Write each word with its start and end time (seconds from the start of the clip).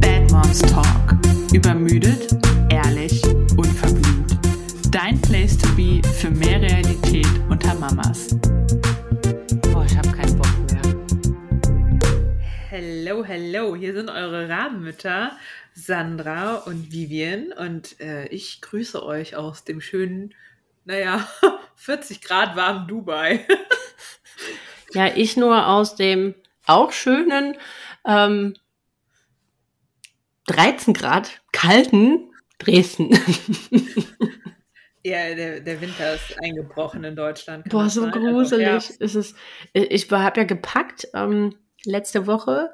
Bad 0.00 0.30
Moms 0.30 0.58
Talk. 0.60 1.16
Übermüdet, 1.54 2.36
ehrlich, 2.68 3.24
unverblümt. 3.56 4.38
Dein 4.90 5.18
Place 5.22 5.56
to 5.56 5.74
be 5.74 6.02
für 6.06 6.28
mehr 6.28 6.60
Realität 6.60 7.26
unter 7.48 7.74
Mamas. 7.76 8.36
Boah, 9.72 9.86
ich 9.86 9.96
habe 9.96 10.12
keinen 10.12 10.36
Bock 10.36 10.52
mehr. 10.70 10.82
Hello, 12.68 13.24
hello. 13.24 13.74
Hier 13.74 13.94
sind 13.94 14.10
eure 14.10 14.50
Rabenmütter 14.50 15.32
Sandra 15.72 16.56
und 16.56 16.92
Vivian 16.92 17.52
und 17.52 17.98
äh, 18.02 18.26
ich 18.26 18.60
grüße 18.60 19.02
euch 19.02 19.34
aus 19.34 19.64
dem 19.64 19.80
schönen, 19.80 20.34
naja, 20.84 21.26
40 21.76 22.20
Grad 22.20 22.54
warmen 22.54 22.86
Dubai. 22.86 23.46
Ja, 24.94 25.06
ich 25.14 25.36
nur 25.36 25.66
aus 25.66 25.96
dem 25.96 26.34
auch 26.66 26.92
schönen 26.92 27.56
ähm, 28.06 28.54
13 30.46 30.94
Grad 30.94 31.40
kalten 31.52 32.30
Dresden. 32.58 33.16
Ja, 35.04 35.34
der, 35.34 35.60
der 35.60 35.80
Winter 35.80 36.14
ist 36.14 36.36
eingebrochen 36.40 37.02
in 37.02 37.16
Deutschland. 37.16 37.68
Boah, 37.68 37.88
so 37.88 38.02
sein? 38.02 38.12
gruselig 38.12 38.68
Also, 38.68 38.94
ist 39.00 39.14
es. 39.16 39.34
Ich 39.72 40.10
habe 40.12 40.40
ja 40.40 40.46
gepackt 40.46 41.08
ähm, 41.12 41.56
letzte 41.84 42.28
Woche, 42.28 42.70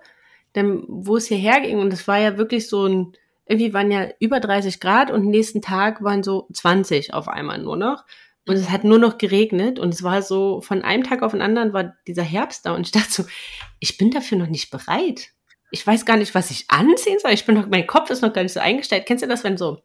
dann, 0.53 0.85
wo 0.89 1.17
es 1.17 1.29
hierher 1.29 1.61
ging 1.61 1.79
und 1.79 1.91
es 1.93 2.07
war 2.07 2.19
ja 2.19 2.37
wirklich 2.37 2.69
so 2.69 2.87
ein, 2.87 3.13
irgendwie 3.47 3.73
waren 3.73 3.91
ja 3.91 4.09
über 4.21 4.41
30 4.41 4.79
Grad 4.79 5.11
und 5.11 5.25
nächsten 5.25 5.63
Tag 5.63 6.03
waren 6.03 6.23
so 6.23 6.49
20 6.53 7.15
auf 7.15 7.29
einmal 7.29 7.59
nur 7.59 7.77
noch. 7.77 8.05
Und 8.49 8.57
es 8.57 8.71
hat 8.71 8.83
nur 8.85 8.99
noch 8.99 9.19
geregnet 9.19 9.79
und 9.79 9.93
es 9.93 10.03
war 10.03 10.23
so, 10.23 10.61
von 10.61 10.83
einem 10.83 11.05
Tag 11.05 11.23
auf 11.23 11.33
den 11.33 11.43
anderen 11.43 11.73
war 11.73 11.95
dieser 12.07 12.23
Herbst 12.23 12.67
da 12.67 12.75
und 12.75 12.87
ich 12.87 12.93
dachte 12.93 13.11
so, 13.13 13.25
ich 13.79 13.99
bin 13.99 14.11
dafür 14.11 14.39
noch 14.39 14.49
nicht 14.49 14.71
bereit. 14.71 15.29
Ich 15.71 15.87
weiß 15.87 16.07
gar 16.07 16.17
nicht, 16.17 16.35
was 16.35 16.51
ich 16.51 16.65
anziehen 16.69 17.19
soll. 17.21 17.33
Ich 17.33 17.45
bin 17.45 17.55
noch, 17.55 17.67
mein 17.69 17.87
Kopf 17.87 18.09
ist 18.11 18.23
noch 18.23 18.33
gar 18.33 18.43
nicht 18.43 18.55
so 18.55 18.61
eingestellt. 18.61 19.05
Kennst 19.07 19.23
du 19.23 19.29
das, 19.29 19.45
wenn 19.45 19.59
so, 19.59 19.83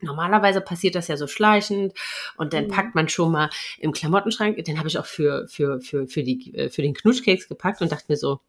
normalerweise 0.00 0.62
passiert 0.62 0.94
das 0.94 1.08
ja 1.08 1.18
so 1.18 1.26
schleichend 1.26 1.92
und 2.38 2.54
dann 2.54 2.64
Mhm. 2.64 2.70
packt 2.70 2.94
man 2.94 3.08
schon 3.10 3.32
mal 3.32 3.50
im 3.78 3.92
Klamottenschrank. 3.92 4.64
Den 4.64 4.78
habe 4.78 4.88
ich 4.88 4.98
auch 4.98 5.04
für, 5.06 5.46
für, 5.48 5.80
für, 5.82 6.08
für, 6.08 6.22
die, 6.22 6.54
äh, 6.54 6.70
für 6.70 6.80
den 6.80 6.94
Knutschkeks 6.94 7.48
gepackt 7.48 7.82
und 7.82 7.92
dachte 7.92 8.06
mir 8.08 8.16
so, 8.16 8.40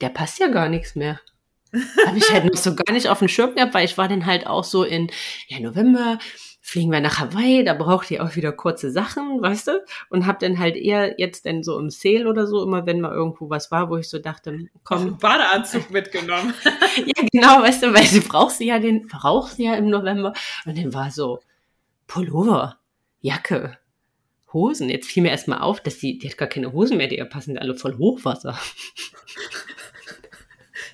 der 0.00 0.08
passt 0.08 0.38
ja 0.38 0.48
gar 0.48 0.70
nichts 0.70 0.94
mehr. 0.94 1.20
Habe 2.06 2.18
ich 2.18 2.28
halt 2.32 2.46
noch 2.46 2.56
so 2.56 2.74
gar 2.74 2.92
nicht 2.92 3.08
auf 3.08 3.20
dem 3.20 3.28
Schirm 3.28 3.54
gehabt, 3.54 3.74
weil 3.74 3.84
ich 3.84 3.96
war 3.96 4.08
dann 4.08 4.26
halt 4.26 4.44
auch 4.46 4.64
so 4.64 4.82
in, 4.82 5.08
ja, 5.46 5.60
November 5.60 6.18
fliegen 6.60 6.92
wir 6.92 7.00
nach 7.00 7.18
Hawaii, 7.18 7.64
da 7.64 7.74
braucht 7.74 8.10
ihr 8.10 8.22
auch 8.22 8.36
wieder 8.36 8.52
kurze 8.52 8.90
Sachen, 8.90 9.40
weißt 9.40 9.68
du? 9.68 9.84
Und 10.10 10.26
hab 10.26 10.38
dann 10.40 10.58
halt 10.58 10.76
eher 10.76 11.18
jetzt 11.18 11.46
dann 11.46 11.62
so 11.62 11.78
im 11.78 11.90
Sale 11.90 12.28
oder 12.28 12.46
so, 12.46 12.62
immer 12.62 12.86
wenn 12.86 13.00
mal 13.00 13.12
irgendwo 13.12 13.48
was 13.48 13.70
war, 13.70 13.90
wo 13.90 13.96
ich 13.96 14.08
so 14.08 14.18
dachte, 14.18 14.50
Einen 14.50 14.70
komm, 14.84 15.18
Badeanzug 15.20 15.90
mitgenommen. 15.90 16.54
ja 16.96 17.26
genau, 17.32 17.62
weißt 17.62 17.82
du, 17.82 17.94
weil 17.94 18.06
du 18.06 18.20
brauchst 18.20 18.60
ja 18.60 18.78
den, 18.78 19.06
brauchst 19.06 19.58
ja 19.58 19.74
im 19.74 19.88
November. 19.88 20.34
Und 20.66 20.76
dann 20.76 20.92
war 20.92 21.10
so 21.10 21.40
Pullover, 22.06 22.78
Jacke, 23.20 23.78
Hosen. 24.52 24.90
Jetzt 24.90 25.08
fiel 25.08 25.22
mir 25.22 25.30
erstmal 25.30 25.60
auf, 25.60 25.80
dass 25.80 25.98
die, 25.98 26.18
die 26.18 26.28
hat 26.28 26.36
gar 26.36 26.48
keine 26.48 26.72
Hosen 26.72 26.98
mehr, 26.98 27.08
die 27.08 27.18
ihr 27.18 27.24
passen 27.24 27.58
alle 27.58 27.74
voll 27.74 27.96
Hochwasser. 27.96 28.58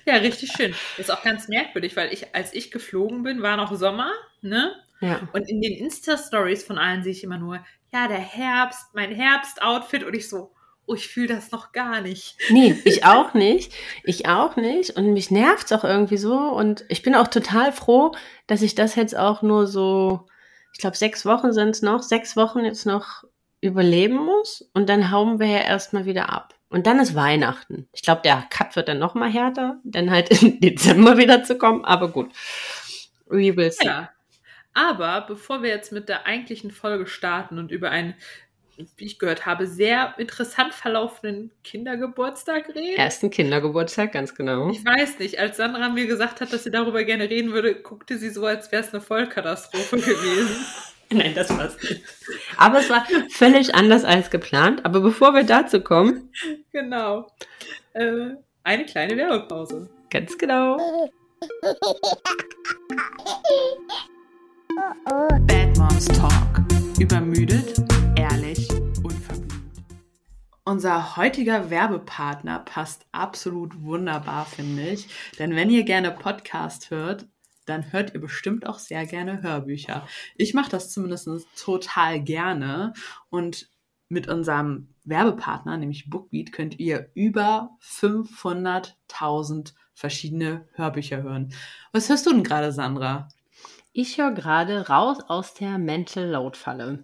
Ja, 0.05 0.15
richtig 0.15 0.51
schön. 0.55 0.73
Ist 0.97 1.11
auch 1.11 1.21
ganz 1.21 1.49
merkwürdig, 1.49 1.97
weil 1.97 2.13
ich, 2.13 2.33
als 2.33 2.53
ich 2.53 2.71
geflogen 2.71 3.23
bin, 3.23 3.41
war 3.41 3.57
noch 3.57 3.75
Sommer, 3.75 4.13
ne? 4.41 4.73
Ja. 4.99 5.27
Und 5.33 5.49
in 5.49 5.61
den 5.61 5.73
Insta-Stories 5.73 6.63
von 6.63 6.77
allen 6.77 7.03
sehe 7.03 7.11
ich 7.11 7.23
immer 7.23 7.37
nur, 7.37 7.59
ja, 7.91 8.07
der 8.07 8.19
Herbst, 8.19 8.93
mein 8.93 9.11
Herbst-Outfit. 9.11 10.03
Und 10.03 10.15
ich 10.15 10.29
so, 10.29 10.51
oh, 10.85 10.95
ich 10.95 11.07
fühle 11.07 11.27
das 11.27 11.51
noch 11.51 11.71
gar 11.71 12.01
nicht. 12.01 12.37
Nee, 12.49 12.75
ich 12.85 13.05
auch 13.05 13.33
nicht. 13.33 13.73
Ich 14.03 14.27
auch 14.27 14.55
nicht. 14.55 14.91
Und 14.91 15.13
mich 15.13 15.29
nervt's 15.29 15.71
auch 15.71 15.83
irgendwie 15.83 16.17
so. 16.17 16.33
Und 16.35 16.85
ich 16.89 17.03
bin 17.03 17.15
auch 17.15 17.27
total 17.27 17.71
froh, 17.71 18.13
dass 18.47 18.61
ich 18.61 18.75
das 18.75 18.95
jetzt 18.95 19.15
auch 19.15 19.41
nur 19.41 19.67
so, 19.67 20.25
ich 20.73 20.79
glaube, 20.79 20.97
sechs 20.97 21.25
Wochen 21.25 21.53
sind's 21.53 21.81
noch, 21.81 22.01
sechs 22.01 22.35
Wochen 22.35 22.65
jetzt 22.65 22.85
noch 22.85 23.23
überleben 23.61 24.17
muss. 24.17 24.69
Und 24.73 24.89
dann 24.89 25.11
hauen 25.11 25.39
wir 25.39 25.47
ja 25.47 25.59
erstmal 25.59 26.05
wieder 26.05 26.29
ab. 26.29 26.55
Und 26.69 26.85
dann 26.85 26.99
ist 26.99 27.15
Weihnachten. 27.15 27.87
Ich 27.93 28.01
glaube, 28.01 28.21
der 28.23 28.45
Cut 28.49 28.75
wird 28.75 28.89
dann 28.89 28.99
noch 28.99 29.15
mal 29.15 29.29
härter, 29.29 29.79
dann 29.83 30.11
halt 30.11 30.29
im 30.41 30.59
Dezember 30.59 31.17
wieder 31.17 31.43
zu 31.43 31.57
kommen. 31.57 31.85
Aber 31.85 32.09
gut. 32.09 32.31
We 33.27 33.55
will 33.55 33.71
see. 33.71 33.85
Ja. 33.85 34.09
Aber 34.77 35.25
bevor 35.27 35.63
wir 35.63 35.71
jetzt 35.71 35.91
mit 35.91 36.07
der 36.07 36.27
eigentlichen 36.27 36.69
Folge 36.69 37.07
starten 37.07 37.57
und 37.57 37.71
über 37.71 37.89
einen, 37.89 38.13
wie 38.95 39.05
ich 39.05 39.17
gehört 39.17 39.47
habe, 39.47 39.65
sehr 39.65 40.13
interessant 40.19 40.71
verlaufenden 40.71 41.49
Kindergeburtstag 41.63 42.69
reden. 42.75 42.95
Ersten 42.95 43.31
Kindergeburtstag, 43.31 44.11
ganz 44.11 44.35
genau. 44.35 44.69
Ich 44.69 44.85
weiß 44.85 45.17
nicht, 45.17 45.39
als 45.39 45.57
Sandra 45.57 45.89
mir 45.89 46.05
gesagt 46.05 46.41
hat, 46.41 46.53
dass 46.53 46.63
sie 46.63 46.69
darüber 46.69 47.03
gerne 47.05 47.27
reden 47.27 47.53
würde, 47.53 47.73
guckte 47.73 48.19
sie 48.19 48.29
so, 48.29 48.45
als 48.45 48.71
wäre 48.71 48.83
es 48.83 48.93
eine 48.93 49.01
Vollkatastrophe 49.01 49.97
gewesen. 49.97 50.63
Nein, 51.09 51.33
das 51.33 51.49
war's 51.49 51.75
nicht. 51.81 52.03
Aber 52.57 52.77
es 52.77 52.91
war 52.91 53.07
völlig 53.31 53.73
anders 53.73 54.05
als 54.05 54.29
geplant. 54.29 54.85
Aber 54.85 54.99
bevor 54.99 55.33
wir 55.33 55.43
dazu 55.43 55.81
kommen, 55.81 56.31
genau. 56.71 57.31
Äh, 57.93 58.35
eine 58.63 58.85
kleine 58.85 59.17
Werbepause. 59.17 59.89
ganz 60.11 60.37
genau. 60.37 61.09
Bad 64.77 65.75
Moms 65.77 66.05
Talk. 66.05 66.61
Übermüdet, 66.99 67.83
ehrlich, 68.15 68.69
unverblümt. 69.03 69.53
Unser 70.65 71.17
heutiger 71.17 71.71
Werbepartner 71.71 72.59
passt 72.59 73.07
absolut 73.11 73.81
wunderbar, 73.81 74.45
finde 74.45 74.89
ich. 74.89 75.07
Denn 75.39 75.55
wenn 75.55 75.71
ihr 75.71 75.83
gerne 75.83 76.11
Podcast 76.11 76.91
hört, 76.91 77.27
dann 77.65 77.91
hört 77.91 78.13
ihr 78.13 78.21
bestimmt 78.21 78.67
auch 78.67 78.77
sehr 78.77 79.07
gerne 79.07 79.41
Hörbücher. 79.41 80.07
Ich 80.35 80.53
mache 80.53 80.69
das 80.69 80.91
zumindest 80.91 81.27
total 81.55 82.21
gerne. 82.21 82.93
Und 83.29 83.71
mit 84.09 84.27
unserem 84.27 84.93
Werbepartner, 85.05 85.77
nämlich 85.77 86.09
Bookbeat, 86.09 86.51
könnt 86.51 86.79
ihr 86.79 87.09
über 87.15 87.71
500.000 87.81 89.73
verschiedene 89.95 90.67
Hörbücher 90.73 91.23
hören. 91.23 91.51
Was 91.91 92.09
hörst 92.09 92.27
du 92.27 92.31
denn 92.31 92.43
gerade, 92.43 92.71
Sandra? 92.71 93.27
Ich 93.99 94.19
höre 94.19 94.29
gerade 94.29 94.89
raus 94.89 95.17
aus 95.27 95.55
der 95.55 95.79
Mental 95.79 96.29
Load 96.29 96.55
Falle. 96.55 96.99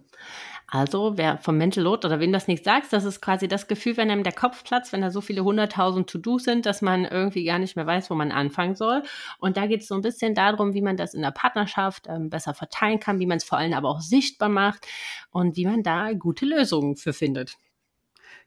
Also, 0.68 1.18
wer 1.18 1.38
vom 1.38 1.58
Mental 1.58 1.82
Load 1.82 2.06
oder 2.06 2.20
wen 2.20 2.32
das 2.32 2.46
nicht 2.46 2.62
sagt, 2.62 2.92
das 2.92 3.02
ist 3.02 3.20
quasi 3.20 3.48
das 3.48 3.66
Gefühl, 3.66 3.96
wenn 3.96 4.12
einem 4.12 4.22
der 4.22 4.32
Kopf 4.32 4.62
platzt, 4.62 4.92
wenn 4.92 5.00
da 5.00 5.10
so 5.10 5.20
viele 5.20 5.42
hunderttausend 5.42 6.08
To-Dos 6.08 6.44
sind, 6.44 6.66
dass 6.66 6.82
man 6.82 7.04
irgendwie 7.04 7.42
gar 7.46 7.58
nicht 7.58 7.74
mehr 7.74 7.84
weiß, 7.84 8.10
wo 8.10 8.14
man 8.14 8.30
anfangen 8.30 8.76
soll. 8.76 9.02
Und 9.40 9.56
da 9.56 9.66
geht 9.66 9.80
es 9.80 9.88
so 9.88 9.96
ein 9.96 10.02
bisschen 10.02 10.36
darum, 10.36 10.72
wie 10.72 10.82
man 10.82 10.96
das 10.96 11.14
in 11.14 11.22
der 11.22 11.32
Partnerschaft 11.32 12.06
ähm, 12.08 12.30
besser 12.30 12.54
verteilen 12.54 13.00
kann, 13.00 13.18
wie 13.18 13.26
man 13.26 13.38
es 13.38 13.44
vor 13.44 13.58
allem 13.58 13.72
aber 13.72 13.88
auch 13.88 14.00
sichtbar 14.00 14.48
macht 14.48 14.86
und 15.32 15.56
wie 15.56 15.66
man 15.66 15.82
da 15.82 16.12
gute 16.12 16.46
Lösungen 16.46 16.94
für 16.94 17.12
findet. 17.12 17.56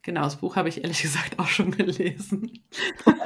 Genau, 0.08 0.22
das 0.22 0.38
Buch 0.38 0.56
habe 0.56 0.70
ich 0.70 0.82
ehrlich 0.82 1.02
gesagt 1.02 1.38
auch 1.38 1.48
schon 1.48 1.72
gelesen. 1.72 2.50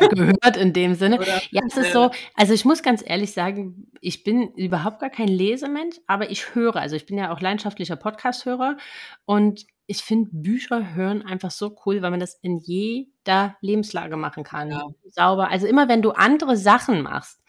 Gehört 0.10 0.58
in 0.58 0.74
dem 0.74 0.96
Sinne. 0.96 1.20
Oder- 1.20 1.40
Ja, 1.52 1.62
es 1.68 1.78
ist 1.78 1.94
so, 1.94 2.10
also 2.34 2.54
ich 2.56 2.66
muss 2.66 2.82
ganz 2.82 3.04
ehrlich 3.06 3.34
sagen, 3.34 3.86
ich 4.02 4.24
bin 4.24 4.52
überhaupt 4.56 5.00
gar 5.00 5.12
kein 5.12 5.28
Lesemensch, 5.28 5.98
aber 6.08 6.32
ich 6.32 6.56
höre, 6.56 6.78
also 6.78 6.96
ich 6.96 7.06
bin 7.06 7.20
ja 7.20 7.32
auch 7.32 7.40
leidenschaftlicher 7.40 7.98
Podcast-Hörer 7.98 8.78
und 9.26 9.68
ich 9.86 10.02
finde 10.02 10.32
Bücher 10.34 10.96
hören 10.96 11.22
einfach 11.22 11.52
so 11.52 11.76
cool, 11.86 12.02
weil 12.02 12.10
man 12.10 12.20
das 12.20 12.34
in 12.42 12.58
jeder 12.58 13.58
Lebenslage 13.62 14.18
machen 14.18 14.44
kann. 14.44 14.72
Ja. 14.72 14.88
Sauber. 15.12 15.52
Also 15.52 15.68
immer 15.68 15.88
wenn 15.88 16.02
du 16.02 16.12
andere 16.12 16.58
Sachen 16.58 17.04
machst. 17.04 17.44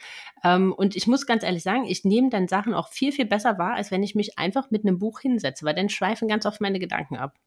Ähm, 0.44 0.74
und 0.74 0.94
ich 0.94 1.06
muss 1.06 1.24
ganz 1.24 1.42
ehrlich 1.42 1.62
sagen, 1.62 1.86
ich 1.86 2.04
nehme 2.04 2.28
dann 2.28 2.48
Sachen 2.48 2.74
auch 2.74 2.88
viel, 2.88 3.12
viel 3.12 3.24
besser 3.24 3.56
wahr, 3.56 3.76
als 3.76 3.90
wenn 3.90 4.02
ich 4.02 4.14
mich 4.14 4.38
einfach 4.38 4.70
mit 4.70 4.84
einem 4.84 4.98
Buch 4.98 5.20
hinsetze, 5.20 5.64
weil 5.64 5.74
dann 5.74 5.88
schweifen 5.88 6.28
ganz 6.28 6.44
oft 6.44 6.60
meine 6.60 6.80
Gedanken 6.80 7.16
ab. 7.16 7.38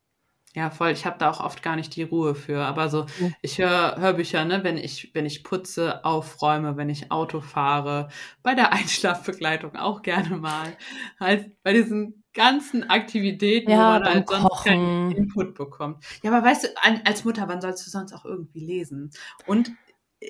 Ja, 0.55 0.69
voll. 0.69 0.91
Ich 0.91 1.05
habe 1.05 1.17
da 1.19 1.29
auch 1.29 1.41
oft 1.41 1.61
gar 1.61 1.75
nicht 1.75 1.95
die 1.97 2.03
Ruhe 2.03 2.33
für. 2.33 2.63
Aber 2.63 2.87
so, 2.87 3.05
Ja. 3.19 3.29
ich 3.41 3.57
höre 3.57 3.97
Hörbücher, 3.97 4.45
ne, 4.45 4.63
wenn 4.63 4.77
ich, 4.77 5.11
wenn 5.13 5.25
ich 5.25 5.43
putze, 5.43 6.03
aufräume, 6.05 6.77
wenn 6.77 6.89
ich 6.89 7.11
Auto 7.11 7.41
fahre, 7.41 8.07
bei 8.41 8.55
der 8.55 8.71
Einschlafbegleitung 8.73 9.75
auch 9.75 10.01
gerne 10.01 10.37
mal. 10.37 10.77
Halt 11.19 11.61
bei 11.61 11.73
diesen 11.73 12.23
ganzen 12.33 12.89
Aktivitäten, 12.89 13.69
Ja, 13.69 13.77
wo 13.77 13.99
man 13.99 14.03
halt 14.05 14.29
sonst 14.29 14.63
keinen 14.63 15.09
Kochen. 15.09 15.11
Input 15.17 15.55
bekommt. 15.55 16.05
Ja, 16.23 16.31
aber 16.31 16.45
weißt 16.47 16.63
du, 16.63 16.67
als 17.05 17.25
Mutter, 17.25 17.47
wann 17.49 17.59
sollst 17.61 17.85
du 17.85 17.89
sonst 17.91 18.13
auch 18.13 18.23
irgendwie 18.23 18.65
lesen? 18.65 19.11
Und 19.45 19.71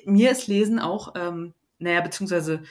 mir 0.04 0.32
ist 0.32 0.48
Lesen 0.48 0.80
auch, 0.80 1.14
ähm, 1.16 1.54
naja, 1.78 2.00
beziehungsweise 2.00 2.62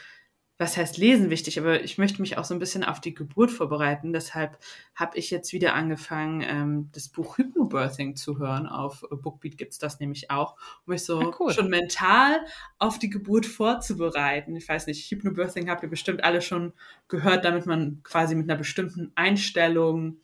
was 0.58 0.78
heißt 0.78 0.98
Lesen 0.98 1.30
wichtig, 1.30 1.60
aber 1.60 1.84
ich 1.84 1.98
möchte 1.98 2.22
mich 2.22 2.38
auch 2.38 2.46
so 2.46 2.54
ein 2.54 2.60
bisschen 2.60 2.86
auf 2.86 3.02
die 3.02 3.14
Geburt 3.14 3.52
vorbereiten. 3.52 4.14
Deshalb 4.14 4.58
habe 4.96 5.18
ich 5.18 5.30
jetzt 5.30 5.52
wieder 5.52 5.74
angefangen, 5.74 6.42
ähm, 6.48 6.90
das 6.94 7.10
Buch 7.10 7.38
Hypnobirthing 7.38 8.16
zu 8.16 8.40
hören. 8.40 8.66
Auf 8.66 9.04
Bookbeat 9.10 9.58
gibt's 9.58 9.80
das 9.80 10.00
nämlich 10.00 10.32
auch, 10.32 10.56
um 10.86 10.92
mich 10.94 11.04
so 11.04 11.20
Ah, 11.20 11.36
cool. 11.40 11.52
schon 11.52 11.70
mental 11.70 12.40
auf 12.80 13.00
die 13.00 13.10
Geburt 13.10 13.46
vorzubereiten. 13.46 14.56
Ich 14.56 14.68
weiß 14.70 14.88
nicht, 14.88 15.12
Hypnobirthing 15.12 15.70
habt 15.70 15.84
ihr 15.84 15.90
bestimmt 15.90 16.24
alle 16.24 16.42
schon 16.42 16.72
gehört, 17.10 17.44
damit 17.44 17.66
man 17.66 18.00
quasi 18.04 18.34
mit 18.36 18.50
einer 18.50 18.58
bestimmten 18.58 19.12
Einstellung 19.16 20.18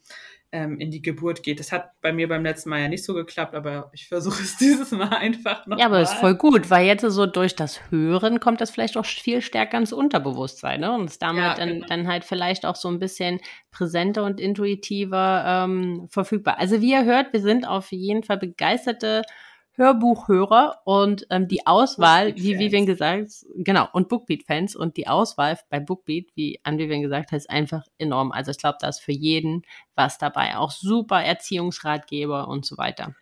ähm, 0.52 0.80
in 0.80 0.92
die 0.92 1.02
Geburt 1.02 1.44
geht. 1.44 1.60
Das 1.60 1.72
hat 1.72 1.92
bei 2.02 2.12
mir 2.12 2.28
beim 2.28 2.44
letzten 2.44 2.70
Mal 2.70 2.82
ja 2.82 2.88
nicht 2.88 3.06
so 3.06 3.14
geklappt, 3.14 3.56
aber 3.56 3.90
ich 3.94 4.08
versuche 4.08 4.42
es 4.42 4.58
dieses 4.60 4.92
Mal 4.92 5.10
einfach 5.10 5.66
noch. 5.66 5.80
Ja, 5.80 5.86
aber 5.86 6.00
es 6.00 6.12
ist 6.12 6.20
voll 6.20 6.36
gut, 6.36 6.70
weil 6.70 6.86
jetzt 6.86 7.02
so 7.02 7.26
durch 7.26 7.56
das 7.56 7.80
Hören 7.90 8.40
kommt 8.40 8.62
das 8.62 8.70
vielleicht 8.70 8.98
auch 8.98 9.06
viel 9.06 9.42
stärker 9.42 9.78
ins 9.78 9.94
Unterbewusstsein, 9.94 10.82
ne? 10.82 10.94
Und 10.94 11.10
es 11.10 11.20
damit 11.20 11.44
ja, 11.44 11.56
dann, 11.56 11.70
genau. 11.70 11.88
dann 11.88 12.08
halt 12.08 12.26
vielleicht 12.26 12.66
auch 12.66 12.76
so 12.76 12.90
ein 12.90 13.00
bisschen 13.00 13.40
präsenter 13.72 14.24
und 14.24 14.40
intuitiver 14.40 15.44
ähm, 15.46 16.08
verfügbar. 16.10 16.60
Also 16.60 16.82
wie 16.82 16.92
ihr 16.92 17.06
hört, 17.06 17.32
wir 17.34 17.42
sind 17.42 17.68
auf 17.68 17.92
jeden 17.92 18.24
Fall 18.24 18.38
begeisterte 18.38 19.24
Hörbuchhörer 19.74 20.82
und 20.84 21.26
ähm, 21.30 21.48
die 21.48 21.66
Auswahl, 21.66 22.36
wie 22.36 22.60
Vivian 22.60 22.86
gesagt, 22.86 23.32
genau, 23.56 23.88
und 23.94 24.10
Bookbeat-Fans 24.10 24.76
und 24.76 24.98
die 24.98 25.08
Auswahl 25.08 25.58
bei 25.70 25.80
Bookbeat, 25.80 26.30
wie 26.36 26.60
an 26.64 26.78
Vivian 26.78 27.02
gesagt 27.02 27.32
hat, 27.32 27.38
ist 27.38 27.50
einfach 27.50 27.84
enorm. 27.98 28.32
Also 28.32 28.52
ich 28.52 28.58
glaube, 28.58 28.78
da 28.82 28.90
ist 28.90 29.00
für 29.00 29.14
jeden 29.14 29.64
was 29.96 30.18
dabei. 30.18 30.58
Auch 30.58 30.72
super 30.72 31.24
Erziehungsratgeber 31.24 32.48
und 32.48 32.66
so 32.66 32.78
weiter. 32.78 33.16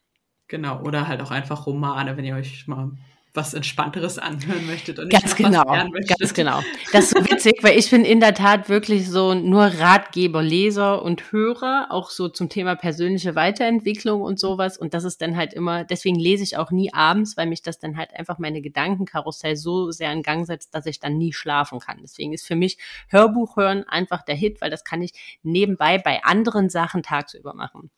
Genau, 0.48 0.81
oder 0.81 1.07
halt 1.07 1.22
auch 1.22 1.31
einfach 1.31 1.68
Romane, 1.68 2.18
wenn 2.18 2.25
ihr 2.25 2.36
euch 2.36 2.68
mal 2.68 2.92
was 3.40 3.54
Entspannteres 3.54 4.20
anhören 4.20 4.66
möchtet 4.66 5.00
und 5.00 5.10
ganz 5.10 5.36
genau, 5.36 5.64
ganz 5.64 6.34
genau. 6.34 6.62
Das 6.92 7.06
ist 7.06 7.18
so 7.18 7.24
witzig, 7.26 7.64
weil 7.64 7.80
ich 7.80 7.90
bin 7.90 8.04
in 8.04 8.20
der 8.20 8.34
Tat 8.34 8.68
wirklich 8.68 9.10
so 9.10 9.34
nur 9.34 9.64
Ratgeber, 9.64 10.42
Leser 10.42 11.02
und 11.02 11.32
Hörer, 11.32 11.88
auch 11.90 12.10
so 12.10 12.28
zum 12.28 12.50
Thema 12.50 12.76
persönliche 12.76 13.36
Weiterentwicklung 13.36 14.22
und 14.22 14.40
sowas. 14.40 14.78
Und 14.78 14.94
das 14.94 15.06
ist 15.06 15.22
dann 15.22 15.38
halt 15.38 15.54
immer, 15.54 15.86
deswegen 15.86 16.20
lese 16.20 16.44
ich 16.44 16.58
auch 16.58 16.72
nie 16.72 16.94
abends, 16.94 17.38
weil 17.38 17.48
mich 17.48 17.62
das 17.62 17.80
dann 17.80 17.96
halt 17.96 18.14
einfach 18.14 18.40
meine 18.40 18.62
Gedankenkarussell 18.62 19.56
so 19.56 19.92
sehr 19.92 20.12
in 20.12 20.22
Gang 20.22 20.46
setzt, 20.46 20.76
dass 20.76 20.86
ich 20.86 21.00
dann 21.00 21.18
nie 21.18 21.32
schlafen 21.32 21.80
kann. 21.80 22.00
Deswegen 22.02 22.34
ist 22.34 22.46
für 22.46 22.58
mich 22.58 22.78
Hörbuch 23.08 23.56
hören 23.56 23.86
einfach 23.88 24.24
der 24.24 24.36
Hit, 24.36 24.60
weil 24.60 24.70
das 24.70 24.84
kann 24.84 25.02
ich 25.02 25.14
nebenbei 25.44 25.98
bei 25.98 26.24
anderen 26.24 26.70
Sachen 26.70 27.04
tagsüber 27.04 27.54
machen. 27.54 27.90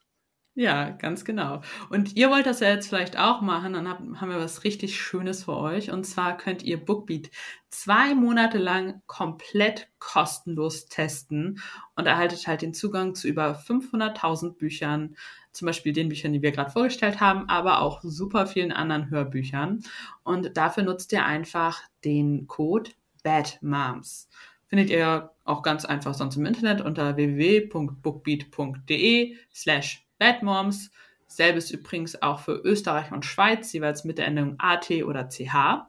Ja, 0.53 0.89
ganz 0.89 1.23
genau. 1.23 1.61
Und 1.89 2.17
ihr 2.17 2.29
wollt 2.29 2.45
das 2.45 2.59
ja 2.59 2.67
jetzt 2.67 2.89
vielleicht 2.89 3.17
auch 3.17 3.39
machen, 3.39 3.71
dann 3.71 3.87
haben 3.87 4.29
wir 4.29 4.37
was 4.37 4.65
richtig 4.65 4.99
Schönes 4.99 5.45
für 5.45 5.55
euch. 5.55 5.91
Und 5.91 6.03
zwar 6.03 6.35
könnt 6.35 6.61
ihr 6.61 6.83
Bookbeat 6.83 7.31
zwei 7.69 8.13
Monate 8.15 8.57
lang 8.57 9.01
komplett 9.07 9.87
kostenlos 9.99 10.87
testen 10.87 11.61
und 11.95 12.05
erhaltet 12.05 12.47
halt 12.47 12.63
den 12.63 12.73
Zugang 12.73 13.15
zu 13.15 13.29
über 13.29 13.57
500.000 13.57 14.57
Büchern, 14.57 15.15
zum 15.53 15.67
Beispiel 15.67 15.93
den 15.93 16.09
Büchern, 16.09 16.33
die 16.33 16.41
wir 16.41 16.51
gerade 16.51 16.71
vorgestellt 16.71 17.21
haben, 17.21 17.47
aber 17.47 17.81
auch 17.81 18.01
super 18.03 18.45
vielen 18.45 18.73
anderen 18.73 19.09
Hörbüchern. 19.09 19.79
Und 20.23 20.57
dafür 20.57 20.83
nutzt 20.83 21.13
ihr 21.13 21.25
einfach 21.25 21.81
den 22.03 22.47
Code 22.47 22.91
BADMOMS. 23.23 24.27
Findet 24.67 24.89
ihr 24.89 25.31
auch 25.45 25.63
ganz 25.63 25.85
einfach 25.85 26.13
sonst 26.13 26.35
im 26.35 26.45
Internet 26.45 26.81
unter 26.81 27.15
www.bookbeat.de 27.15 29.37
slash 29.53 30.05
Bad 30.21 30.43
Moms. 30.43 30.91
Selbes 31.25 31.71
übrigens 31.71 32.21
auch 32.21 32.41
für 32.41 32.61
Österreich 32.63 33.11
und 33.11 33.25
Schweiz, 33.25 33.73
jeweils 33.73 34.03
mit 34.03 34.19
der 34.19 34.27
Endung 34.27 34.53
AT 34.59 34.91
oder 35.03 35.27
CH. 35.29 35.87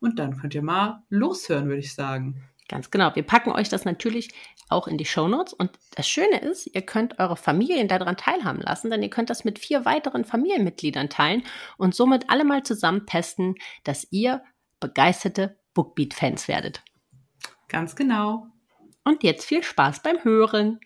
Und 0.00 0.18
dann 0.18 0.38
könnt 0.38 0.54
ihr 0.54 0.62
mal 0.62 1.02
loshören, 1.10 1.66
würde 1.66 1.80
ich 1.80 1.94
sagen. 1.94 2.42
Ganz 2.66 2.90
genau. 2.90 3.14
Wir 3.14 3.24
packen 3.24 3.52
euch 3.52 3.68
das 3.68 3.84
natürlich 3.84 4.30
auch 4.70 4.88
in 4.88 4.96
die 4.96 5.04
Show 5.04 5.28
Notes. 5.28 5.52
Und 5.52 5.70
das 5.96 6.08
Schöne 6.08 6.38
ist, 6.38 6.66
ihr 6.74 6.80
könnt 6.80 7.18
eure 7.18 7.36
Familien 7.36 7.86
daran 7.86 8.16
teilhaben 8.16 8.62
lassen, 8.62 8.90
denn 8.90 9.02
ihr 9.02 9.10
könnt 9.10 9.28
das 9.28 9.44
mit 9.44 9.58
vier 9.58 9.84
weiteren 9.84 10.24
Familienmitgliedern 10.24 11.10
teilen 11.10 11.42
und 11.76 11.94
somit 11.94 12.30
alle 12.30 12.44
mal 12.44 12.62
zusammen 12.62 13.04
testen, 13.04 13.56
dass 13.82 14.08
ihr 14.10 14.42
begeisterte 14.80 15.58
Bookbeat-Fans 15.74 16.48
werdet. 16.48 16.82
Ganz 17.68 17.96
genau. 17.96 18.46
Und 19.04 19.22
jetzt 19.22 19.44
viel 19.44 19.62
Spaß 19.62 20.02
beim 20.02 20.24
Hören. 20.24 20.80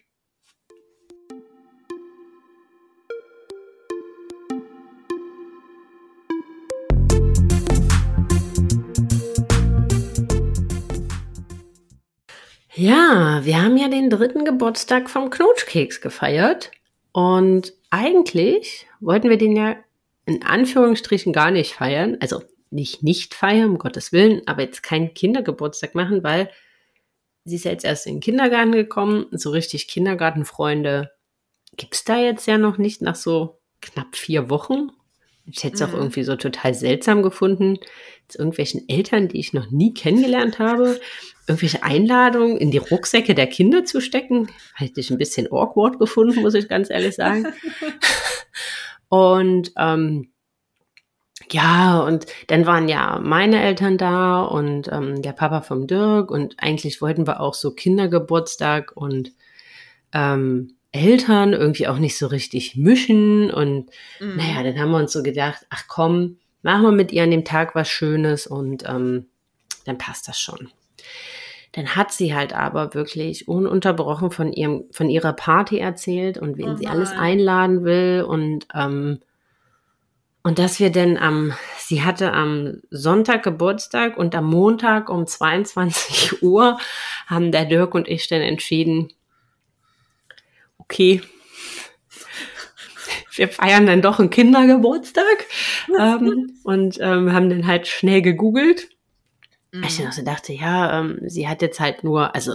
Ja, 12.78 13.40
wir 13.42 13.60
haben 13.60 13.76
ja 13.76 13.88
den 13.88 14.08
dritten 14.08 14.44
Geburtstag 14.44 15.10
vom 15.10 15.30
Knutschkeks 15.30 16.00
gefeiert. 16.00 16.70
Und 17.10 17.72
eigentlich 17.90 18.86
wollten 19.00 19.30
wir 19.30 19.36
den 19.36 19.56
ja 19.56 19.74
in 20.26 20.44
Anführungsstrichen 20.44 21.32
gar 21.32 21.50
nicht 21.50 21.74
feiern. 21.74 22.18
Also 22.20 22.40
nicht 22.70 23.02
nicht 23.02 23.34
feiern, 23.34 23.70
um 23.70 23.78
Gottes 23.78 24.12
Willen, 24.12 24.42
aber 24.46 24.62
jetzt 24.62 24.84
keinen 24.84 25.12
Kindergeburtstag 25.12 25.96
machen, 25.96 26.22
weil 26.22 26.52
sie 27.44 27.56
ist 27.56 27.64
ja 27.64 27.72
jetzt 27.72 27.84
erst 27.84 28.06
in 28.06 28.16
den 28.16 28.20
Kindergarten 28.20 28.70
gekommen. 28.70 29.26
So 29.32 29.50
richtig 29.50 29.88
Kindergartenfreunde 29.88 31.10
gibt's 31.76 32.04
da 32.04 32.16
jetzt 32.18 32.46
ja 32.46 32.58
noch 32.58 32.78
nicht 32.78 33.02
nach 33.02 33.16
so 33.16 33.58
knapp 33.80 34.14
vier 34.14 34.50
Wochen. 34.50 34.92
Ich 35.50 35.64
hätte 35.64 35.74
es 35.74 35.80
mhm. 35.80 35.86
auch 35.86 35.98
irgendwie 35.98 36.24
so 36.24 36.36
total 36.36 36.74
seltsam 36.74 37.22
gefunden, 37.22 37.78
zu 38.28 38.38
irgendwelchen 38.38 38.88
Eltern, 38.88 39.28
die 39.28 39.40
ich 39.40 39.52
noch 39.52 39.70
nie 39.70 39.94
kennengelernt 39.94 40.58
habe, 40.58 41.00
irgendwelche 41.46 41.82
Einladungen 41.82 42.58
in 42.58 42.70
die 42.70 42.78
Rucksäcke 42.78 43.34
der 43.34 43.46
Kinder 43.46 43.84
zu 43.84 44.00
stecken. 44.00 44.48
Hätte 44.74 45.00
ich 45.00 45.10
ein 45.10 45.18
bisschen 45.18 45.50
awkward 45.50 45.98
gefunden, 45.98 46.42
muss 46.42 46.54
ich 46.54 46.68
ganz 46.68 46.90
ehrlich 46.90 47.14
sagen. 47.14 47.46
und 49.08 49.72
ähm, 49.78 50.30
ja, 51.50 52.00
und 52.00 52.26
dann 52.48 52.66
waren 52.66 52.88
ja 52.88 53.18
meine 53.22 53.62
Eltern 53.62 53.96
da 53.96 54.42
und 54.42 54.88
ähm, 54.92 55.22
der 55.22 55.32
Papa 55.32 55.62
vom 55.62 55.86
Dirk 55.86 56.30
und 56.30 56.56
eigentlich 56.58 57.00
wollten 57.00 57.26
wir 57.26 57.40
auch 57.40 57.54
so 57.54 57.70
Kindergeburtstag 57.70 58.92
und 58.94 59.32
ähm, 60.12 60.77
Eltern 60.92 61.52
irgendwie 61.52 61.86
auch 61.86 61.98
nicht 61.98 62.16
so 62.16 62.26
richtig 62.26 62.76
mischen. 62.76 63.50
Und 63.50 63.90
mhm. 64.20 64.36
naja, 64.36 64.62
dann 64.62 64.78
haben 64.78 64.90
wir 64.90 64.98
uns 64.98 65.12
so 65.12 65.22
gedacht, 65.22 65.66
ach 65.70 65.84
komm, 65.88 66.38
machen 66.62 66.82
wir 66.82 66.92
mit 66.92 67.12
ihr 67.12 67.22
an 67.22 67.30
dem 67.30 67.44
Tag 67.44 67.74
was 67.74 67.88
Schönes 67.88 68.46
und 68.46 68.84
ähm, 68.88 69.26
dann 69.84 69.98
passt 69.98 70.28
das 70.28 70.38
schon. 70.38 70.70
Dann 71.72 71.96
hat 71.96 72.12
sie 72.12 72.34
halt 72.34 72.54
aber 72.54 72.94
wirklich 72.94 73.46
ununterbrochen 73.46 74.30
von 74.30 74.52
ihrem, 74.52 74.84
von 74.90 75.10
ihrer 75.10 75.34
Party 75.34 75.78
erzählt 75.78 76.38
und 76.38 76.56
wen 76.56 76.70
oh 76.70 76.76
sie 76.76 76.86
alles 76.86 77.12
einladen 77.12 77.84
will 77.84 78.24
und 78.26 78.66
ähm, 78.74 79.20
und 80.44 80.58
dass 80.58 80.80
wir 80.80 80.90
denn 80.90 81.18
am, 81.18 81.52
sie 81.76 82.02
hatte 82.02 82.32
am 82.32 82.80
Sonntag 82.90 83.42
Geburtstag 83.42 84.16
und 84.16 84.34
am 84.34 84.46
Montag 84.46 85.10
um 85.10 85.26
22 85.26 86.42
Uhr 86.42 86.78
haben 87.26 87.52
der 87.52 87.66
Dirk 87.66 87.94
und 87.94 88.08
ich 88.08 88.28
dann 88.28 88.40
entschieden, 88.40 89.12
okay, 90.90 91.20
wir 93.34 93.48
feiern 93.48 93.86
dann 93.86 94.02
doch 94.02 94.18
einen 94.18 94.30
Kindergeburtstag 94.30 95.46
ähm, 95.98 96.58
und 96.64 96.98
ähm, 97.00 97.32
haben 97.32 97.50
dann 97.50 97.66
halt 97.66 97.86
schnell 97.86 98.22
gegoogelt. 98.22 98.88
Mhm. 99.72 99.84
Ich 99.84 99.98
dann 99.98 100.08
auch 100.08 100.12
so 100.12 100.24
dachte, 100.24 100.52
ja, 100.52 100.98
ähm, 100.98 101.20
sie 101.26 101.46
hat 101.46 101.62
jetzt 101.62 101.78
halt 101.78 102.02
nur, 102.02 102.34
also 102.34 102.52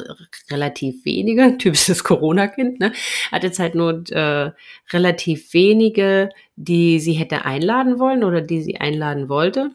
relativ 0.49 1.05
wenige, 1.05 1.57
typisches 1.59 2.03
Corona-Kind, 2.03 2.79
ne, 2.79 2.91
hat 3.31 3.43
jetzt 3.43 3.59
halt 3.59 3.75
nur 3.75 4.03
äh, 4.09 4.51
relativ 4.91 5.53
wenige, 5.53 6.29
die 6.55 6.99
sie 6.99 7.13
hätte 7.13 7.45
einladen 7.45 7.99
wollen 7.99 8.23
oder 8.23 8.41
die 8.41 8.61
sie 8.61 8.77
einladen 8.77 9.29
wollte. 9.29 9.71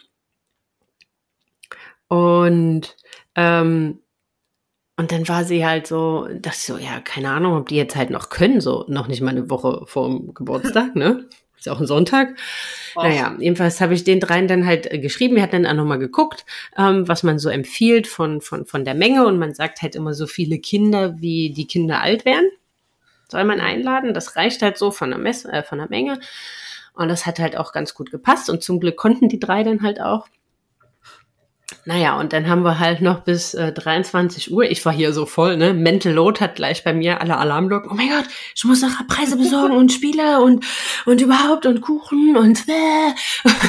Und 2.09 2.97
ähm, 3.35 4.00
und 4.99 5.12
dann 5.12 5.28
war 5.28 5.45
sie 5.45 5.64
halt 5.64 5.87
so, 5.87 6.26
dachte 6.26 6.57
ich 6.59 6.64
so, 6.64 6.76
ja, 6.76 7.00
keine 7.00 7.31
Ahnung, 7.31 7.57
ob 7.57 7.69
die 7.69 7.76
jetzt 7.76 7.95
halt 7.95 8.11
noch 8.11 8.31
können, 8.31 8.61
so 8.61 8.85
noch 8.88 9.07
nicht 9.07 9.21
mal 9.21 9.31
eine 9.31 9.49
Woche 9.49 9.83
vor 9.87 10.09
dem 10.09 10.35
Geburtstag, 10.35 10.97
ne? 10.97 11.25
Ist 11.57 11.67
ja 11.67 11.73
auch 11.73 11.81
ein 11.81 11.87
Sonntag. 11.87 12.37
Och. 12.97 13.05
Naja, 13.05 13.37
jedenfalls 13.38 13.81
habe 13.81 13.95
ich 13.95 14.02
den 14.02 14.19
dreien 14.19 14.49
dann 14.49 14.67
halt 14.67 14.93
äh, 14.93 14.99
geschrieben. 14.99 15.37
Wir 15.37 15.43
hatten 15.45 15.62
dann 15.62 15.67
auch 15.67 15.83
nochmal 15.83 16.00
geguckt, 16.00 16.45
ähm, 16.76 17.07
was 17.07 17.23
man 17.23 17.38
so 17.38 17.49
empfiehlt 17.49 18.09
von, 18.09 18.40
von, 18.40 18.67
von 18.67 18.85
der 18.85 18.95
Menge. 18.95 19.25
Und 19.25 19.38
man 19.38 19.55
sagt 19.55 19.83
halt 19.83 19.95
immer 19.95 20.14
so 20.14 20.26
viele 20.26 20.59
Kinder, 20.59 21.21
wie 21.21 21.50
die 21.50 21.69
Kinder 21.69 22.00
alt 22.00 22.25
werden. 22.25 22.49
Soll 23.28 23.45
man 23.45 23.61
einladen. 23.61 24.14
Das 24.14 24.35
reicht 24.35 24.62
halt 24.62 24.78
so 24.78 24.90
von 24.90 25.11
der, 25.11 25.19
Mess 25.19 25.45
äh, 25.45 25.62
von 25.62 25.78
der 25.78 25.88
Menge. 25.88 26.19
Und 26.95 27.09
das 27.09 27.25
hat 27.25 27.38
halt 27.38 27.57
auch 27.57 27.73
ganz 27.73 27.95
gut 27.95 28.11
gepasst. 28.11 28.50
Und 28.50 28.64
zum 28.64 28.81
Glück 28.81 28.97
konnten 28.97 29.28
die 29.28 29.40
drei 29.40 29.62
dann 29.62 29.83
halt 29.83 30.00
auch. 30.00 30.26
Naja, 31.88 32.21
und 32.21 32.35
dann 32.35 32.47
haben 32.49 32.64
wir 32.64 32.78
halt 32.78 33.00
noch 33.00 33.21
bis 33.21 33.54
äh, 33.54 33.73
23 33.73 34.52
Uhr. 34.52 34.64
Ich 34.64 34.85
war 34.85 34.92
hier 34.92 35.14
so 35.14 35.25
voll, 35.25 35.57
ne? 35.57 35.73
Mental 35.73 36.12
Load 36.12 36.38
hat 36.38 36.57
gleich 36.57 36.85
bei 36.85 36.92
mir 36.92 37.23
alle 37.23 37.38
Alarmglocken. 37.38 37.90
Oh 37.90 37.95
mein 37.95 38.11
Gott, 38.11 38.26
ich 38.54 38.62
muss 38.64 38.83
noch 38.83 38.90
Preise 39.09 39.38
besorgen 39.38 39.75
und 39.75 39.90
Spiele 39.90 40.42
und, 40.42 40.66
und 41.07 41.23
überhaupt 41.23 41.64
und 41.64 41.80
Kuchen 41.80 42.37
und 42.37 42.62
äh. 42.68 43.14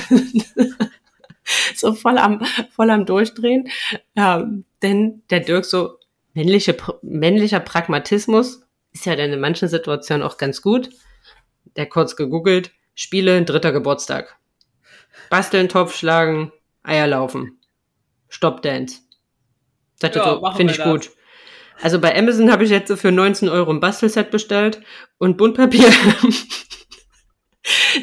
so 1.76 1.94
voll 1.94 2.18
am, 2.18 2.46
voll 2.76 2.90
am 2.90 3.06
Durchdrehen. 3.06 3.70
Ja, 4.18 4.46
denn 4.82 5.24
der 5.30 5.40
Dirk 5.40 5.64
so 5.64 5.98
männliche, 6.34 6.76
männlicher 7.02 7.62
Pragmatismus 7.62 8.64
ist 8.92 9.06
ja 9.06 9.16
dann 9.16 9.32
in 9.32 9.40
manchen 9.40 9.70
Situationen 9.70 10.28
auch 10.28 10.38
ganz 10.38 10.62
gut. 10.62 10.90
Der 11.78 11.86
kurz 11.86 12.18
gegoogelt, 12.18 12.72
Spiele, 12.96 13.42
dritter 13.46 13.72
Geburtstag. 13.72 14.38
Basteln, 15.30 15.70
Topf 15.70 15.96
schlagen, 15.96 16.52
Eier 16.84 17.08
laufen. 17.08 17.59
Stop 18.30 18.62
Dance. 18.62 19.02
ja, 20.02 20.14
so, 20.14 20.52
finde 20.56 20.72
ich 20.72 20.78
das. 20.78 20.88
gut. 20.88 21.12
Also 21.82 22.00
bei 22.00 22.18
Amazon 22.18 22.52
habe 22.52 22.64
ich 22.64 22.70
jetzt 22.70 22.92
für 23.00 23.12
19 23.12 23.50
Euro 23.50 23.72
ein 23.72 23.80
Bastelset 23.80 24.32
bestellt 24.32 24.82
und 25.18 25.38
Buntpapier. 25.38 25.90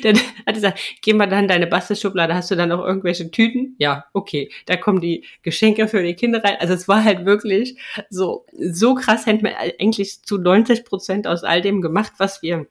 Dann 0.02 0.16
hat 0.16 0.25
er 0.47 0.52
gesagt, 0.52 0.78
geh 1.02 1.12
mal 1.12 1.26
dann 1.26 1.49
deine 1.49 1.66
Bastelschublade, 1.66 2.35
hast 2.35 2.50
du 2.50 2.54
dann 2.54 2.71
auch 2.73 2.85
irgendwelche 2.85 3.30
Tüten? 3.30 3.75
Ja, 3.78 4.04
okay. 4.12 4.50
Da 4.66 4.76
kommen 4.76 5.00
die 5.00 5.25
Geschenke 5.42 5.88
für 5.88 6.02
die 6.02 6.14
Kinder 6.14 6.42
rein. 6.45 6.56
Also 6.61 6.75
es 6.75 6.88
war 6.88 7.02
halt 7.02 7.25
wirklich 7.25 7.78
so, 8.11 8.47
so 8.52 8.95
krass, 8.95 9.26
hätten 9.26 9.45
wir 9.45 9.59
eigentlich 9.59 10.23
zu 10.23 10.38
90 10.38 10.85
Prozent 10.85 11.26
aus 11.26 11.42
all 11.42 11.62
dem 11.62 11.80
gemacht, 11.80 12.12
was 12.18 12.42
wir 12.42 12.66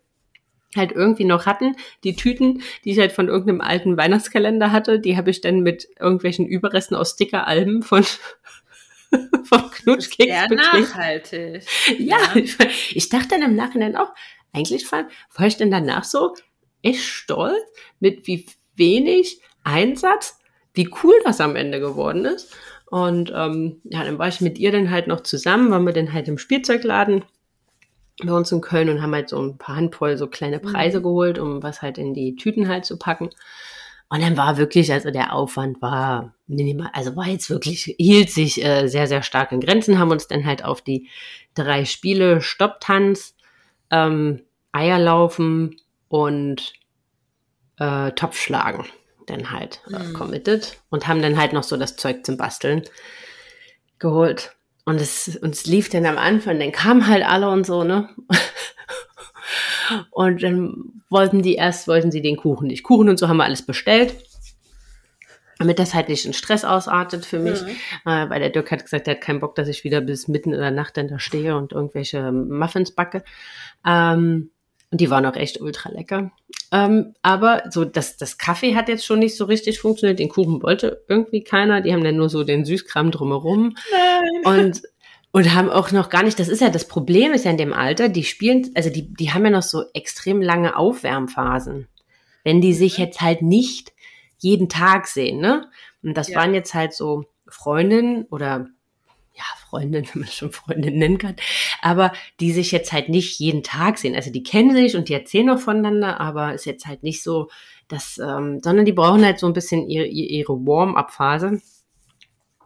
halt 0.76 0.92
irgendwie 0.92 1.26
noch 1.26 1.46
hatten. 1.46 1.76
Die 2.04 2.16
Tüten, 2.16 2.62
die 2.84 2.92
ich 2.92 3.00
halt 3.00 3.12
von 3.12 3.28
irgendeinem 3.28 3.62
alten 3.62 3.98
Weihnachtskalender 3.98 4.72
hatte, 4.72 5.00
die 5.00 5.18
habe 5.18 5.30
ich 5.30 5.42
dann 5.42 5.62
mit 5.62 5.88
irgendwelchen 6.00 6.46
Überresten 6.46 6.96
aus 6.96 7.12
Stickeralben 7.12 7.84
von 7.84 8.04
vom 9.44 9.72
Knutschkeks 9.72 10.30
Sehr 10.30 10.50
nachhaltig. 10.50 11.64
Ja, 11.98 12.18
ja. 12.18 12.36
Ich, 12.36 12.58
ich, 12.96 13.10
dachte 13.10 13.30
dann 13.30 13.44
im 13.44 13.56
Nachhinein 13.56 13.96
auch, 13.96 14.12
eigentlich 14.54 14.92
war, 14.92 15.08
war 15.36 15.48
ich 15.48 15.58
denn 15.58 15.72
danach 15.72 16.04
so 16.04 16.34
echt 16.82 17.04
stolz, 17.04 17.62
mit 18.00 18.28
wie 18.28 18.46
wenig 18.76 19.42
Einsatz, 19.64 20.40
wie 20.74 20.90
cool 21.04 21.14
das 21.24 21.42
am 21.42 21.56
Ende 21.56 21.80
geworden 21.80 22.26
ist. 22.26 22.56
Und 22.88 23.32
ähm, 23.36 23.82
ja, 23.84 24.04
dann 24.04 24.20
war 24.20 24.28
ich 24.28 24.42
mit 24.42 24.60
ihr 24.60 24.72
dann 24.72 24.92
halt 24.92 25.08
noch 25.08 25.22
zusammen, 25.22 25.72
waren 25.72 25.86
wir 25.86 25.94
dann 25.94 26.14
halt 26.14 26.28
im 26.28 26.38
Spielzeugladen 26.38 27.26
bei 28.24 28.32
uns 28.32 28.52
in 28.52 28.62
Köln 28.62 28.90
und 28.90 29.02
haben 29.02 29.14
halt 29.14 29.30
so 29.30 29.42
ein 29.42 29.58
paar 29.58 29.76
Handvoll 29.76 30.18
so 30.18 30.28
kleine 30.28 30.60
Preise 30.60 31.00
mhm. 31.00 31.04
geholt, 31.04 31.40
um 31.40 31.64
was 31.64 31.82
halt 31.82 31.98
in 31.98 32.14
die 32.14 32.36
Tüten 32.36 32.68
halt 32.68 32.86
zu 32.86 32.98
packen. 32.98 33.30
Und 34.08 34.22
dann 34.22 34.38
war 34.38 34.58
wirklich, 34.58 34.94
also 34.94 35.12
der 35.12 35.34
Aufwand 35.34 35.82
war 35.82 36.34
minimal, 36.48 36.90
also 36.94 37.16
war 37.16 37.28
jetzt 37.28 37.50
wirklich, 37.50 37.96
hielt 37.98 38.30
sich 38.30 38.64
äh, 38.64 38.88
sehr, 38.88 39.08
sehr 39.08 39.24
stark 39.24 39.52
in 39.52 39.60
Grenzen, 39.60 40.00
haben 40.00 40.12
uns 40.12 40.28
dann 40.28 40.46
halt 40.46 40.64
auf 40.64 40.82
die 40.82 41.10
drei 41.56 41.86
Spiele 41.86 42.40
Stopptanz, 42.42 43.36
ähm, 43.90 44.42
Eierlaufen 44.72 45.78
und 46.08 46.74
äh, 47.80 48.12
Topfschlagen 48.12 48.86
dann 49.26 49.52
halt 49.52 49.82
äh, 49.92 50.00
mhm. 50.00 50.14
committed 50.14 50.78
und 50.90 51.08
haben 51.08 51.22
dann 51.22 51.38
halt 51.38 51.54
noch 51.54 51.64
so 51.64 51.78
das 51.78 51.96
Zeug 51.96 52.26
zum 52.26 52.38
Basteln 52.38 52.84
geholt. 54.00 54.56
Und 54.86 55.02
es 55.02 55.36
uns 55.38 55.66
lief 55.66 55.90
dann 55.90 56.06
am 56.06 56.18
Anfang, 56.18 56.60
dann 56.60 56.72
kamen 56.72 57.08
halt 57.08 57.26
alle 57.26 57.50
und 57.50 57.66
so, 57.66 57.84
ne? 57.84 58.10
und 60.12 60.44
dann 60.44 61.02
wollten 61.10 61.42
die 61.42 61.56
erst, 61.56 61.88
wollten 61.88 62.12
sie 62.12 62.22
den 62.22 62.38
Kuchen 62.38 62.68
nicht. 62.68 62.84
Kuchen 62.84 63.10
und 63.10 63.18
so 63.18 63.28
haben 63.28 63.38
wir 63.38 63.46
alles 63.46 63.66
bestellt. 63.66 64.16
Damit 65.58 65.80
das 65.80 65.94
halt 65.94 66.10
nicht 66.10 66.26
in 66.26 66.34
Stress 66.34 66.66
ausartet 66.66 67.26
für 67.26 67.40
mich, 67.40 67.62
mhm. 67.62 67.70
äh, 68.06 68.30
weil 68.30 68.42
der 68.42 68.50
Dirk 68.50 68.72
hat 68.72 68.84
gesagt, 68.84 69.08
er 69.08 69.16
hat 69.16 69.22
keinen 69.22 69.40
Bock, 69.40 69.56
dass 69.56 69.70
ich 69.70 69.84
wieder 69.86 70.02
bis 70.02 70.28
mitten 70.28 70.54
in 70.54 70.60
der 70.60 70.72
Nacht 70.72 70.98
dann 70.98 71.08
da 71.08 71.18
stehe 71.18 71.56
und 71.56 71.72
irgendwelche 71.72 72.32
Muffins 72.32 72.92
backe. 72.92 73.24
Ähm, 73.86 74.52
und 74.92 75.02
die 75.02 75.10
waren 75.10 75.26
auch 75.26 75.36
echt 75.36 75.62
ultra 75.62 75.90
lecker. 75.90 76.32
Ähm, 76.72 77.14
aber 77.22 77.64
so, 77.70 77.86
das, 77.86 78.18
das 78.18 78.38
Kaffee 78.38 78.76
hat 78.76 78.90
jetzt 78.90 79.06
schon 79.06 79.20
nicht 79.20 79.38
so 79.38 79.46
richtig 79.46 79.80
funktioniert. 79.80 80.20
Den 80.20 80.30
Kuchen 80.30 80.62
wollte 80.64 81.04
irgendwie 81.08 81.44
keiner. 81.44 81.82
Die 81.82 81.94
haben 81.94 82.04
dann 82.04 82.18
nur 82.18 82.30
so 82.30 82.44
den 82.44 82.66
Süßkram 82.66 83.12
drumherum. 83.12 83.76
Nein. 83.92 84.60
Und, 84.60 84.82
und 85.32 85.54
haben 85.54 85.70
auch 85.70 85.92
noch 85.92 86.10
gar 86.10 86.24
nicht, 86.24 86.40
das 86.40 86.50
ist 86.50 86.62
ja 86.62 86.70
das 86.70 86.88
Problem, 86.88 87.34
ist 87.34 87.46
ja 87.46 87.52
in 87.52 87.58
dem 87.58 87.74
Alter, 87.74 88.10
die 88.10 88.24
spielen, 88.24 88.72
also 88.76 88.90
die, 88.90 89.14
die 89.14 89.32
haben 89.32 89.46
ja 89.46 89.52
noch 89.52 89.64
so 89.64 89.84
extrem 89.94 90.42
lange 90.42 90.76
Aufwärmphasen. 90.76 91.88
Wenn 92.44 92.62
die 92.62 92.74
sich 92.74 92.98
jetzt 92.98 93.22
halt 93.22 93.42
nicht 93.42 93.92
jeden 94.38 94.70
Tag 94.70 95.08
sehen, 95.08 95.40
ne? 95.40 95.70
Und 96.04 96.16
das 96.16 96.30
ja. 96.30 96.38
waren 96.38 96.54
jetzt 96.54 96.74
halt 96.74 96.94
so 96.94 97.24
Freundinnen 97.48 98.26
oder 98.26 98.68
ja, 99.36 99.44
Freundin, 99.70 100.08
wenn 100.14 100.22
man 100.22 100.30
schon 100.30 100.52
Freundin 100.52 100.98
nennen 100.98 101.18
kann, 101.18 101.36
aber 101.82 102.14
die 102.40 102.52
sich 102.52 102.72
jetzt 102.72 102.92
halt 102.92 103.10
nicht 103.10 103.40
jeden 103.40 103.64
Tag 103.64 103.98
sehen. 103.98 104.16
Also 104.16 104.32
die 104.32 104.44
kennen 104.44 104.76
sich 104.76 104.96
und 104.96 105.10
die 105.10 105.14
erzählen 105.14 105.48
noch 105.48 105.60
voneinander, 105.60 106.20
aber 106.20 106.54
ist 106.54 106.66
jetzt 106.66 106.86
halt 106.86 107.04
nicht 107.04 107.24
so, 107.24 107.50
dass, 107.88 108.18
ähm, 108.18 108.62
sondern 108.64 108.86
die 108.86 108.94
brauchen 108.94 109.24
halt 109.24 109.40
so 109.40 109.48
ein 109.48 109.54
bisschen 109.54 109.88
ihre, 109.90 110.06
ihre 110.06 110.54
Warm-up-Phase. 110.54 111.62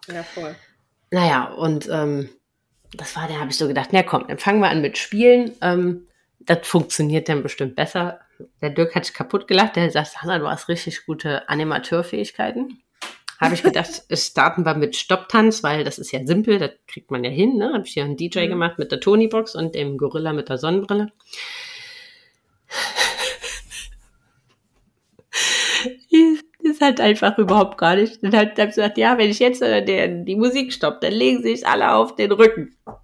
Ja, 0.08 0.24
voll. 0.24 0.56
Naja, 1.12 1.46
und 1.54 1.90
ähm, 1.92 2.30
das 2.94 3.16
war, 3.16 3.28
da 3.28 3.36
habe 3.36 3.50
ich 3.50 3.58
so 3.58 3.68
gedacht, 3.68 3.90
na 3.92 4.04
komm, 4.04 4.28
dann 4.28 4.38
fangen 4.38 4.62
wir 4.62 4.70
an 4.70 4.82
mit 4.82 4.98
Spielen. 4.98 5.52
Ähm, 5.62 6.08
das 6.40 6.68
funktioniert 6.68 7.28
dann 7.30 7.44
bestimmt 7.44 7.76
besser. 7.76 8.22
Der 8.62 8.70
Dirk 8.70 8.96
hat 8.96 9.06
sich 9.06 9.14
kaputt 9.14 9.48
gelacht, 9.48 9.76
der 9.76 9.92
sagt, 9.92 10.22
Hanna, 10.22 10.40
du 10.40 10.48
hast 10.48 10.70
richtig 10.70 11.06
gute 11.06 11.50
Animateurfähigkeiten 11.50 12.82
habe 13.40 13.56
ich 13.56 13.64
gedacht, 13.64 14.04
starten 14.12 14.66
wir 14.66 14.76
mit 14.76 14.96
Stopptanz, 14.96 15.64
weil 15.64 15.84
das 15.84 15.98
ist 15.98 16.12
ja 16.12 16.26
simpel, 16.26 16.60
das 16.60 16.72
kriegt 16.88 17.12
man 17.12 17.24
ja 17.24 17.30
hin. 17.30 17.58
Ne? 17.58 17.74
Habe 17.74 17.86
ich 17.86 17.94
hier 17.94 18.04
einen 18.04 18.18
DJ 18.18 18.46
mhm. 18.46 18.50
gemacht 18.50 18.80
mit 18.80 18.92
der 18.92 19.00
Tony-Box 19.00 19.56
und 19.56 19.76
dem 19.76 19.98
Gorilla 19.98 20.34
mit 20.34 20.50
der 20.50 20.58
Sonnenbrille. 20.58 21.12
ist 26.80 26.82
halt 26.82 27.02
einfach 27.02 27.38
überhaupt 27.38 27.78
gar 27.78 27.96
nicht. 27.96 28.24
Dann 28.24 28.36
hat 28.36 28.58
er 28.58 28.68
gesagt, 28.68 28.98
ja, 28.98 29.18
wenn 29.18 29.30
ich 29.30 29.40
jetzt 29.40 29.62
äh, 29.62 29.84
der, 29.84 30.08
die 30.08 30.36
Musik 30.36 30.74
stoppt, 30.74 31.04
dann 31.04 31.14
legen 31.14 31.42
sie 31.42 31.56
sich 31.56 31.68
alle 31.68 31.94
auf 31.94 32.16
den 32.16 32.32
Rücken. 32.32 32.76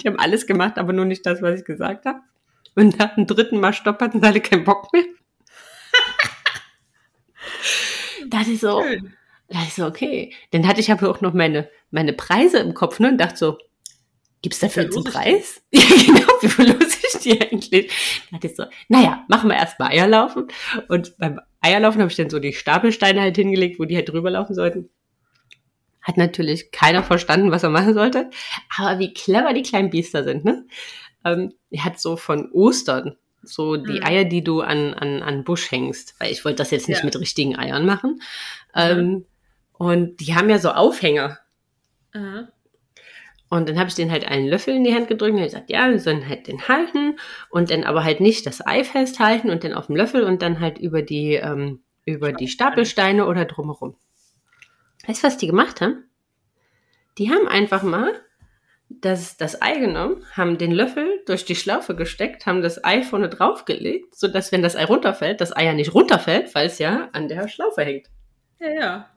Die 0.00 0.08
haben 0.08 0.18
alles 0.18 0.46
gemacht, 0.46 0.78
aber 0.78 0.92
nur 0.92 1.04
nicht 1.04 1.24
das, 1.26 1.42
was 1.42 1.60
ich 1.60 1.64
gesagt 1.64 2.06
habe. 2.06 2.20
Und 2.74 2.98
nach 2.98 3.14
dem 3.14 3.26
dritten 3.26 3.60
Mal 3.60 3.72
Stopp 3.72 4.00
hatten 4.00 4.24
alle 4.24 4.40
keinen 4.40 4.64
Bock 4.64 4.92
mehr 4.92 5.04
dachte 8.28 8.50
ich 8.50 8.60
so, 8.60 8.82
Schön. 8.82 9.12
dachte 9.48 9.66
ich 9.68 9.74
so, 9.74 9.86
okay. 9.86 10.34
Dann 10.50 10.66
hatte 10.66 10.80
ich 10.80 10.90
aber 10.90 11.10
auch 11.10 11.20
noch 11.20 11.32
meine, 11.32 11.68
meine 11.90 12.12
Preise 12.12 12.58
im 12.58 12.74
Kopf, 12.74 13.00
ne, 13.00 13.08
und 13.08 13.18
dachte 13.18 13.36
so, 13.36 13.58
gibt's 14.42 14.58
dafür 14.58 14.84
jetzt 14.84 14.96
einen 14.96 15.04
Preis? 15.04 15.62
ja, 15.72 15.80
genau, 15.80 16.32
wie 16.40 16.48
verlose 16.48 16.96
ich 17.14 17.20
die 17.20 17.40
eigentlich? 17.40 17.92
Dann 18.30 18.40
dachte 18.40 18.46
ich 18.48 18.56
so, 18.56 18.64
naja, 18.88 19.24
machen 19.28 19.48
wir 19.48 19.56
erstmal 19.56 19.90
Eierlaufen. 19.90 20.48
Und 20.88 21.16
beim 21.18 21.40
Eierlaufen 21.60 22.00
habe 22.00 22.10
ich 22.10 22.16
dann 22.16 22.30
so 22.30 22.38
die 22.38 22.52
Stapelsteine 22.52 23.20
halt 23.20 23.36
hingelegt, 23.36 23.78
wo 23.78 23.84
die 23.84 23.96
halt 23.96 24.08
drüber 24.08 24.30
laufen 24.30 24.54
sollten. 24.54 24.90
Hat 26.02 26.16
natürlich 26.16 26.72
keiner 26.72 27.04
verstanden, 27.04 27.52
was 27.52 27.62
er 27.62 27.70
machen 27.70 27.94
sollte. 27.94 28.30
Aber 28.76 28.98
wie 28.98 29.14
clever 29.14 29.52
die 29.54 29.62
kleinen 29.62 29.90
Biester 29.90 30.24
sind, 30.24 30.44
ne? 30.44 30.66
Ähm, 31.24 31.52
er 31.70 31.84
hat 31.84 32.00
so 32.00 32.16
von 32.16 32.50
Ostern 32.50 33.16
so 33.42 33.76
die 33.76 34.00
mhm. 34.00 34.04
Eier, 34.04 34.24
die 34.24 34.44
du 34.44 34.60
an, 34.60 34.94
an, 34.94 35.22
an 35.22 35.44
Busch 35.44 35.70
hängst. 35.70 36.14
Weil 36.18 36.32
ich 36.32 36.44
wollte 36.44 36.58
das 36.58 36.70
jetzt 36.70 36.88
nicht 36.88 37.00
ja. 37.00 37.04
mit 37.04 37.18
richtigen 37.18 37.58
Eiern 37.58 37.86
machen. 37.86 38.22
Ähm, 38.74 38.98
mhm. 38.98 39.24
Und 39.72 40.20
die 40.20 40.34
haben 40.34 40.48
ja 40.48 40.58
so 40.58 40.70
Aufhänger. 40.70 41.38
Mhm. 42.14 42.48
Und 43.48 43.68
dann 43.68 43.78
habe 43.78 43.88
ich 43.88 43.94
den 43.94 44.10
halt 44.10 44.26
einen 44.26 44.48
Löffel 44.48 44.74
in 44.74 44.84
die 44.84 44.94
Hand 44.94 45.08
gedrückt 45.08 45.34
und 45.34 45.38
er 45.38 45.44
gesagt, 45.44 45.68
ja, 45.68 45.90
wir 45.90 46.00
sollen 46.00 46.26
halt 46.26 46.48
den 46.48 46.68
halten 46.68 47.18
und 47.50 47.70
dann 47.70 47.84
aber 47.84 48.02
halt 48.02 48.20
nicht 48.20 48.46
das 48.46 48.66
Ei 48.66 48.82
festhalten 48.82 49.50
und 49.50 49.62
dann 49.62 49.74
auf 49.74 49.88
dem 49.88 49.96
Löffel 49.96 50.22
und 50.22 50.40
dann 50.40 50.60
halt 50.60 50.78
über 50.78 51.02
die, 51.02 51.34
ähm, 51.34 51.82
über 52.06 52.32
die 52.32 52.48
Stapelsteine 52.48 53.26
oder 53.26 53.44
drumherum. 53.44 53.94
Weißt 55.06 55.22
du, 55.22 55.26
was 55.26 55.36
die 55.36 55.48
gemacht 55.48 55.82
haben? 55.82 56.04
Die 57.18 57.30
haben 57.30 57.46
einfach 57.46 57.82
mal 57.82 58.14
das, 59.00 59.36
das 59.36 59.60
Ei 59.62 59.78
genommen, 59.78 60.24
haben 60.32 60.58
den 60.58 60.72
Löffel 60.72 61.22
durch 61.26 61.44
die 61.44 61.56
Schlaufe 61.56 61.94
gesteckt, 61.94 62.46
haben 62.46 62.62
das 62.62 62.84
Ei 62.84 63.02
vorne 63.02 63.28
draufgelegt, 63.28 64.14
sodass, 64.16 64.52
wenn 64.52 64.62
das 64.62 64.76
Ei 64.76 64.84
runterfällt, 64.84 65.40
das 65.40 65.54
Ei 65.56 65.64
ja 65.64 65.72
nicht 65.72 65.94
runterfällt, 65.94 66.54
weil 66.54 66.66
es 66.66 66.78
ja 66.78 67.08
an 67.12 67.28
der 67.28 67.48
Schlaufe 67.48 67.82
hängt. 67.82 68.08
Ja, 68.60 68.70
ja. 68.70 69.10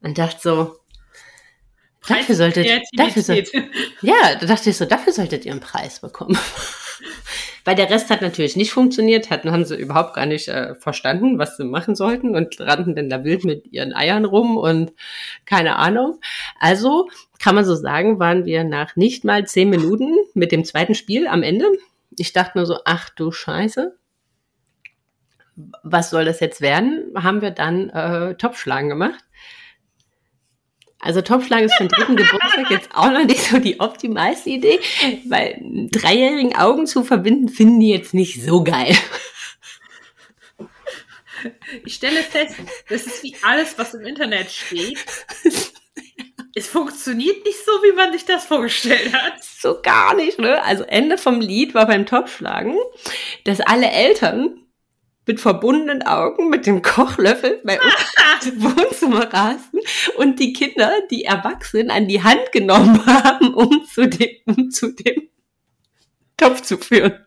Und 0.00 0.18
dachte 0.18 0.40
so, 0.40 0.76
dafür 2.06 2.34
solltet, 2.34 2.66
dafür 2.96 3.22
solltet, 3.22 3.52
ja, 4.02 4.34
da 4.38 4.46
dachte 4.46 4.70
ich 4.70 4.76
so, 4.76 4.84
dafür 4.84 5.12
solltet 5.12 5.44
ihr 5.44 5.52
einen 5.52 5.60
Preis 5.60 6.00
bekommen. 6.00 6.38
Weil 7.64 7.74
der 7.74 7.90
Rest 7.90 8.08
hat 8.08 8.22
natürlich 8.22 8.56
nicht 8.56 8.72
funktioniert, 8.72 9.28
hatten, 9.28 9.52
haben 9.52 9.66
sie 9.66 9.76
überhaupt 9.76 10.14
gar 10.14 10.24
nicht 10.24 10.48
äh, 10.48 10.74
verstanden, 10.76 11.38
was 11.38 11.58
sie 11.58 11.64
machen 11.64 11.96
sollten 11.96 12.34
und 12.34 12.58
rannten 12.60 12.94
dann 12.96 13.10
da 13.10 13.24
wild 13.24 13.44
mit 13.44 13.66
ihren 13.70 13.94
Eiern 13.94 14.24
rum 14.24 14.56
und 14.56 14.92
keine 15.44 15.76
Ahnung. 15.76 16.18
Also 16.58 17.08
kann 17.38 17.54
man 17.54 17.64
so 17.64 17.74
sagen, 17.74 18.18
waren 18.18 18.44
wir 18.44 18.64
nach 18.64 18.96
nicht 18.96 19.24
mal 19.24 19.46
zehn 19.46 19.70
Minuten 19.70 20.12
mit 20.34 20.52
dem 20.52 20.64
zweiten 20.64 20.94
Spiel 20.94 21.26
am 21.28 21.42
Ende. 21.42 21.66
Ich 22.16 22.32
dachte 22.32 22.58
nur 22.58 22.66
so, 22.66 22.78
ach 22.84 23.10
du 23.10 23.30
Scheiße. 23.30 23.96
Was 25.82 26.10
soll 26.10 26.24
das 26.24 26.40
jetzt 26.40 26.60
werden? 26.60 27.12
Haben 27.16 27.40
wir 27.40 27.50
dann 27.50 27.90
äh, 27.90 28.34
Topfschlagen 28.36 28.88
gemacht. 28.88 29.24
Also 31.00 31.22
Topfschlagen 31.22 31.66
ist 31.66 31.74
für 31.74 31.84
den 31.84 31.90
dritten 31.90 32.16
Geburtstag 32.16 32.70
jetzt 32.70 32.90
auch 32.94 33.10
noch 33.10 33.24
nicht 33.24 33.42
so 33.42 33.58
die 33.58 33.78
optimalste 33.78 34.50
Idee, 34.50 34.80
weil 35.28 35.60
dreijährigen 35.90 36.56
Augen 36.56 36.86
zu 36.86 37.04
verbinden, 37.04 37.48
finden 37.48 37.80
die 37.80 37.90
jetzt 37.90 38.14
nicht 38.14 38.42
so 38.42 38.64
geil. 38.64 38.96
Ich 41.84 41.94
stelle 41.94 42.22
fest, 42.22 42.56
das 42.88 43.06
ist 43.06 43.22
wie 43.22 43.36
alles, 43.42 43.78
was 43.78 43.94
im 43.94 44.04
Internet 44.04 44.50
steht. 44.50 44.98
Es 46.58 46.66
funktioniert 46.66 47.44
nicht 47.44 47.64
so, 47.64 47.70
wie 47.84 47.92
man 47.92 48.12
sich 48.12 48.24
das 48.24 48.44
vorgestellt 48.44 49.12
hat. 49.12 49.44
So 49.44 49.80
gar 49.80 50.14
nicht, 50.16 50.40
ne? 50.40 50.60
Also 50.64 50.82
Ende 50.82 51.16
vom 51.16 51.40
Lied 51.40 51.72
war 51.72 51.86
beim 51.86 52.04
Topfschlagen, 52.04 52.76
dass 53.44 53.60
alle 53.60 53.88
Eltern 53.88 54.66
mit 55.24 55.40
verbundenen 55.40 56.02
Augen 56.02 56.48
mit 56.48 56.66
dem 56.66 56.82
Kochlöffel 56.82 57.60
bei 57.62 57.78
uns 57.80 58.46
im 58.46 58.64
Wohnzimmer 58.64 59.32
rasten 59.32 59.78
und 60.16 60.40
die 60.40 60.52
Kinder, 60.52 60.90
die 61.12 61.24
Erwachsenen, 61.24 61.92
an 61.92 62.08
die 62.08 62.24
Hand 62.24 62.50
genommen 62.50 63.06
haben, 63.06 63.54
um 63.54 63.84
zu 63.84 64.08
dem, 64.08 64.36
um 64.46 64.70
zu 64.72 64.92
dem 64.92 65.28
Topf 66.36 66.62
zu 66.62 66.76
führen. 66.76 67.24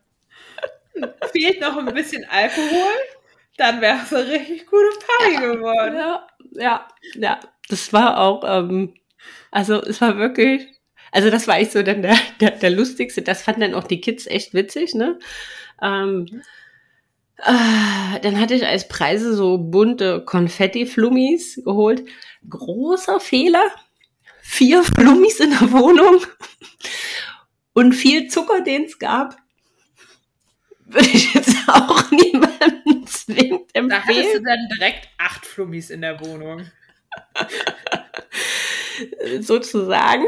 Fehlt 1.32 1.62
noch 1.62 1.78
ein 1.78 1.94
bisschen 1.94 2.26
Alkohol, 2.26 2.92
dann 3.56 3.80
wäre 3.80 4.00
es 4.04 4.14
eine 4.14 4.30
richtig 4.30 4.66
gute 4.66 4.90
Party 5.08 5.36
geworden. 5.38 5.96
Ja, 5.96 6.28
ja, 6.52 6.88
ja. 7.16 7.40
Das 7.70 7.94
war 7.94 8.20
auch, 8.20 8.44
ähm, 8.46 8.94
also 9.51 9.81
es 9.81 10.01
war 10.01 10.17
wirklich, 10.17 10.67
also 11.12 11.29
das 11.29 11.48
war 11.48 11.60
echt 11.60 11.74
so 11.74 11.84
dann 11.84 12.01
der, 12.01 12.17
der, 12.39 12.51
der 12.51 12.70
lustigste. 12.70 13.22
Das 13.22 13.43
fanden 13.43 13.62
dann 13.62 13.74
auch 13.75 13.84
die 13.84 14.01
Kids 14.01 14.25
echt 14.25 14.53
witzig, 14.53 14.96
ne? 14.96 15.20
Ähm, 15.81 16.41
äh, 17.38 18.20
dann 18.22 18.39
hatte 18.39 18.53
ich 18.53 18.65
als 18.65 18.88
Preise 18.88 19.36
so 19.36 19.58
bunte 19.58 20.24
Konfetti-Flummis 20.24 21.62
geholt. 21.63 22.03
Großer 22.48 23.20
Fehler. 23.20 23.63
Vier 24.41 24.84
Flummis 24.96 25.39
in 25.39 25.51
der 25.51 25.72
Wohnung 25.72 26.22
und 27.74 27.93
viel 27.93 28.27
Zucker, 28.27 28.62
den 28.62 28.86
es 28.86 29.00
gab. 29.00 29.38
Würde 30.86 31.10
ich 31.10 31.34
jetzt 31.34 31.55
auch 31.67 32.12
niemandem 32.12 33.08
zwingend 33.08 33.70
empfehlen. 33.74 33.89
Da 33.89 34.03
hattest 34.03 34.36
du 34.36 34.41
dann 34.41 34.67
direkt 34.77 35.08
acht 35.17 35.46
Flummis 35.46 35.89
in 35.89 36.01
der 36.01 36.20
Wohnung. 36.20 36.70
sozusagen. 39.41 40.25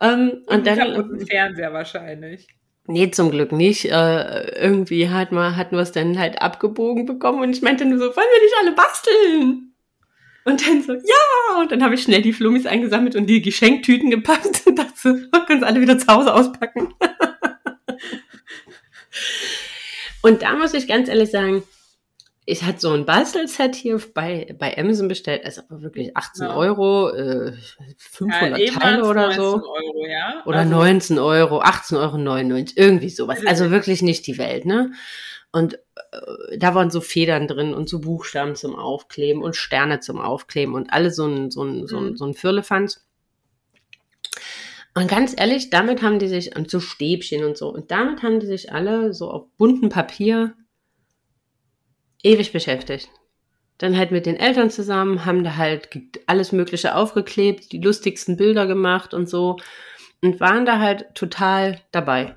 Ähm, 0.00 0.42
und, 0.46 0.58
und 0.58 0.66
dann 0.66 1.20
Fernseher 1.26 1.72
wahrscheinlich. 1.72 2.48
Nee, 2.86 3.10
zum 3.10 3.30
Glück 3.30 3.52
nicht. 3.52 3.84
Äh, 3.84 4.60
irgendwie 4.60 5.08
hat 5.08 5.32
man, 5.32 5.56
hatten 5.56 5.76
wir 5.76 5.82
es 5.82 5.92
dann 5.92 6.18
halt 6.18 6.42
abgebogen 6.42 7.06
bekommen 7.06 7.42
und 7.42 7.50
ich 7.50 7.62
meinte 7.62 7.84
nur 7.84 7.98
so, 7.98 8.04
wollen 8.04 8.16
wir 8.16 8.42
nicht 8.42 8.54
alle 8.60 8.72
basteln? 8.72 9.72
Und 10.44 10.66
dann 10.66 10.82
so, 10.82 10.94
ja! 10.94 11.60
Und 11.60 11.70
dann 11.70 11.84
habe 11.84 11.94
ich 11.94 12.02
schnell 12.02 12.22
die 12.22 12.32
Flummis 12.32 12.66
eingesammelt 12.66 13.14
und 13.14 13.26
die 13.26 13.42
Geschenktüten 13.42 14.10
gepackt 14.10 14.66
und 14.66 14.78
dachte 14.78 14.92
so, 14.96 15.14
wir 15.14 15.44
können 15.46 15.62
es 15.62 15.68
alle 15.68 15.80
wieder 15.80 15.98
zu 15.98 16.08
Hause 16.08 16.34
auspacken. 16.34 16.92
und 20.22 20.42
da 20.42 20.56
muss 20.56 20.74
ich 20.74 20.88
ganz 20.88 21.08
ehrlich 21.08 21.30
sagen, 21.30 21.62
ich 22.50 22.64
hatte 22.64 22.80
so 22.80 22.92
ein 22.92 23.06
Bastelset 23.06 23.76
hier 23.76 24.00
bei, 24.12 24.54
bei 24.58 24.76
Amazon 24.76 25.08
bestellt, 25.08 25.44
also 25.44 25.62
wirklich 25.68 26.16
18 26.16 26.46
ja. 26.46 26.56
Euro, 26.56 27.10
äh, 27.10 27.52
500 27.96 28.58
ja, 28.58 28.72
Teile 28.72 29.04
oder 29.04 29.32
so. 29.32 29.62
Euro, 29.62 30.06
ja? 30.06 30.42
Oder 30.46 30.60
also, 30.60 30.70
19 30.70 31.18
Euro, 31.18 31.62
18,99 31.62 31.96
Euro, 31.96 32.64
irgendwie 32.74 33.10
sowas. 33.10 33.38
Also 33.46 33.70
wirklich 33.70 34.02
nicht 34.02 34.26
die 34.26 34.36
Welt, 34.38 34.66
ne? 34.66 34.92
Und 35.52 35.74
äh, 35.74 36.58
da 36.58 36.74
waren 36.74 36.90
so 36.90 37.00
Federn 37.00 37.46
drin 37.46 37.72
und 37.72 37.88
so 37.88 38.00
Buchstaben 38.00 38.56
zum 38.56 38.74
Aufkleben 38.74 39.42
und 39.42 39.56
Sterne 39.56 40.00
zum 40.00 40.20
Aufkleben 40.20 40.74
und 40.74 40.92
alle 40.92 41.10
so 41.10 41.26
ein, 41.26 41.50
so 41.50 41.62
ein, 41.62 41.86
so 41.86 41.98
ein, 41.98 42.10
mhm. 42.10 42.16
so 42.16 42.24
ein 42.26 42.34
Firlefanz. 42.34 43.06
Und 44.94 45.08
ganz 45.08 45.34
ehrlich, 45.38 45.70
damit 45.70 46.02
haben 46.02 46.18
die 46.18 46.28
sich, 46.28 46.56
und 46.56 46.68
so 46.68 46.80
Stäbchen 46.80 47.44
und 47.44 47.56
so, 47.56 47.68
und 47.68 47.92
damit 47.92 48.24
haben 48.24 48.40
die 48.40 48.46
sich 48.46 48.72
alle 48.72 49.14
so 49.14 49.30
auf 49.30 49.46
buntem 49.56 49.88
Papier 49.88 50.54
ewig 52.22 52.52
beschäftigt. 52.52 53.10
Dann 53.78 53.96
halt 53.96 54.10
mit 54.10 54.26
den 54.26 54.36
Eltern 54.36 54.70
zusammen, 54.70 55.24
haben 55.24 55.42
da 55.42 55.56
halt 55.56 55.88
alles 56.26 56.52
Mögliche 56.52 56.94
aufgeklebt, 56.94 57.72
die 57.72 57.80
lustigsten 57.80 58.36
Bilder 58.36 58.66
gemacht 58.66 59.14
und 59.14 59.28
so. 59.28 59.56
Und 60.22 60.38
waren 60.38 60.66
da 60.66 60.78
halt 60.78 61.14
total 61.14 61.80
dabei. 61.92 62.36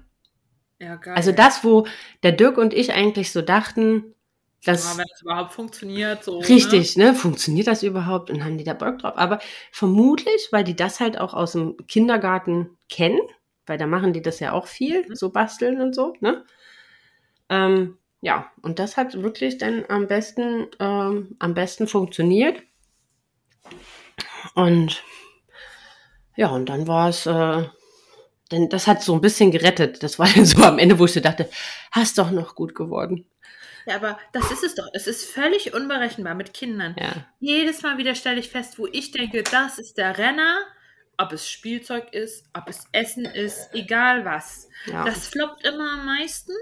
Ja, 0.80 0.96
geil. 0.96 1.16
Also 1.16 1.32
das, 1.32 1.64
wo 1.64 1.86
der 2.24 2.32
Dirk 2.32 2.58
und 2.58 2.74
ich 2.74 2.94
eigentlich 2.94 3.32
so 3.32 3.42
dachten, 3.42 4.16
dass. 4.66 4.94
Ja, 4.94 4.98
wenn 5.00 5.08
das 5.10 5.22
überhaupt 5.22 5.54
funktioniert, 5.54 6.24
so. 6.24 6.40
Ne? 6.40 6.48
Richtig, 6.48 6.96
ne? 6.96 7.06
ne? 7.08 7.14
Funktioniert 7.14 7.68
das 7.68 7.84
überhaupt? 7.84 8.30
Und 8.30 8.44
haben 8.44 8.58
die 8.58 8.64
da 8.64 8.74
Bock 8.74 9.00
drauf? 9.00 9.14
Aber 9.18 9.40
vermutlich, 9.72 10.50
weil 10.52 10.64
die 10.64 10.76
das 10.76 11.00
halt 11.00 11.20
auch 11.20 11.34
aus 11.34 11.54
dem 11.54 11.78
Kindergarten 11.88 12.78
kennen, 12.90 13.20
weil 13.66 13.78
da 13.78 13.88
machen 13.88 14.14
die 14.14 14.22
das 14.22 14.40
ja 14.40 14.54
auch 14.54 14.68
viel, 14.68 15.08
mhm. 15.08 15.16
so 15.16 15.30
basteln 15.30 15.82
und 15.82 15.94
so, 15.94 16.14
ne? 16.20 16.46
Ähm, 17.50 17.98
ja, 18.24 18.50
und 18.62 18.80
das 18.80 18.96
hat 18.96 19.22
wirklich 19.22 19.58
dann 19.58 19.84
am 19.90 20.08
besten, 20.08 20.68
ähm, 20.80 21.36
am 21.40 21.54
besten 21.54 21.88
funktioniert. 21.88 22.64
Und 24.56 25.04
ja, 26.38 26.48
und 26.48 26.68
dann 26.68 26.88
war 26.88 27.10
es, 27.10 27.26
äh, 27.26 27.68
denn 28.50 28.70
das 28.70 28.88
hat 28.88 29.04
so 29.04 29.14
ein 29.14 29.20
bisschen 29.20 29.52
gerettet. 29.52 30.04
Das 30.04 30.20
war 30.20 30.30
dann 30.36 30.46
so 30.46 30.64
am 30.64 30.80
Ende, 30.80 31.00
wo 31.00 31.06
ich 31.06 31.12
so 31.12 31.20
dachte, 31.20 31.50
hast 31.92 32.18
doch 32.18 32.32
noch 32.32 32.56
gut 32.56 32.76
geworden. 32.76 33.26
Ja, 33.86 33.98
aber 33.98 34.18
das 34.32 34.50
ist 34.52 34.64
es 34.64 34.76
doch. 34.76 34.88
Es 34.94 35.06
ist 35.06 35.30
völlig 35.30 35.74
unberechenbar 35.74 36.34
mit 36.34 36.54
Kindern. 36.54 36.96
Ja. 36.98 37.28
Jedes 37.42 37.82
Mal 37.82 37.98
wieder 37.98 38.16
stelle 38.16 38.40
ich 38.40 38.50
fest, 38.50 38.80
wo 38.80 38.88
ich 38.88 39.12
denke, 39.12 39.44
das 39.44 39.80
ist 39.80 39.98
der 39.98 40.18
Renner, 40.18 40.60
ob 41.18 41.34
es 41.34 41.50
Spielzeug 41.50 42.14
ist, 42.14 42.46
ob 42.54 42.70
es 42.70 42.88
Essen 42.94 43.26
ist, 43.26 43.72
egal 43.74 44.24
was. 44.24 44.70
Ja. 44.86 45.04
Das 45.04 45.28
floppt 45.28 45.66
immer 45.66 46.00
am 46.00 46.06
meisten. 46.06 46.54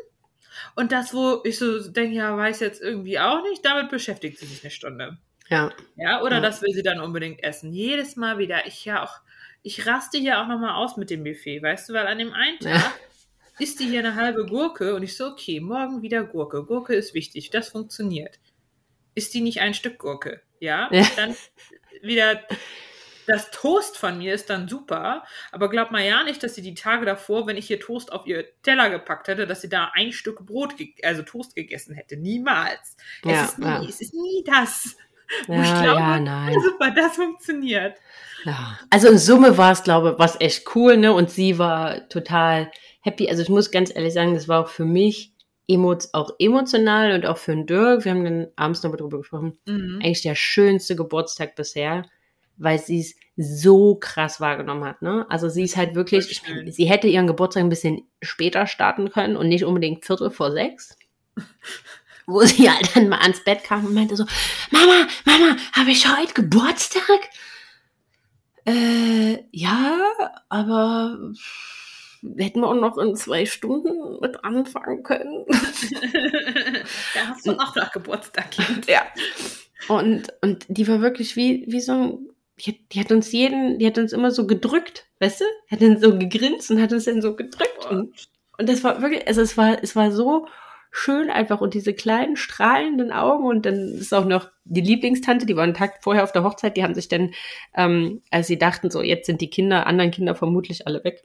Und 0.75 0.91
das, 0.91 1.13
wo 1.13 1.41
ich 1.43 1.57
so 1.57 1.89
denke, 1.89 2.15
ja, 2.15 2.35
weiß 2.35 2.59
jetzt 2.59 2.81
irgendwie 2.81 3.19
auch 3.19 3.43
nicht, 3.43 3.65
damit 3.65 3.89
beschäftigt 3.89 4.37
sie 4.39 4.45
sich 4.45 4.63
eine 4.63 4.71
Stunde. 4.71 5.17
Ja. 5.49 5.71
Ja, 5.95 6.21
oder 6.21 6.35
ja. 6.35 6.41
das 6.41 6.61
will 6.61 6.73
sie 6.73 6.83
dann 6.83 7.01
unbedingt 7.01 7.43
essen. 7.43 7.73
Jedes 7.73 8.15
Mal 8.15 8.37
wieder. 8.37 8.65
Ich 8.65 8.85
ja 8.85 9.03
auch, 9.03 9.19
ich 9.63 9.85
raste 9.85 10.17
hier 10.17 10.41
auch 10.41 10.47
nochmal 10.47 10.75
aus 10.75 10.97
mit 10.97 11.09
dem 11.09 11.23
Buffet, 11.23 11.61
weißt 11.61 11.89
du, 11.89 11.93
weil 11.93 12.07
an 12.07 12.17
dem 12.17 12.33
einen 12.33 12.59
Tag 12.59 12.73
ja. 12.73 12.93
isst 13.59 13.79
die 13.79 13.85
hier 13.85 13.99
eine 13.99 14.15
halbe 14.15 14.45
Gurke 14.45 14.95
und 14.95 15.03
ich 15.03 15.17
so, 15.17 15.27
okay, 15.27 15.59
morgen 15.59 16.01
wieder 16.01 16.23
Gurke. 16.23 16.63
Gurke 16.63 16.95
ist 16.95 17.13
wichtig, 17.13 17.49
das 17.49 17.69
funktioniert. 17.69 18.39
Ist 19.13 19.33
die 19.33 19.41
nicht 19.41 19.59
ein 19.59 19.73
Stück 19.73 19.99
Gurke? 19.99 20.41
Ja, 20.59 20.87
ja. 20.91 21.05
dann 21.17 21.35
wieder 22.01 22.41
das 23.31 23.49
Toast 23.49 23.97
von 23.97 24.17
mir 24.17 24.33
ist 24.33 24.49
dann 24.49 24.67
super, 24.67 25.23
aber 25.51 25.69
glaub 25.69 25.91
mal 25.91 26.03
ja 26.03 26.23
nicht, 26.23 26.43
dass 26.43 26.55
sie 26.55 26.61
die 26.61 26.73
Tage 26.73 27.05
davor, 27.05 27.47
wenn 27.47 27.55
ich 27.55 27.67
hier 27.67 27.79
Toast 27.79 28.11
auf 28.11 28.27
ihr 28.27 28.45
Teller 28.61 28.89
gepackt 28.89 29.29
hätte, 29.29 29.47
dass 29.47 29.61
sie 29.61 29.69
da 29.69 29.91
ein 29.93 30.11
Stück 30.11 30.45
Brot, 30.45 30.75
also 31.03 31.23
Toast 31.23 31.55
gegessen 31.55 31.95
hätte. 31.95 32.17
Niemals. 32.17 32.97
Ja, 33.23 33.43
es, 33.43 33.49
ist 33.51 33.59
nie, 33.59 33.65
ja. 33.65 33.83
es 33.87 34.01
ist 34.01 34.13
nie 34.13 34.43
das. 34.45 34.95
Ja, 35.47 35.63
ich 35.63 35.81
glaube, 35.81 35.99
ja, 36.01 36.19
nein. 36.19 36.53
super, 36.63 36.91
das 36.91 37.15
funktioniert. 37.15 37.95
Ja. 38.43 38.77
Also 38.89 39.07
in 39.07 39.17
Summe 39.17 39.57
war 39.57 39.71
es, 39.71 39.83
glaube 39.83 40.11
ich, 40.11 40.19
was 40.19 40.41
echt 40.41 40.75
cool, 40.75 40.97
ne? 40.97 41.13
Und 41.13 41.29
sie 41.29 41.57
war 41.57 42.09
total 42.09 42.69
happy. 42.99 43.29
Also 43.29 43.41
ich 43.41 43.49
muss 43.49 43.71
ganz 43.71 43.95
ehrlich 43.95 44.13
sagen, 44.13 44.33
das 44.33 44.49
war 44.49 44.65
auch 44.65 44.69
für 44.69 44.83
mich 44.83 45.33
emo 45.69 45.95
auch 46.11 46.31
emotional 46.37 47.13
und 47.13 47.25
auch 47.25 47.37
für 47.37 47.55
den 47.55 47.65
Dirk. 47.65 48.03
Wir 48.03 48.11
haben 48.11 48.25
dann 48.25 48.47
abends 48.57 48.83
noch 48.83 48.93
darüber 48.93 49.19
gesprochen. 49.19 49.57
Mhm. 49.65 50.01
Eigentlich 50.03 50.21
der 50.21 50.35
schönste 50.35 50.97
Geburtstag 50.97 51.55
bisher 51.55 52.03
weil 52.61 52.79
sie 52.79 52.99
es 52.99 53.15
so 53.37 53.95
krass 53.95 54.39
wahrgenommen 54.39 54.85
hat. 54.85 55.01
Ne? 55.01 55.25
Also 55.29 55.49
sie 55.49 55.63
ist 55.63 55.77
halt 55.77 55.95
wirklich, 55.95 56.29
ich, 56.29 56.43
sie 56.73 56.85
hätte 56.85 57.07
ihren 57.07 57.27
Geburtstag 57.27 57.63
ein 57.63 57.69
bisschen 57.69 58.03
später 58.21 58.67
starten 58.67 59.09
können 59.09 59.35
und 59.35 59.47
nicht 59.47 59.65
unbedingt 59.65 60.05
Viertel 60.05 60.29
vor 60.29 60.51
sechs. 60.51 60.95
wo 62.27 62.41
sie 62.41 62.69
halt 62.71 62.95
dann 62.95 63.09
mal 63.09 63.19
ans 63.19 63.43
Bett 63.43 63.63
kam 63.63 63.85
und 63.85 63.93
meinte 63.93 64.15
so, 64.15 64.25
Mama, 64.69 65.07
Mama, 65.25 65.57
habe 65.73 65.89
ich 65.89 66.07
heute 66.07 66.33
Geburtstag? 66.33 67.19
Äh, 68.65 69.43
ja, 69.51 69.97
aber 70.49 71.17
hätten 72.37 72.59
wir 72.59 72.67
auch 72.67 72.75
noch 72.75 72.99
in 72.99 73.15
zwei 73.15 73.47
Stunden 73.47 74.19
mit 74.21 74.43
anfangen 74.43 75.01
können. 75.01 75.45
da 77.15 77.27
hast 77.27 77.47
du 77.47 77.57
auch 77.57 77.75
noch 77.75 77.91
Geburtstag, 77.91 78.51
Kind. 78.51 78.85
Ja. 78.85 79.01
Und, 79.87 80.31
und 80.41 80.65
die 80.67 80.87
war 80.87 81.01
wirklich 81.01 81.35
wie, 81.35 81.65
wie 81.67 81.81
so 81.81 81.93
ein 81.93 82.30
die, 82.59 82.87
die, 82.89 82.99
hat 82.99 83.11
uns 83.11 83.31
jeden, 83.31 83.79
die 83.79 83.87
hat 83.87 83.97
uns 83.97 84.13
immer 84.13 84.31
so 84.31 84.45
gedrückt, 84.45 85.07
weißt 85.19 85.41
du? 85.41 85.45
Hat 85.69 85.81
dann 85.81 85.99
so 85.99 86.17
gegrinst 86.17 86.69
und 86.71 86.81
hat 86.81 86.91
uns 86.93 87.05
dann 87.05 87.21
so 87.21 87.35
gedrückt. 87.35 87.85
Und, 87.89 88.13
und 88.57 88.69
das 88.69 88.83
war 88.83 89.01
wirklich, 89.01 89.27
also 89.27 89.41
es 89.41 89.57
war, 89.57 89.81
es 89.81 89.95
war 89.95 90.11
so 90.11 90.47
schön 90.91 91.29
einfach 91.29 91.61
und 91.61 91.73
diese 91.73 91.93
kleinen 91.93 92.35
strahlenden 92.35 93.11
Augen 93.11 93.45
und 93.45 93.65
dann 93.65 93.93
ist 93.93 94.13
auch 94.13 94.25
noch 94.25 94.49
die 94.65 94.81
Lieblingstante, 94.81 95.45
die 95.45 95.55
war 95.55 95.63
einen 95.63 95.73
Tag 95.73 96.03
vorher 96.03 96.23
auf 96.23 96.33
der 96.33 96.43
Hochzeit, 96.43 96.75
die 96.75 96.83
haben 96.83 96.93
sich 96.93 97.07
dann, 97.07 97.31
ähm, 97.75 98.21
als 98.29 98.47
sie 98.47 98.59
dachten, 98.59 98.91
so 98.91 99.01
jetzt 99.01 99.25
sind 99.25 99.39
die 99.39 99.49
Kinder, 99.49 99.87
anderen 99.87 100.11
Kinder 100.11 100.35
vermutlich 100.35 100.87
alle 100.87 101.01
weg, 101.05 101.23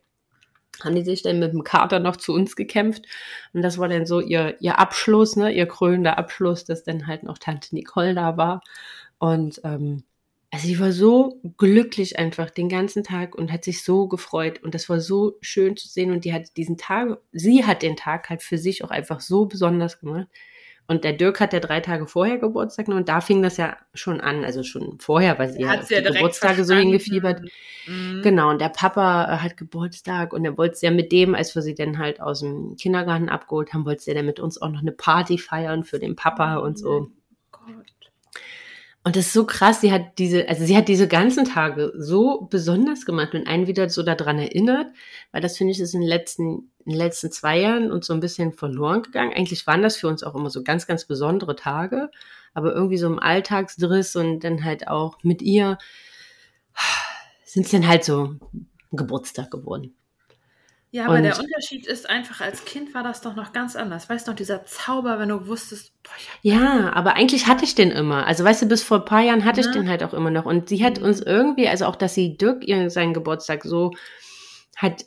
haben 0.85 0.95
die 0.95 1.05
sich 1.05 1.23
dann 1.23 1.41
mit 1.41 1.53
dem 1.53 1.65
Kater 1.65 1.99
noch 1.99 2.17
zu 2.17 2.33
uns 2.33 2.55
gekämpft 2.55 3.07
und 3.53 3.63
das 3.63 3.77
war 3.79 3.89
dann 3.89 4.07
so 4.07 4.21
ihr, 4.21 4.57
ihr 4.61 4.79
Abschluss, 4.79 5.35
ne, 5.35 5.51
ihr 5.51 5.67
krönender 5.67 6.17
Abschluss, 6.17 6.65
dass 6.65 6.85
dann 6.85 7.09
halt 7.09 7.25
noch 7.25 7.39
Tante 7.39 7.75
Nicole 7.75 8.15
da 8.15 8.37
war 8.37 8.63
und 9.19 9.61
ähm, 9.65 10.05
also 10.57 10.69
sie 10.69 10.81
war 10.81 10.91
so 10.91 11.39
glücklich 11.59 12.19
einfach 12.19 12.49
den 12.49 12.71
ganzen 12.71 13.05
Tag 13.05 13.35
und 13.35 13.53
hat 13.53 13.63
sich 13.63 13.85
so 13.85 14.09
gefreut 14.09 14.63
und 14.63 14.75
das 14.75 14.89
war 14.89 15.01
so 15.01 15.37
schön 15.43 15.77
zu 15.77 15.87
sehen 15.87 16.11
und 16.13 16.25
die 16.25 16.33
hat 16.33 16.57
diesen 16.57 16.79
Tag, 16.79 17.19
sie 17.31 17.67
hat 17.67 17.83
den 17.83 17.95
Tag 17.95 18.31
halt 18.31 18.43
für 18.43 18.57
sich 18.57 18.83
auch 18.83 18.91
einfach 18.91 19.21
so 19.21 19.45
besonders 19.45 20.01
gemacht 20.01 20.29
Und 20.87 21.05
der 21.05 21.13
Dirk 21.13 21.41
hat 21.41 21.53
ja 21.53 21.61
drei 21.61 21.81
Tage 21.81 22.07
vorher 22.07 22.39
Geburtstag 22.39 22.89
und 22.89 23.07
da 23.07 23.21
fing 23.21 23.43
das 23.43 23.59
ja 23.59 23.77
schon 23.93 24.23
an, 24.23 24.45
also 24.47 24.63
schon 24.63 24.99
vorher, 24.99 25.39
weil 25.39 25.51
sie 25.51 25.61
ja 25.63 25.75
ja 25.91 26.01
die 26.01 26.13
Geburtstage 26.13 26.65
so 26.65 26.73
verstanden. 26.73 26.83
hingefiebert. 26.85 27.43
Mhm. 27.87 28.23
Genau, 28.23 28.51
und 28.51 28.61
der 28.63 28.71
Papa 28.71 29.25
äh, 29.35 29.39
hat 29.39 29.59
Geburtstag 29.59 30.33
und 30.33 30.45
er 30.47 30.57
wollte 30.57 30.75
es 30.75 30.81
ja 30.83 30.91
mit 30.91 31.13
dem, 31.13 31.35
als 31.35 31.55
wir 31.55 31.61
sie 31.63 31.75
dann 31.75 31.99
halt 31.99 32.21
aus 32.23 32.41
dem 32.41 32.77
Kindergarten 32.77 33.29
abgeholt 33.29 33.75
haben, 33.75 33.85
wollte 33.85 34.09
er 34.09 34.15
dann 34.15 34.27
mit 34.27 34.41
uns 34.41 34.63
auch 34.63 34.71
noch 34.71 34.81
eine 34.81 34.93
Party 34.93 35.37
feiern 35.39 35.85
für 35.85 35.99
den 35.99 36.17
Papa 36.17 36.57
und 36.57 36.79
so. 36.79 37.11
Gott. 37.53 37.96
Und 39.07 39.15
das 39.15 39.27
ist 39.27 39.35
so 39.35 39.47
krass, 39.47 39.83
sie 39.83 39.93
hat 39.93 40.19
diese, 40.19 40.49
also 40.49 40.65
sie 40.65 40.77
hat 40.77 40.89
diese 40.89 41.07
ganzen 41.07 41.45
Tage 41.45 41.93
so 41.97 42.49
besonders 42.51 43.07
gemacht 43.07 43.37
und 43.37 43.47
einen 43.47 43.69
wieder 43.69 43.89
so 43.89 44.03
daran 44.03 44.41
erinnert, 44.41 44.89
weil 45.31 45.41
das 45.41 45.57
finde 45.57 45.71
ich 45.71 45.79
ist 45.79 45.95
in 45.95 46.01
den 46.01 46.09
letzten, 46.09 46.73
in 46.85 46.91
den 46.91 46.97
letzten 46.97 47.31
zwei 47.31 47.61
Jahren 47.61 47.93
uns 47.93 48.09
so 48.09 48.15
ein 48.15 48.19
bisschen 48.19 48.53
verloren 48.53 49.03
gegangen. 49.03 49.33
Eigentlich 49.33 49.65
waren 49.69 49.83
das 49.83 49.97
für 49.97 50.09
uns 50.09 50.25
auch 50.25 50.35
immer 50.35 50.51
so 50.51 50.65
ganz, 50.65 50.89
ganz 50.89 51.05
besondere 51.05 51.55
Tage, 51.55 52.11
aber 52.53 52.75
irgendwie 52.75 52.97
so 52.97 53.07
im 53.07 53.21
Alltagsdriss 53.21 54.17
und 54.17 54.41
dann 54.41 54.65
halt 54.65 54.89
auch 54.89 55.23
mit 55.23 55.41
ihr 55.41 55.79
sind 57.45 57.67
es 57.67 57.71
dann 57.71 57.87
halt 57.87 58.03
so 58.03 58.35
Geburtstag 58.91 59.53
geworden. 59.53 59.95
Ja, 60.97 61.05
aber 61.07 61.17
Und- 61.17 61.25
der 61.25 61.39
Unterschied 61.39 61.87
ist 61.87 62.09
einfach, 62.09 62.41
als 62.41 62.65
Kind 62.65 62.95
war 62.95 63.03
das 63.03 63.21
doch 63.21 63.35
noch 63.37 63.53
ganz 63.53 63.77
anders. 63.77 64.09
Weißt 64.09 64.27
du 64.27 64.31
noch, 64.31 64.37
dieser 64.37 64.65
Zauber, 64.65 65.19
wenn 65.19 65.29
du 65.29 65.47
wusstest, 65.47 65.93
boah, 66.03 66.13
ich 66.19 66.29
Ja, 66.41 66.91
aber 66.95 67.15
eigentlich 67.17 67.47
hatte 67.47 67.65
ich 67.65 67.75
den 67.75 67.91
immer. 67.91 68.27
Also 68.27 68.45
weißt 68.45 68.63
du, 68.63 68.67
bis 68.67 68.83
vor 68.83 69.01
ein 69.01 69.05
paar 69.05 69.21
Jahren 69.21 69.45
hatte 69.45 69.61
ich 69.61 69.67
Ja. 69.67 69.73
den 69.73 69.91
halt 69.91 70.03
auch 70.03 70.15
immer 70.15 70.31
noch. 70.31 70.47
Und 70.47 70.71
sie 70.71 70.83
hat 70.83 70.99
Mhm. 70.99 71.05
uns 71.05 71.21
irgendwie, 71.21 71.69
also 71.69 71.85
auch, 71.85 71.97
dass 71.97 72.15
sie 72.15 72.39
Dirk 72.39 72.65
ihren 72.67 72.89
seinen 72.89 73.13
Geburtstag 73.13 73.63
so 73.65 73.93
hat 74.77 75.05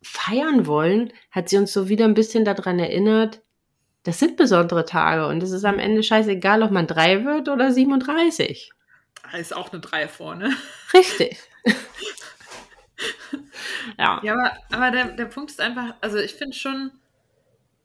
feiern 0.00 0.66
wollen, 0.66 1.12
hat 1.32 1.48
sie 1.48 1.56
uns 1.56 1.72
so 1.72 1.88
wieder 1.88 2.04
ein 2.04 2.14
bisschen 2.14 2.44
daran 2.44 2.78
erinnert, 2.78 3.40
das 4.04 4.20
sind 4.20 4.36
besondere 4.36 4.84
Tage 4.84 5.26
und 5.26 5.42
es 5.42 5.50
ist 5.50 5.64
am 5.64 5.80
Ende 5.80 6.04
scheißegal, 6.04 6.62
ob 6.62 6.70
man 6.70 6.86
drei 6.86 7.24
wird 7.24 7.48
oder 7.48 7.72
37. 7.72 8.70
da 9.32 9.36
ist 9.38 9.56
auch 9.56 9.72
eine 9.72 9.80
3 9.80 10.06
vorne. 10.06 10.52
Richtig. 10.94 11.36
ja. 13.98 14.20
Ja, 14.22 14.32
aber, 14.34 14.52
aber 14.70 14.90
der, 14.90 15.12
der 15.16 15.26
Punkt 15.26 15.50
ist 15.50 15.60
einfach, 15.60 15.94
also 16.00 16.18
ich 16.18 16.34
finde 16.34 16.56
schon, 16.56 16.92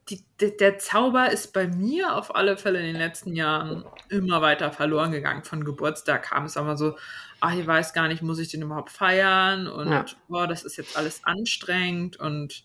die, 0.10 0.26
der, 0.40 0.52
der 0.52 0.78
Zauber 0.80 1.32
ist 1.32 1.54
bei 1.54 1.68
mir 1.68 2.16
auf 2.16 2.36
alle 2.36 2.58
Fälle 2.58 2.80
in 2.80 2.86
den 2.88 2.96
letzten 2.98 3.34
Jahren 3.34 3.86
immer 4.10 4.42
weiter 4.42 4.72
verloren 4.72 5.12
gegangen. 5.12 5.44
Von 5.44 5.64
Geburtstag 5.64 6.24
kam 6.24 6.46
es 6.46 6.56
immer 6.56 6.76
so, 6.76 6.98
ach, 7.40 7.54
ich 7.56 7.66
weiß 7.66 7.94
gar 7.94 8.08
nicht, 8.08 8.22
muss 8.22 8.40
ich 8.40 8.50
den 8.50 8.64
überhaupt 8.64 8.92
feiern? 8.92 9.68
Und 9.68 9.92
Ja. 9.92 10.06
boah, 10.28 10.48
das 10.48 10.64
ist 10.64 10.78
jetzt 10.78 10.96
alles 10.96 11.24
anstrengend 11.24 12.18
und 12.18 12.64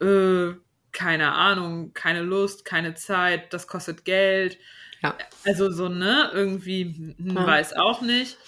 äh, 0.00 0.52
keine 0.92 1.32
Ahnung, 1.34 1.92
keine 1.94 2.22
Lust, 2.22 2.64
keine 2.64 2.94
Zeit, 2.94 3.52
das 3.52 3.66
kostet 3.66 4.04
Geld. 4.04 4.58
Ja. 5.02 5.16
Also 5.44 5.70
so, 5.70 5.88
ne, 5.88 6.30
irgendwie, 6.32 7.14
hm, 7.18 7.36
Ja. 7.36 7.46
weiß 7.46 7.74
auch 7.74 8.02
nicht. 8.02 8.38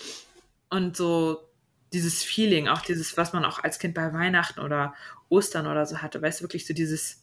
Und 0.69 0.97
so 0.97 1.50
dieses 1.93 2.23
Feeling, 2.23 2.69
auch 2.69 2.83
dieses, 2.83 3.17
was 3.17 3.33
man 3.33 3.45
auch 3.45 3.63
als 3.63 3.79
Kind 3.79 3.95
bei 3.95 4.13
Weihnachten 4.13 4.61
oder 4.61 4.95
Ostern 5.29 5.67
oder 5.67 5.87
so 5.87 5.99
hatte, 5.99 6.23
weißt 6.23 6.41
du, 6.41 6.45
wirklich 6.45 6.67
so 6.67 6.75
dieses, 6.75 7.23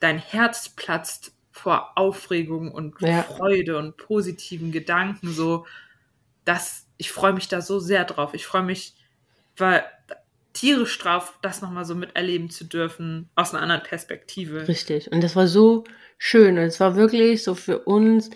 dein 0.00 0.18
Herz 0.18 0.70
platzt 0.70 1.32
vor 1.52 1.92
Aufregung 1.96 2.72
und 2.72 3.00
Ja. 3.00 3.22
Freude 3.22 3.78
und 3.78 3.96
positiven 3.96 4.72
Gedanken, 4.72 5.32
so, 5.32 5.66
dass 6.44 6.86
ich 6.96 7.12
freue 7.12 7.32
mich 7.32 7.48
da 7.48 7.60
so 7.60 7.78
sehr 7.78 8.04
drauf. 8.04 8.34
Ich 8.34 8.46
freue 8.46 8.62
mich, 8.62 8.94
weil 9.56 9.84
tierisch 10.52 10.98
drauf, 10.98 11.38
das 11.42 11.62
nochmal 11.62 11.84
so 11.84 11.94
miterleben 11.94 12.50
zu 12.50 12.64
dürfen, 12.64 13.28
aus 13.34 13.52
einer 13.52 13.62
anderen 13.62 13.82
Perspektive. 13.82 14.68
Richtig. 14.68 15.10
Und 15.10 15.22
das 15.22 15.34
war 15.36 15.46
so 15.46 15.84
schön. 16.18 16.58
Und 16.58 16.64
es 16.64 16.80
war 16.80 16.96
wirklich 16.96 17.42
so 17.42 17.54
für 17.54 17.78
uns 17.80 18.30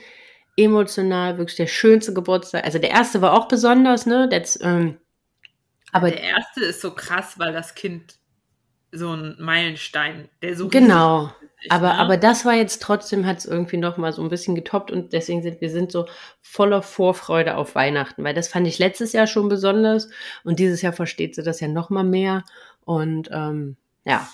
emotional 0.56 1.38
wirklich 1.38 1.56
der 1.56 1.66
schönste 1.66 2.14
Geburtstag. 2.14 2.64
Also 2.64 2.78
der 2.78 2.90
erste 2.90 3.20
war 3.20 3.34
auch 3.34 3.48
besonders, 3.48 4.06
ne? 4.06 4.28
Das, 4.28 4.58
ähm, 4.62 4.98
aber 5.96 6.10
der 6.10 6.22
erste 6.22 6.64
ist 6.64 6.80
so 6.80 6.94
krass, 6.94 7.38
weil 7.38 7.52
das 7.52 7.74
Kind 7.74 8.16
so 8.92 9.12
ein 9.12 9.36
Meilenstein, 9.38 10.28
der 10.42 10.56
so 10.56 10.68
genau. 10.68 11.32
ist, 11.60 11.70
Aber, 11.70 11.94
ne? 11.94 11.98
aber 11.98 12.16
das 12.16 12.44
war 12.44 12.54
jetzt 12.54 12.80
trotzdem, 12.82 13.26
hat 13.26 13.38
es 13.38 13.44
irgendwie 13.44 13.76
noch 13.76 13.96
mal 13.96 14.12
so 14.12 14.22
ein 14.22 14.28
bisschen 14.28 14.54
getoppt 14.54 14.90
und 14.90 15.12
deswegen 15.12 15.42
sind 15.42 15.60
wir 15.60 15.70
sind 15.70 15.92
so 15.92 16.06
voller 16.40 16.82
Vorfreude 16.82 17.56
auf 17.56 17.74
Weihnachten, 17.74 18.24
weil 18.24 18.34
das 18.34 18.48
fand 18.48 18.66
ich 18.66 18.78
letztes 18.78 19.12
Jahr 19.12 19.26
schon 19.26 19.48
besonders 19.48 20.08
und 20.44 20.58
dieses 20.58 20.82
Jahr 20.82 20.92
versteht 20.92 21.34
sie 21.34 21.42
das 21.42 21.60
ja 21.60 21.68
noch 21.68 21.90
mal 21.90 22.04
mehr 22.04 22.44
und 22.84 23.28
ähm, 23.32 23.76
ja, 24.04 24.28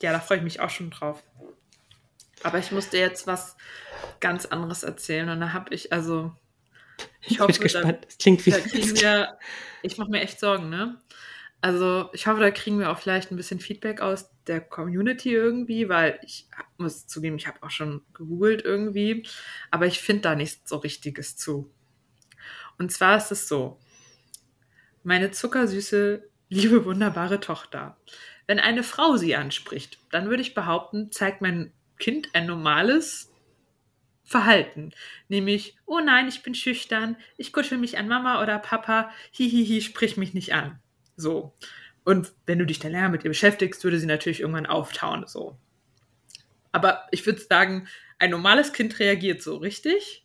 Ja, 0.00 0.12
da 0.12 0.20
freue 0.20 0.38
ich 0.38 0.44
mich 0.44 0.60
auch 0.60 0.70
schon 0.70 0.90
drauf. 0.90 1.22
Aber 2.44 2.58
ich 2.58 2.72
musste 2.72 2.98
jetzt 2.98 3.26
was 3.26 3.56
ganz 4.20 4.46
anderes 4.46 4.82
erzählen 4.82 5.28
und 5.28 5.40
da 5.40 5.52
habe 5.52 5.74
ich, 5.74 5.92
also, 5.92 6.32
ich 7.22 7.38
bin 7.38 7.40
hoffe, 7.40 7.52
da, 7.52 7.62
gespannt. 7.62 7.98
Das 8.06 8.18
klingt 8.18 8.46
wie 8.46 8.50
da 8.50 8.58
kriegen 8.58 9.00
wir, 9.00 9.38
ich 9.82 9.98
mache 9.98 10.10
mir 10.10 10.20
echt 10.20 10.40
Sorgen, 10.40 10.68
ne? 10.68 11.00
Also, 11.60 12.10
ich 12.12 12.26
hoffe, 12.26 12.40
da 12.40 12.50
kriegen 12.50 12.80
wir 12.80 12.90
auch 12.90 12.98
vielleicht 12.98 13.30
ein 13.30 13.36
bisschen 13.36 13.60
Feedback 13.60 14.00
aus 14.00 14.30
der 14.48 14.60
Community 14.60 15.32
irgendwie, 15.32 15.88
weil 15.88 16.18
ich 16.24 16.48
muss 16.76 17.06
zugeben, 17.06 17.36
ich 17.36 17.46
habe 17.46 17.62
auch 17.62 17.70
schon 17.70 18.02
gegoogelt 18.14 18.64
irgendwie, 18.64 19.24
aber 19.70 19.86
ich 19.86 20.00
finde 20.00 20.22
da 20.22 20.34
nichts 20.34 20.68
so 20.68 20.78
Richtiges 20.78 21.36
zu. 21.36 21.72
Und 22.78 22.90
zwar 22.90 23.16
ist 23.16 23.30
es 23.30 23.46
so, 23.46 23.78
meine 25.04 25.30
zuckersüße, 25.30 26.28
liebe, 26.48 26.84
wunderbare 26.84 27.38
Tochter. 27.38 27.96
Wenn 28.48 28.58
eine 28.58 28.82
Frau 28.82 29.16
sie 29.16 29.36
anspricht, 29.36 29.98
dann 30.10 30.28
würde 30.28 30.42
ich 30.42 30.54
behaupten, 30.54 31.12
zeigt 31.12 31.42
mein 31.42 31.72
Kind 31.98 32.30
ein 32.34 32.46
normales 32.46 33.31
Verhalten. 34.32 34.90
Nämlich, 35.28 35.76
oh 35.86 36.00
nein, 36.00 36.26
ich 36.26 36.42
bin 36.42 36.54
schüchtern, 36.54 37.16
ich 37.36 37.52
kuschel 37.52 37.78
mich 37.78 37.98
an 37.98 38.08
Mama 38.08 38.42
oder 38.42 38.58
Papa, 38.58 39.10
hihihi, 39.30 39.80
sprich 39.80 40.16
mich 40.16 40.34
nicht 40.34 40.52
an. 40.54 40.80
So. 41.16 41.54
Und 42.04 42.32
wenn 42.46 42.58
du 42.58 42.66
dich 42.66 42.80
dann 42.80 42.90
länger 42.90 43.10
mit 43.10 43.22
ihr 43.22 43.30
beschäftigst, 43.30 43.84
würde 43.84 44.00
sie 44.00 44.06
natürlich 44.06 44.40
irgendwann 44.40 44.66
auftauen. 44.66 45.26
So. 45.28 45.56
Aber 46.72 47.06
ich 47.12 47.24
würde 47.24 47.40
sagen, 47.40 47.86
ein 48.18 48.30
normales 48.30 48.72
Kind 48.72 48.98
reagiert 48.98 49.42
so, 49.42 49.56
richtig? 49.56 50.24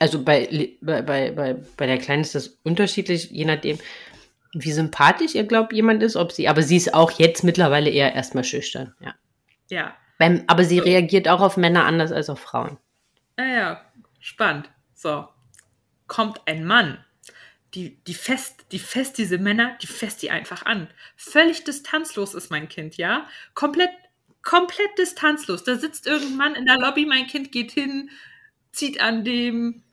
also 0.00 0.22
bei, 0.24 0.76
bei, 0.80 1.02
bei, 1.02 1.30
bei, 1.76 1.86
der 1.86 1.98
Kleinen 1.98 2.22
ist 2.22 2.34
das 2.34 2.58
unterschiedlich, 2.64 3.30
je 3.30 3.44
nachdem, 3.44 3.78
wie 4.52 4.72
sympathisch 4.72 5.36
ihr 5.36 5.44
glaubt 5.44 5.72
jemand 5.72 6.02
ist, 6.02 6.16
ob 6.16 6.32
sie, 6.32 6.48
aber 6.48 6.62
sie 6.62 6.76
ist 6.76 6.94
auch 6.94 7.12
jetzt 7.12 7.44
mittlerweile 7.44 7.88
eher 7.88 8.12
erstmal 8.12 8.42
schüchtern, 8.42 8.94
ja. 9.00 9.14
Ja. 9.70 9.96
Beim, 10.18 10.44
aber 10.48 10.64
sie 10.64 10.78
reagiert 10.80 11.28
auch 11.28 11.40
auf 11.40 11.56
Männer 11.56 11.84
anders 11.84 12.12
als 12.12 12.28
auf 12.28 12.40
Frauen. 12.40 12.76
Naja, 13.36 13.80
spannend. 14.20 14.68
So. 14.94 15.28
Kommt 16.08 16.40
ein 16.46 16.64
Mann. 16.64 17.04
Die, 17.74 18.02
die 18.04 18.14
fest, 18.14 18.64
die 18.72 18.78
fest 18.78 19.18
diese 19.18 19.38
Männer, 19.38 19.76
die 19.82 19.86
fest 19.86 20.22
die 20.22 20.30
einfach 20.30 20.64
an. 20.64 20.88
Völlig 21.16 21.64
distanzlos 21.64 22.34
ist 22.34 22.50
mein 22.50 22.68
Kind, 22.68 22.96
ja? 22.96 23.26
Komplett, 23.54 23.90
komplett 24.42 24.98
distanzlos. 24.98 25.64
Da 25.64 25.76
sitzt 25.76 26.06
irgendein 26.06 26.36
Mann 26.36 26.54
in 26.54 26.64
der 26.64 26.78
Lobby, 26.78 27.04
mein 27.06 27.26
Kind 27.26 27.52
geht 27.52 27.70
hin, 27.70 28.10
zieht 28.72 29.00
an 29.00 29.22
dem, 29.22 29.84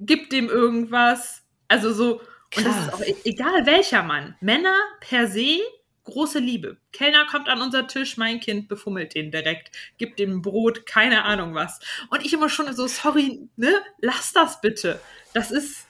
gibt 0.00 0.32
dem 0.32 0.48
irgendwas. 0.48 1.44
Also 1.68 1.92
so, 1.92 2.20
und 2.56 2.66
das 2.66 2.76
ist 2.76 2.88
Krass. 2.88 2.94
auch 2.94 3.00
e- 3.00 3.16
egal 3.24 3.64
welcher 3.66 4.02
Mann. 4.02 4.36
Männer 4.40 4.76
per 5.00 5.28
se, 5.28 5.60
große 6.04 6.38
Liebe. 6.38 6.78
Kellner 6.92 7.26
kommt 7.26 7.48
an 7.48 7.60
unser 7.60 7.86
Tisch, 7.86 8.16
mein 8.16 8.40
Kind 8.40 8.68
befummelt 8.68 9.14
den 9.14 9.30
direkt, 9.30 9.70
gibt 9.98 10.18
dem 10.18 10.42
Brot, 10.42 10.86
keine 10.86 11.24
Ahnung 11.24 11.54
was. 11.54 11.80
Und 12.10 12.24
ich 12.24 12.32
immer 12.32 12.48
schon 12.48 12.72
so, 12.74 12.86
sorry, 12.86 13.48
ne, 13.56 13.72
lass 13.98 14.32
das 14.32 14.60
bitte. 14.60 15.00
Das 15.34 15.50
ist 15.50 15.86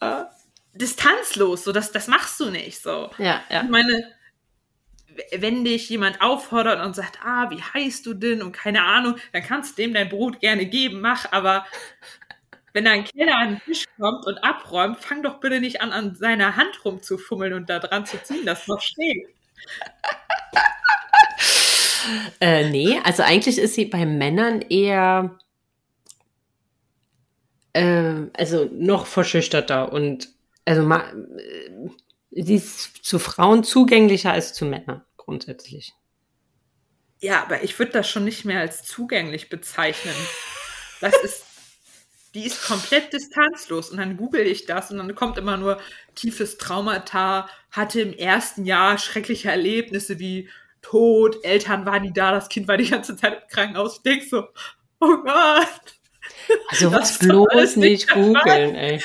äh, 0.00 0.24
distanzlos, 0.74 1.64
so, 1.64 1.72
das, 1.72 1.92
das 1.92 2.08
machst 2.08 2.38
du 2.40 2.50
nicht, 2.50 2.82
so. 2.82 3.10
Ja, 3.18 3.42
ja. 3.48 3.62
Ich 3.62 3.70
meine, 3.70 4.12
wenn 5.38 5.64
dich 5.64 5.88
jemand 5.88 6.20
auffordert 6.20 6.84
und 6.84 6.94
sagt, 6.94 7.20
ah, 7.24 7.50
wie 7.50 7.62
heißt 7.62 8.04
du 8.04 8.14
denn 8.14 8.42
und 8.42 8.52
keine 8.52 8.84
Ahnung, 8.84 9.16
dann 9.32 9.42
kannst 9.42 9.78
du 9.78 9.82
dem 9.82 9.94
dein 9.94 10.08
Brot 10.08 10.40
gerne 10.40 10.66
geben, 10.66 11.00
mach, 11.00 11.32
aber 11.32 11.66
wenn 12.76 12.84
da 12.84 12.90
ein 12.90 13.04
Kellner 13.04 13.38
an 13.38 13.48
den 13.48 13.60
Tisch 13.64 13.86
kommt 13.98 14.26
und 14.26 14.36
abräumt, 14.44 14.98
fang 14.98 15.22
doch 15.22 15.40
bitte 15.40 15.60
nicht 15.60 15.80
an, 15.80 15.92
an 15.92 16.14
seiner 16.14 16.56
Hand 16.56 16.84
rumzufummeln 16.84 17.54
und 17.54 17.70
da 17.70 17.78
dran 17.78 18.04
zu 18.04 18.22
ziehen, 18.22 18.44
das 18.44 18.60
ist 18.60 18.68
noch 18.68 18.80
schräg. 18.80 19.26
Äh, 22.40 22.70
nee, 22.70 23.00
also 23.02 23.24
eigentlich 23.24 23.58
ist 23.58 23.74
sie 23.74 23.86
bei 23.86 24.06
Männern 24.06 24.60
eher, 24.60 25.36
äh, 27.72 28.26
also 28.32 28.68
noch 28.70 29.06
verschüchterter 29.06 29.92
und, 29.92 30.28
also 30.64 30.84
ma, 30.84 31.02
äh, 31.10 31.88
sie 32.30 32.54
ist 32.54 33.04
zu 33.04 33.18
Frauen 33.18 33.64
zugänglicher 33.64 34.30
als 34.30 34.54
zu 34.54 34.66
Männern, 34.66 35.02
grundsätzlich. 35.16 35.94
Ja, 37.18 37.42
aber 37.42 37.64
ich 37.64 37.76
würde 37.76 37.90
das 37.90 38.08
schon 38.08 38.24
nicht 38.24 38.44
mehr 38.44 38.60
als 38.60 38.84
zugänglich 38.84 39.48
bezeichnen. 39.48 40.14
Das 41.00 41.16
ist, 41.24 41.45
die 42.34 42.46
ist 42.46 42.66
komplett 42.66 43.12
distanzlos. 43.12 43.90
Und 43.90 43.98
dann 43.98 44.16
google 44.16 44.46
ich 44.46 44.66
das 44.66 44.90
und 44.90 44.98
dann 44.98 45.14
kommt 45.14 45.38
immer 45.38 45.56
nur 45.56 45.78
tiefes 46.14 46.58
Traumata, 46.58 47.48
hatte 47.70 48.00
im 48.00 48.12
ersten 48.12 48.64
Jahr 48.64 48.98
schreckliche 48.98 49.50
Erlebnisse 49.50 50.18
wie 50.18 50.48
tot, 50.82 51.44
Eltern 51.44 51.84
waren 51.86 52.02
nie 52.02 52.12
da, 52.12 52.30
das 52.32 52.48
Kind 52.48 52.68
war 52.68 52.76
die 52.76 52.88
ganze 52.88 53.16
Zeit 53.16 53.42
im 53.42 53.48
Krankenhaus. 53.48 53.96
Ich 53.96 54.02
denk 54.02 54.22
so, 54.22 54.44
oh 55.00 55.16
Gott. 55.16 55.98
Also 56.68 56.92
was 56.92 57.18
bloß 57.18 57.76
nicht 57.76 58.08
googeln, 58.08 58.74
ey. 58.74 59.02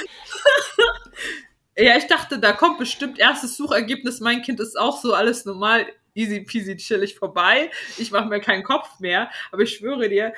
ja, 1.78 1.98
ich 1.98 2.08
dachte, 2.08 2.40
da 2.40 2.54
kommt 2.54 2.78
bestimmt 2.78 3.20
erstes 3.20 3.58
Suchergebnis, 3.58 4.20
mein 4.20 4.42
Kind 4.42 4.60
ist 4.60 4.78
auch 4.78 5.02
so, 5.02 5.14
alles 5.14 5.46
normal, 5.46 5.88
easy 6.14 6.42
peasy 6.42 6.76
chillig 6.78 7.16
vorbei. 7.16 7.72
Ich 7.98 8.12
mache 8.12 8.28
mir 8.28 8.40
keinen 8.40 8.64
Kopf 8.64 9.00
mehr. 9.00 9.30
Aber 9.52 9.64
ich 9.64 9.76
schwöre 9.78 10.10
dir, 10.10 10.34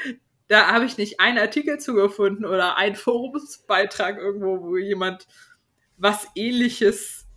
da 0.47 0.67
habe 0.71 0.85
ich 0.85 0.97
nicht 0.97 1.19
einen 1.19 1.37
Artikel 1.37 1.79
zugefunden 1.79 2.45
oder 2.45 2.77
einen 2.77 2.95
Forumsbeitrag 2.97 4.17
irgendwo, 4.17 4.61
wo 4.61 4.77
jemand 4.77 5.27
was 5.97 6.27
ähnliches. 6.35 7.27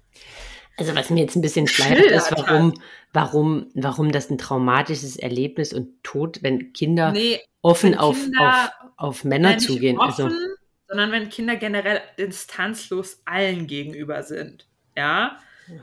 Also 0.77 0.95
was 0.95 1.11
mir 1.11 1.21
jetzt 1.21 1.37
ein 1.37 1.43
bisschen 1.43 1.67
schleiert 1.67 2.11
ist, 2.11 2.33
warum, 2.33 2.75
warum, 3.13 3.71
warum 3.75 4.13
das 4.13 4.29
ein 4.29 4.39
traumatisches 4.39 5.17
Erlebnis 5.17 5.73
und 5.73 6.03
Tod, 6.03 6.43
wenn 6.43 6.73
Kinder 6.73 7.13
nee, 7.13 7.41
offen 7.63 7.93
wenn 7.93 7.99
auf, 7.99 8.17
Kinder, 8.17 8.73
auf, 8.79 8.91
auf 8.97 9.25
Männer 9.25 9.59
zugehen. 9.59 9.99
Also 9.99 10.25
offen, 10.25 10.35
also. 10.35 10.47
Sondern 10.89 11.13
wenn 11.13 11.29
Kinder 11.31 11.57
generell 11.57 12.01
distanzlos 12.19 13.23
allen 13.25 13.67
gegenüber 13.67 14.23
sind. 14.23 14.69
Ja. 14.97 15.39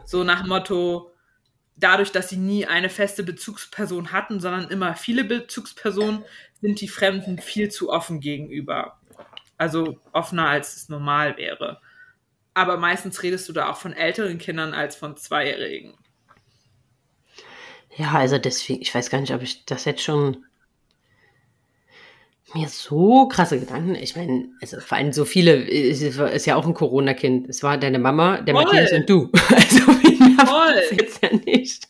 So 0.06 0.24
nach 0.24 0.46
Motto, 0.46 1.13
dadurch, 1.76 2.12
dass 2.12 2.30
sie 2.30 2.38
nie 2.38 2.66
eine 2.66 2.90
feste 2.90 3.24
Bezugsperson 3.24 4.12
hatten, 4.12 4.40
sondern 4.40 4.70
immer 4.70 4.96
viele 4.96 5.24
Bezugspersonen, 5.24 6.24
sind 6.62 6.80
die 6.82 6.88
Fremden 6.88 7.40
viel 7.40 7.70
zu 7.70 7.90
offen 7.90 8.20
gegenüber. 8.20 9.00
Also 9.58 10.00
offener, 10.12 10.48
als 10.48 10.76
es 10.76 10.90
normal 10.90 11.38
wäre. 11.38 11.80
Aber 12.54 12.78
meistens 12.78 13.24
redest 13.24 13.50
du 13.50 13.54
da 13.54 13.70
auch 13.70 13.78
von 13.78 13.94
älteren 13.94 14.38
Kindern 14.38 14.74
als 14.74 14.96
von 14.96 15.18
Zweijährigen. 15.18 15.94
Ja, 17.96 18.12
also 18.14 18.38
deswegen, 18.38 18.82
ich 18.82 18.94
weiß 18.94 19.10
gar 19.10 19.22
nicht, 19.22 19.34
ob 19.34 19.42
ich 19.42 19.66
das 19.66 19.86
jetzt 19.86 20.02
schon 20.02 20.46
mir 22.54 22.70
so 22.70 23.28
krasse 23.28 23.60
Gedanken. 23.60 23.96
Ich 23.96 24.16
meine, 24.16 24.50
also 24.62 24.80
vor 24.80 24.98
allem 24.98 25.12
so 25.12 25.26
viele, 25.26 25.56
ist, 25.56 26.02
ist 26.02 26.46
ja 26.46 26.56
auch 26.56 26.66
ein 26.66 26.74
Corona-Kind. 26.74 27.50
Es 27.50 27.64
war 27.64 27.78
deine 27.78 28.00
Mama, 28.00 28.42
der 28.42 28.54
Voll. 28.54 28.66
Matthias 28.66 28.92
und 28.94 29.10
du. 29.10 29.32
Also 29.50 30.13
Voll. 30.46 30.76
das 30.76 30.92
jetzt 30.92 31.24
ja 31.24 31.34
nicht. 31.34 31.88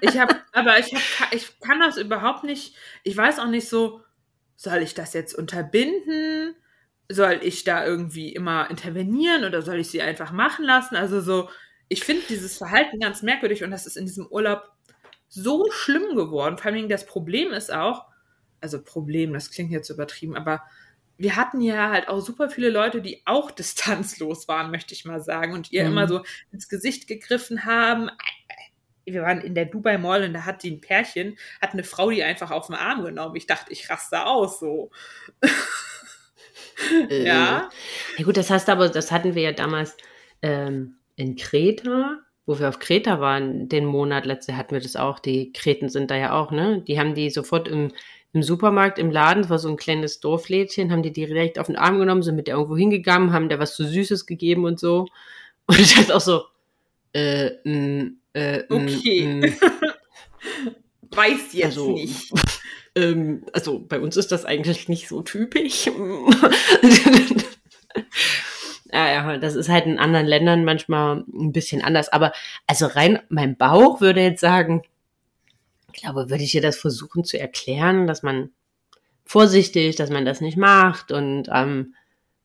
ich 0.00 0.18
habe, 0.18 0.36
aber 0.52 0.78
ich 0.78 0.94
hab, 0.94 1.32
ich 1.32 1.58
kann 1.60 1.80
das 1.80 1.96
überhaupt 1.96 2.44
nicht. 2.44 2.74
Ich 3.02 3.16
weiß 3.16 3.38
auch 3.38 3.48
nicht 3.48 3.68
so, 3.68 4.00
soll 4.56 4.78
ich 4.78 4.94
das 4.94 5.12
jetzt 5.12 5.34
unterbinden? 5.34 6.54
Soll 7.08 7.40
ich 7.42 7.64
da 7.64 7.86
irgendwie 7.86 8.32
immer 8.32 8.68
intervenieren 8.70 9.44
oder 9.44 9.62
soll 9.62 9.78
ich 9.78 9.88
sie 9.88 10.02
einfach 10.02 10.32
machen 10.32 10.64
lassen? 10.64 10.96
Also 10.96 11.20
so, 11.20 11.48
ich 11.88 12.04
finde 12.04 12.22
dieses 12.28 12.58
Verhalten 12.58 12.98
ganz 12.98 13.22
merkwürdig 13.22 13.62
und 13.62 13.70
das 13.70 13.86
ist 13.86 13.96
in 13.96 14.06
diesem 14.06 14.26
Urlaub 14.26 14.62
so 15.28 15.70
schlimm 15.70 16.16
geworden. 16.16 16.58
Vor 16.58 16.72
allem 16.72 16.88
das 16.88 17.06
Problem 17.06 17.52
ist 17.52 17.72
auch, 17.72 18.06
also 18.60 18.82
Problem, 18.82 19.32
das 19.32 19.50
klingt 19.50 19.70
jetzt 19.70 19.90
übertrieben, 19.90 20.36
aber 20.36 20.62
wir 21.18 21.36
hatten 21.36 21.60
ja 21.60 21.90
halt 21.90 22.08
auch 22.08 22.20
super 22.20 22.50
viele 22.50 22.70
Leute, 22.70 23.00
die 23.00 23.22
auch 23.24 23.50
distanzlos 23.52 24.48
waren, 24.48 24.70
möchte 24.70 24.94
ich 24.94 25.04
mal 25.04 25.20
sagen, 25.20 25.52
und 25.52 25.72
ihr 25.72 25.84
mhm. 25.84 25.92
immer 25.92 26.08
so 26.08 26.22
ins 26.52 26.68
Gesicht 26.68 27.06
gegriffen 27.08 27.64
haben. 27.64 28.10
Wir 29.04 29.22
waren 29.22 29.40
in 29.40 29.54
der 29.54 29.66
Dubai 29.66 29.98
Mall 29.98 30.24
und 30.24 30.34
da 30.34 30.44
hat 30.44 30.64
die 30.64 30.72
ein 30.72 30.80
Pärchen, 30.80 31.38
hat 31.60 31.72
eine 31.72 31.84
Frau 31.84 32.10
die 32.10 32.24
einfach 32.24 32.50
auf 32.50 32.66
den 32.66 32.74
Arm 32.74 33.04
genommen. 33.04 33.36
Ich 33.36 33.46
dachte, 33.46 33.72
ich 33.72 33.88
raste 33.88 34.26
aus 34.26 34.60
so. 34.60 34.90
Äh, 37.08 37.24
ja. 37.24 37.70
Ja 38.18 38.24
gut, 38.24 38.36
das 38.36 38.50
heißt 38.50 38.68
aber, 38.68 38.90
das 38.90 39.10
hatten 39.10 39.34
wir 39.34 39.40
ja 39.40 39.52
damals 39.52 39.96
ähm, 40.42 40.96
in 41.16 41.34
Kreta, 41.36 42.18
wo 42.44 42.58
wir 42.58 42.68
auf 42.68 42.78
Kreta 42.78 43.20
waren, 43.20 43.68
den 43.68 43.86
Monat 43.86 44.26
letzte 44.26 44.56
hatten 44.56 44.74
wir 44.74 44.80
das 44.80 44.94
auch. 44.94 45.18
Die 45.18 45.52
Kreten 45.52 45.88
sind 45.88 46.10
da 46.10 46.16
ja 46.16 46.32
auch, 46.32 46.50
ne? 46.50 46.82
Die 46.86 47.00
haben 47.00 47.14
die 47.14 47.30
sofort 47.30 47.66
im 47.66 47.92
im 48.36 48.42
Supermarkt, 48.42 48.98
im 48.98 49.10
Laden, 49.10 49.42
das 49.42 49.50
war 49.50 49.58
so 49.58 49.68
ein 49.68 49.76
kleines 49.78 50.20
Dorflädchen, 50.20 50.92
haben 50.92 51.02
die 51.02 51.12
direkt 51.12 51.58
auf 51.58 51.66
den 51.66 51.76
Arm 51.76 51.98
genommen, 51.98 52.22
sind 52.22 52.36
mit 52.36 52.46
der 52.46 52.56
irgendwo 52.56 52.76
hingegangen, 52.76 53.32
haben 53.32 53.48
der 53.48 53.58
was 53.58 53.74
zu 53.74 53.84
Süßes 53.84 54.26
gegeben 54.26 54.64
und 54.64 54.78
so. 54.78 55.08
Und 55.68 55.80
ich 55.80 55.96
dachte 55.96 56.14
auch 56.14 56.20
so, 56.20 56.44
äh, 57.12 57.50
mh, 57.64 58.04
mm, 58.04 58.18
äh, 58.34 58.58
mm, 58.58 58.64
okay. 58.68 59.26
Mh, 59.26 59.48
Weiß 61.10 61.52
jetzt 61.52 61.64
also, 61.64 61.92
nicht. 61.92 62.32
Ähm, 62.98 63.44
also 63.52 63.78
bei 63.78 64.00
uns 64.00 64.16
ist 64.16 64.32
das 64.32 64.46
eigentlich 64.46 64.88
nicht 64.88 65.06
so 65.06 65.20
typisch. 65.20 65.90
ja, 68.90 69.12
ja, 69.12 69.36
das 69.36 69.54
ist 69.54 69.68
halt 69.68 69.84
in 69.84 69.98
anderen 69.98 70.24
Ländern 70.24 70.64
manchmal 70.64 71.22
ein 71.30 71.52
bisschen 71.52 71.82
anders. 71.82 72.08
Aber 72.08 72.32
also 72.66 72.86
rein 72.86 73.18
mein 73.28 73.54
Bauch 73.54 74.00
würde 74.00 74.22
jetzt 74.22 74.40
sagen, 74.40 74.82
glaube, 75.96 76.30
würde 76.30 76.44
ich 76.44 76.54
ihr 76.54 76.62
das 76.62 76.76
versuchen 76.76 77.24
zu 77.24 77.38
erklären, 77.38 78.06
dass 78.06 78.22
man 78.22 78.50
vorsichtig, 79.24 79.96
dass 79.96 80.10
man 80.10 80.24
das 80.24 80.40
nicht 80.40 80.56
macht 80.56 81.12
und 81.12 81.48
ähm, 81.52 81.94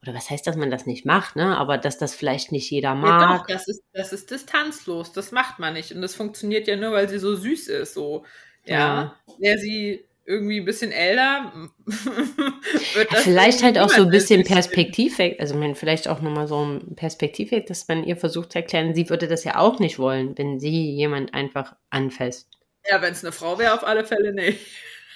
oder 0.02 0.16
was 0.16 0.32
heißt, 0.32 0.48
dass 0.48 0.56
man 0.56 0.72
das 0.72 0.88
nicht 0.88 1.06
macht, 1.06 1.36
ne? 1.36 1.56
Aber 1.58 1.78
dass 1.78 2.00
das 2.00 2.16
vielleicht 2.16 2.52
nicht 2.52 2.72
jeder 2.72 2.96
mag. 2.96 3.22
Ja, 3.22 3.38
doch, 3.38 3.46
das 3.46 3.68
ist, 3.68 3.84
das 3.94 4.14
ist 4.14 4.32
distanzlos. 4.32 5.12
Das 5.14 5.32
macht 5.32 5.60
man 5.60 5.74
nicht. 5.74 5.94
Und 5.94 6.02
das 6.02 6.16
funktioniert 6.16 6.68
ja 6.68 6.76
nur, 6.76 6.92
weil 6.92 7.08
sie 7.08 7.20
so 7.20 7.36
süß 7.36 7.68
ist. 7.68 7.94
So, 7.94 8.26
ja. 8.66 8.76
ja. 8.78 9.16
Wäre 9.38 9.60
sie 9.60 10.04
irgendwie 10.26 10.60
ein 10.60 10.66
bisschen 10.66 10.92
älter, 10.92 11.52
wird 11.86 13.12
das 13.12 13.24
Vielleicht 13.24 13.64
halt 13.64 13.78
auch 13.78 13.90
so 13.90 14.04
ein 14.04 14.10
bisschen 14.10 14.44
Perspektivweg, 14.44 15.40
also 15.40 15.56
man 15.56 15.76
vielleicht 15.76 16.08
auch 16.08 16.22
nochmal 16.22 16.48
so 16.48 16.64
ein 16.64 16.96
Perspektivweg, 16.96 17.66
dass 17.66 17.88
man 17.88 18.04
ihr 18.04 18.16
versucht 18.16 18.52
zu 18.52 18.60
erklären, 18.60 18.94
sie 18.94 19.10
würde 19.10 19.28
das 19.28 19.44
ja 19.44 19.58
auch 19.58 19.80
nicht 19.80 20.00
wollen, 20.00 20.38
wenn 20.38 20.60
sie 20.60 20.92
jemand 20.92 21.34
einfach 21.34 21.76
anfasst. 21.90 22.48
Ja, 22.90 23.02
wenn 23.02 23.14
es 23.14 23.24
eine 23.24 23.32
Frau 23.32 23.60
wäre, 23.60 23.74
auf 23.74 23.84
alle 23.84 24.06
Fälle 24.06 24.34
nicht. 24.34 24.66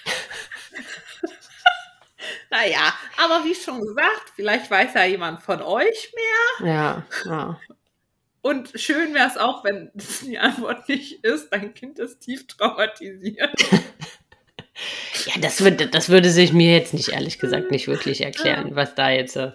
naja, 2.51 2.93
aber 3.17 3.43
wie 3.43 3.55
schon 3.55 3.81
gesagt, 3.81 4.31
vielleicht 4.35 4.69
weiß 4.69 4.93
ja 4.93 5.05
jemand 5.05 5.41
von 5.41 5.61
euch 5.61 6.13
mehr. 6.15 6.67
Ja, 6.67 7.05
ja. 7.25 7.59
Und 8.45 8.69
schön 8.75 9.15
wäre 9.15 9.27
es 9.27 9.37
auch, 9.37 9.63
wenn 9.63 9.89
die 10.21 10.37
Antwort 10.37 10.87
nicht 10.87 11.23
ist, 11.23 11.51
dein 11.51 11.73
Kind 11.73 11.97
ist 11.97 12.19
tief 12.19 12.45
traumatisiert. 12.45 13.59
ja, 15.25 15.33
das, 15.41 15.61
würde, 15.61 15.87
das 15.87 16.09
würde 16.09 16.29
sich 16.29 16.53
mir 16.53 16.71
jetzt 16.71 16.93
nicht, 16.93 17.09
ehrlich 17.09 17.39
gesagt, 17.39 17.71
nicht 17.71 17.87
wirklich 17.87 18.21
erklären, 18.21 18.75
was 18.75 18.93
da 18.93 19.09
jetzt 19.09 19.35
äh, 19.35 19.53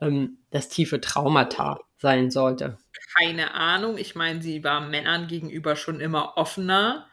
ähm, 0.00 0.38
das 0.50 0.70
tiefe 0.70 1.02
Traumata 1.02 1.80
sein 1.98 2.30
sollte. 2.30 2.78
Keine 3.18 3.52
Ahnung. 3.52 3.98
Ich 3.98 4.14
meine, 4.14 4.40
sie 4.40 4.64
war 4.64 4.80
Männern 4.80 5.26
gegenüber 5.26 5.76
schon 5.76 6.00
immer 6.00 6.38
offener 6.38 7.09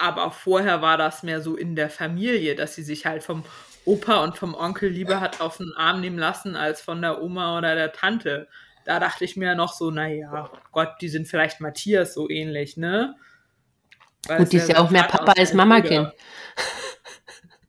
aber 0.00 0.30
vorher 0.30 0.82
war 0.82 0.96
das 0.96 1.22
mehr 1.22 1.40
so 1.40 1.56
in 1.56 1.76
der 1.76 1.90
Familie, 1.90 2.54
dass 2.54 2.74
sie 2.74 2.82
sich 2.82 3.06
halt 3.06 3.22
vom 3.22 3.44
Opa 3.84 4.24
und 4.24 4.36
vom 4.36 4.54
Onkel 4.54 4.88
lieber 4.90 5.20
hat 5.20 5.40
auf 5.40 5.58
den 5.58 5.72
Arm 5.76 6.00
nehmen 6.00 6.18
lassen 6.18 6.56
als 6.56 6.80
von 6.80 7.02
der 7.02 7.22
Oma 7.22 7.58
oder 7.58 7.74
der 7.74 7.92
Tante. 7.92 8.48
Da 8.84 8.98
dachte 8.98 9.24
ich 9.24 9.36
mir 9.36 9.54
noch 9.54 9.72
so, 9.72 9.90
naja, 9.90 10.50
Gott, 10.72 10.94
die 11.00 11.08
sind 11.08 11.28
vielleicht 11.28 11.60
Matthias 11.60 12.14
so 12.14 12.30
ähnlich, 12.30 12.76
ne? 12.76 13.14
Weil 14.26 14.38
Gut, 14.38 14.52
die 14.52 14.56
ist 14.56 14.68
ja 14.68 14.78
auch 14.78 14.90
mehr 14.90 15.04
Papa 15.04 15.32
als 15.36 15.54
Mama-Kind. 15.54 16.12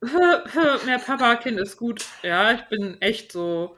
mehr 0.86 0.98
Papa-Kind 0.98 1.58
ist 1.60 1.76
gut. 1.76 2.04
Ja, 2.22 2.52
ich 2.52 2.62
bin 2.62 3.00
echt 3.00 3.32
so. 3.32 3.76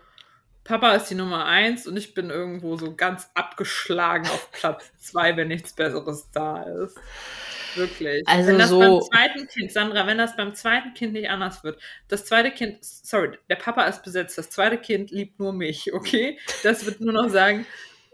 Papa 0.64 0.92
ist 0.92 1.10
die 1.10 1.14
Nummer 1.14 1.44
eins 1.44 1.86
und 1.86 1.96
ich 1.96 2.14
bin 2.14 2.30
irgendwo 2.30 2.76
so 2.76 2.94
ganz 2.94 3.30
abgeschlagen 3.34 4.26
auf 4.28 4.50
Platz 4.50 4.90
zwei, 4.98 5.36
wenn 5.36 5.48
nichts 5.48 5.74
Besseres 5.74 6.30
da 6.32 6.62
ist. 6.62 6.98
Wirklich. 7.74 8.26
Also 8.26 8.48
wenn 8.48 8.58
das 8.58 8.68
so 8.68 8.78
beim 8.78 9.00
zweiten 9.02 9.48
Kind, 9.48 9.72
Sandra, 9.72 10.06
wenn 10.06 10.18
das 10.18 10.36
beim 10.36 10.54
zweiten 10.54 10.94
Kind 10.94 11.12
nicht 11.12 11.28
anders 11.28 11.64
wird, 11.64 11.80
das 12.08 12.24
zweite 12.24 12.50
Kind, 12.50 12.78
sorry, 12.80 13.36
der 13.48 13.56
Papa 13.56 13.84
ist 13.84 14.02
besetzt, 14.02 14.38
das 14.38 14.50
zweite 14.50 14.78
Kind 14.78 15.10
liebt 15.10 15.38
nur 15.38 15.52
mich, 15.52 15.92
okay? 15.92 16.38
Das 16.62 16.86
wird 16.86 17.00
nur 17.00 17.12
noch 17.12 17.28
sagen, 17.28 17.66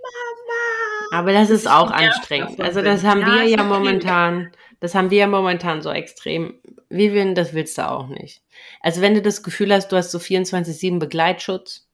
Mama. 0.03 1.23
Aber 1.23 1.33
das 1.33 1.51
ist 1.51 1.68
auch 1.68 1.90
anstrengend. 1.90 2.61
Also 2.61 2.83
das 2.83 3.05
haben 3.05 3.20
ja, 3.20 3.35
wir 3.35 3.44
ja 3.44 3.62
momentan, 3.62 4.53
das 4.81 4.94
haben 4.94 5.11
wir 5.11 5.18
ja 5.18 5.27
momentan 5.27 5.83
so 5.83 5.90
extrem. 5.90 6.61
Vivian, 6.88 7.35
das 7.35 7.53
willst 7.55 7.79
du 7.79 7.88
auch 7.88 8.09
nicht. 8.09 8.42
Also 8.81 9.01
wenn 9.01 9.14
du 9.14 9.23
das 9.23 9.42
Gefühl 9.42 9.73
hast, 9.73 9.90
du 9.92 9.96
hast 9.96 10.11
so 10.11 10.18
24-7 10.18 10.99
Begleitschutz, 10.99 11.89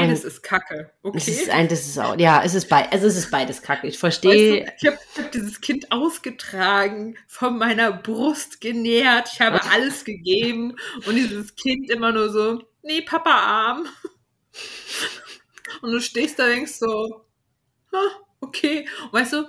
Beides 0.00 0.24
ist 0.24 0.42
Kacke. 0.42 0.90
Okay. 1.02 1.18
Es 1.18 1.28
ist 1.28 1.50
ein, 1.50 1.68
das 1.68 1.86
ist 1.86 1.98
auch, 1.98 2.18
ja, 2.18 2.42
es 2.42 2.54
ist, 2.54 2.68
be 2.68 2.76
also 2.90 3.06
es 3.06 3.16
ist 3.16 3.30
beides 3.30 3.62
Kacke. 3.62 3.86
Ich 3.86 3.98
verstehe. 3.98 4.62
Weißt 4.62 4.82
du, 4.82 4.86
ich 4.86 4.86
habe 4.86 4.98
hab 5.18 5.32
dieses 5.32 5.60
Kind 5.60 5.92
ausgetragen, 5.92 7.16
von 7.26 7.58
meiner 7.58 7.92
Brust 7.92 8.60
genährt, 8.60 9.30
ich 9.32 9.40
habe 9.40 9.60
alles 9.70 10.04
gegeben 10.04 10.76
und 11.06 11.16
dieses 11.16 11.54
Kind 11.54 11.90
immer 11.90 12.12
nur 12.12 12.30
so, 12.30 12.62
nee, 12.82 13.02
Papa 13.02 13.30
arm. 13.30 13.86
Und 15.80 15.90
du 15.90 16.00
stehst 16.00 16.38
da 16.38 16.44
und 16.44 16.50
denkst 16.50 16.74
so, 16.74 17.24
ah, 17.92 18.10
okay. 18.40 18.86
Und 19.04 19.14
weißt 19.14 19.32
du, 19.32 19.44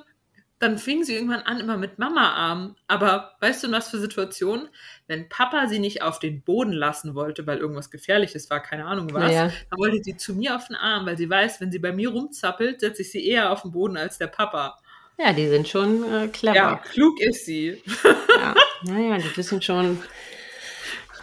dann 0.63 0.77
fing 0.77 1.03
sie 1.03 1.13
irgendwann 1.13 1.41
an, 1.41 1.59
immer 1.59 1.77
mit 1.77 1.99
Mama 1.99 2.31
arm. 2.33 2.75
Aber 2.87 3.35
weißt 3.41 3.63
du, 3.63 3.71
was 3.71 3.89
für 3.89 3.99
Situationen? 3.99 4.69
Wenn 5.07 5.27
Papa 5.27 5.67
sie 5.67 5.79
nicht 5.79 6.01
auf 6.01 6.19
den 6.19 6.41
Boden 6.41 6.71
lassen 6.71 7.15
wollte, 7.15 7.45
weil 7.45 7.57
irgendwas 7.57 7.91
Gefährliches 7.91 8.49
war, 8.49 8.61
keine 8.61 8.85
Ahnung 8.85 9.13
was, 9.13 9.31
ja. 9.31 9.51
dann 9.69 9.79
wollte 9.79 10.01
sie 10.01 10.15
zu 10.15 10.33
mir 10.33 10.55
auf 10.55 10.67
den 10.67 10.77
Arm, 10.77 11.05
weil 11.05 11.17
sie 11.17 11.29
weiß, 11.29 11.59
wenn 11.59 11.71
sie 11.71 11.79
bei 11.79 11.91
mir 11.91 12.09
rumzappelt, 12.09 12.79
setze 12.79 13.01
ich 13.01 13.11
sie 13.11 13.27
eher 13.27 13.51
auf 13.51 13.63
den 13.63 13.71
Boden 13.71 13.97
als 13.97 14.17
der 14.17 14.27
Papa. 14.27 14.79
Ja, 15.17 15.33
die 15.33 15.47
sind 15.47 15.67
schon 15.67 16.03
äh, 16.11 16.27
clever. 16.29 16.55
Ja, 16.55 16.75
klug 16.77 17.19
ist 17.19 17.45
sie. 17.45 17.81
ja, 18.29 18.55
naja, 18.83 19.17
die 19.17 19.37
wissen 19.37 19.61
schon, 19.61 19.99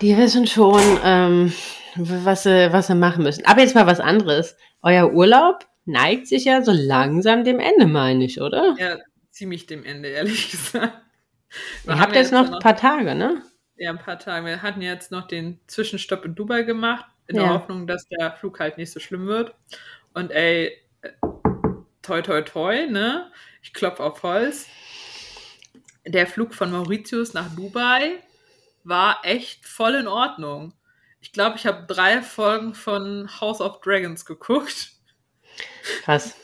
die 0.01 0.17
wissen 0.17 0.47
schon, 0.47 0.83
ähm, 1.03 1.53
was 1.97 2.45
sie, 2.45 2.73
was 2.73 2.87
sie 2.89 2.95
machen 2.95 3.25
müssen. 3.25 3.47
Aber 3.47 3.63
jetzt 3.63 3.75
mal 3.75 3.87
was 3.87 4.01
anderes. 4.01 4.57
Euer 4.83 5.13
Urlaub 5.13 5.67
neigt 5.87 6.29
sich 6.29 6.45
ja 6.45 6.63
so 6.63 6.73
langsam 6.73 7.43
dem 7.45 7.59
Ende, 7.59 7.87
meine 7.87 8.25
ich, 8.25 8.41
oder? 8.41 8.77
Ja, 8.79 8.99
ziemlich 9.31 9.67
dem 9.67 9.85
Ende, 9.85 10.09
ehrlich 10.11 10.51
gesagt. 10.51 10.99
Wir 11.85 11.95
Ihr 11.95 12.01
habt 12.01 12.15
jetzt 12.15 12.33
noch 12.33 12.51
ein 12.51 12.59
paar 12.61 12.77
Tage, 12.77 13.15
ne? 13.15 13.43
Ja, 13.77 13.91
ein 13.91 13.99
paar 13.99 14.19
Tage. 14.19 14.47
Wir 14.47 14.63
hatten 14.63 14.83
jetzt 14.83 15.11
noch 15.11 15.27
den 15.27 15.59
Zwischenstopp 15.67 16.25
in 16.25 16.35
Dubai 16.35 16.63
gemacht, 16.63 17.07
in 17.27 17.37
ja. 17.37 17.43
der 17.43 17.55
Hoffnung, 17.55 17.87
dass 17.87 18.07
der 18.09 18.33
Flug 18.33 18.61
halt 18.61 18.77
nicht 18.77 18.93
so 18.93 19.01
schlimm 19.01 19.27
wird. 19.27 19.55
Und 20.13 20.31
ey, 20.31 20.77
toi 22.03 22.23
toi 22.23 22.43
toi, 22.43 22.87
ne? 22.87 23.33
Ich 23.63 23.73
klopfe 23.73 24.03
auf 24.03 24.23
Holz. 24.23 24.67
Der 26.07 26.27
Flug 26.27 26.55
von 26.55 26.71
Mauritius 26.71 27.35
nach 27.35 27.55
Dubai 27.55 28.23
war 28.85 29.21
echt 29.23 29.67
voll 29.67 29.95
in 29.95 30.09
Ordnung. 30.09 30.75
Ich 31.21 31.33
glaube, 31.33 31.57
ich 31.57 31.67
habe 31.67 31.87
drei 31.87 32.23
Folgen 32.23 32.75
von 32.75 33.29
House 33.41 33.61
of 33.61 33.81
Dragons 33.81 34.25
geguckt. 34.25 34.93
Krass. 36.03 36.35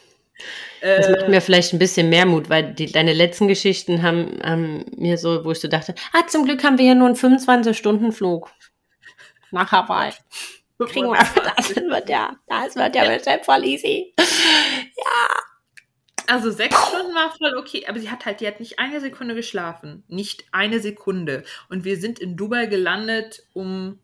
Das 0.81 1.09
macht 1.09 1.29
mir 1.29 1.40
vielleicht 1.40 1.72
ein 1.72 1.79
bisschen 1.79 2.09
mehr 2.09 2.27
Mut, 2.27 2.49
weil 2.49 2.75
die, 2.75 2.90
deine 2.90 3.12
letzten 3.12 3.49
Geschichten 3.49 4.03
haben, 4.03 4.38
haben 4.42 4.85
mir 4.96 5.18
so, 5.18 5.44
wo 5.44 5.53
ich 5.53 5.61
so 5.61 5.68
dachte, 5.68 5.94
ah, 6.12 6.27
zum 6.27 6.44
Glück 6.44 6.62
haben 6.62 6.79
wir 6.79 6.85
ja 6.85 6.94
nur 6.94 7.09
einen 7.09 7.16
25-Stunden-Flug 7.16 8.51
nach 9.51 9.72
Hawaii. 9.72 10.12
Kriegen 10.79 11.09
wir, 11.09 11.18
das 11.57 11.75
wird 11.75 12.09
ja, 12.11 12.37
das 12.46 12.77
wird 12.77 12.94
ja 12.94 13.05
bestimmt 13.09 13.44
voll 13.44 13.64
easy. 13.64 14.14
Ja. 14.18 15.29
Also 16.29 16.51
sechs 16.51 16.77
Stunden 16.88 17.14
war 17.14 17.33
voll 17.33 17.57
okay, 17.57 17.87
aber 17.88 18.01
sie 18.01 18.11
hat 18.11 18.27
halt, 18.27 18.40
die 18.40 18.46
hat 18.46 18.59
nicht 18.59 18.79
eine 18.79 19.01
Sekunde 19.01 19.35
geschlafen. 19.35 20.03
Nicht 20.09 20.44
eine 20.51 20.81
Sekunde. 20.81 21.44
Und 21.68 21.85
wir 21.85 21.96
sind 21.99 22.18
in 22.18 22.37
Dubai 22.37 22.66
gelandet 22.66 23.44
um 23.53 24.01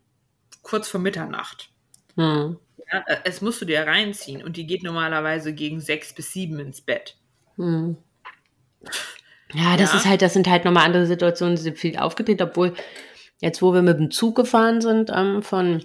kurz 0.62 0.88
vor 0.88 1.00
Mitternacht. 1.00 1.70
Hm. 2.16 2.58
Ja, 2.92 3.04
äh, 3.06 3.18
es 3.24 3.40
musst 3.40 3.60
du 3.60 3.64
dir 3.64 3.86
reinziehen 3.86 4.42
und 4.42 4.56
die 4.56 4.66
geht 4.66 4.82
normalerweise 4.82 5.54
gegen 5.54 5.80
sechs 5.80 6.12
bis 6.12 6.32
sieben 6.32 6.60
ins 6.60 6.80
Bett. 6.80 7.16
Hm. 7.56 7.96
Ja, 9.54 9.76
das 9.76 9.92
ja. 9.92 9.98
ist 9.98 10.06
halt, 10.06 10.22
das 10.22 10.32
sind 10.32 10.48
halt 10.48 10.64
nochmal 10.64 10.86
andere 10.86 11.06
Situationen, 11.06 11.56
die 11.56 11.62
sind 11.62 11.78
viel 11.78 11.96
aufgedreht, 11.96 12.42
obwohl 12.42 12.74
jetzt, 13.40 13.62
wo 13.62 13.74
wir 13.74 13.82
mit 13.82 13.98
dem 13.98 14.10
Zug 14.10 14.36
gefahren 14.36 14.80
sind, 14.80 15.10
ähm, 15.14 15.42
von 15.42 15.84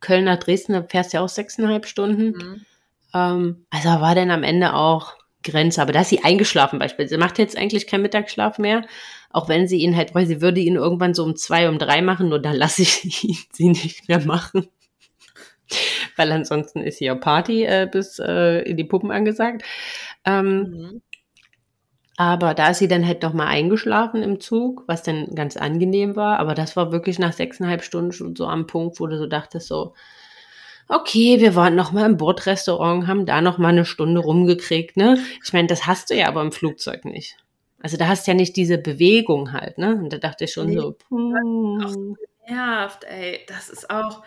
Köln 0.00 0.24
nach 0.24 0.38
Dresden, 0.38 0.72
da 0.72 0.82
fährst 0.82 1.12
du 1.12 1.18
ja 1.18 1.22
auch 1.22 1.28
sechseinhalb 1.28 1.86
Stunden. 1.86 2.26
Mhm. 2.30 2.66
Ähm, 3.14 3.66
also 3.70 3.88
war 3.88 4.14
denn 4.14 4.30
am 4.30 4.42
Ende 4.42 4.74
auch 4.74 5.14
Grenze, 5.42 5.80
aber 5.80 5.92
da 5.92 6.02
ist 6.02 6.10
sie 6.10 6.22
eingeschlafen 6.22 6.78
beispielsweise. 6.78 7.16
Sie 7.16 7.20
macht 7.20 7.38
jetzt 7.38 7.56
eigentlich 7.56 7.86
keinen 7.86 8.02
Mittagsschlaf 8.02 8.58
mehr, 8.58 8.84
auch 9.30 9.48
wenn 9.48 9.68
sie 9.68 9.78
ihn 9.78 9.96
halt, 9.96 10.14
weil 10.14 10.26
sie 10.26 10.40
würde 10.40 10.60
ihn 10.60 10.76
irgendwann 10.76 11.14
so 11.14 11.24
um 11.24 11.36
zwei, 11.36 11.68
um 11.68 11.78
drei 11.78 12.02
machen, 12.02 12.28
nur 12.28 12.40
da 12.40 12.52
lasse 12.52 12.82
ich 12.82 13.24
ihn 13.24 13.36
sie 13.52 13.68
nicht 13.70 14.08
mehr 14.08 14.24
machen. 14.24 14.68
Weil 16.16 16.32
ansonsten 16.32 16.80
ist 16.80 16.98
hier 16.98 17.14
Party 17.14 17.64
äh, 17.64 17.88
bis 17.90 18.18
äh, 18.18 18.62
in 18.62 18.76
die 18.76 18.84
Puppen 18.84 19.10
angesagt. 19.10 19.62
Ähm, 20.24 20.60
mhm. 20.60 21.02
Aber 22.16 22.52
da 22.52 22.68
ist 22.68 22.78
sie 22.78 22.88
dann 22.88 23.06
halt 23.06 23.22
nochmal 23.22 23.46
eingeschlafen 23.46 24.22
im 24.22 24.40
Zug, 24.40 24.84
was 24.86 25.02
dann 25.02 25.34
ganz 25.34 25.56
angenehm 25.56 26.16
war. 26.16 26.38
Aber 26.38 26.54
das 26.54 26.76
war 26.76 26.92
wirklich 26.92 27.18
nach 27.18 27.32
sechseinhalb 27.32 27.82
Stunden 27.82 28.12
schon 28.12 28.36
so 28.36 28.46
am 28.46 28.66
Punkt, 28.66 29.00
wo 29.00 29.06
du 29.06 29.16
so 29.16 29.26
dachtest, 29.26 29.68
so, 29.68 29.94
okay, 30.86 31.40
wir 31.40 31.54
waren 31.54 31.76
noch 31.76 31.92
mal 31.92 32.04
im 32.04 32.18
Bordrestaurant, 32.18 33.06
haben 33.06 33.24
da 33.24 33.40
noch 33.40 33.56
mal 33.56 33.68
eine 33.68 33.86
Stunde 33.86 34.20
rumgekriegt, 34.20 34.98
ne? 34.98 35.18
Ich 35.42 35.54
meine, 35.54 35.68
das 35.68 35.86
hast 35.86 36.10
du 36.10 36.14
ja 36.14 36.28
aber 36.28 36.42
im 36.42 36.52
Flugzeug 36.52 37.06
nicht. 37.06 37.36
Also 37.82 37.96
da 37.96 38.08
hast 38.08 38.26
du 38.26 38.32
ja 38.32 38.36
nicht 38.36 38.56
diese 38.56 38.76
Bewegung 38.76 39.52
halt, 39.52 39.78
ne? 39.78 39.94
Und 39.94 40.12
da 40.12 40.18
dachte 40.18 40.44
ich 40.44 40.52
schon 40.52 40.66
nee, 40.66 40.76
so, 40.76 40.92
puh. 40.92 42.14
nervt, 42.46 43.04
ey. 43.04 43.40
Das 43.48 43.70
ist 43.70 43.88
auch, 43.88 44.22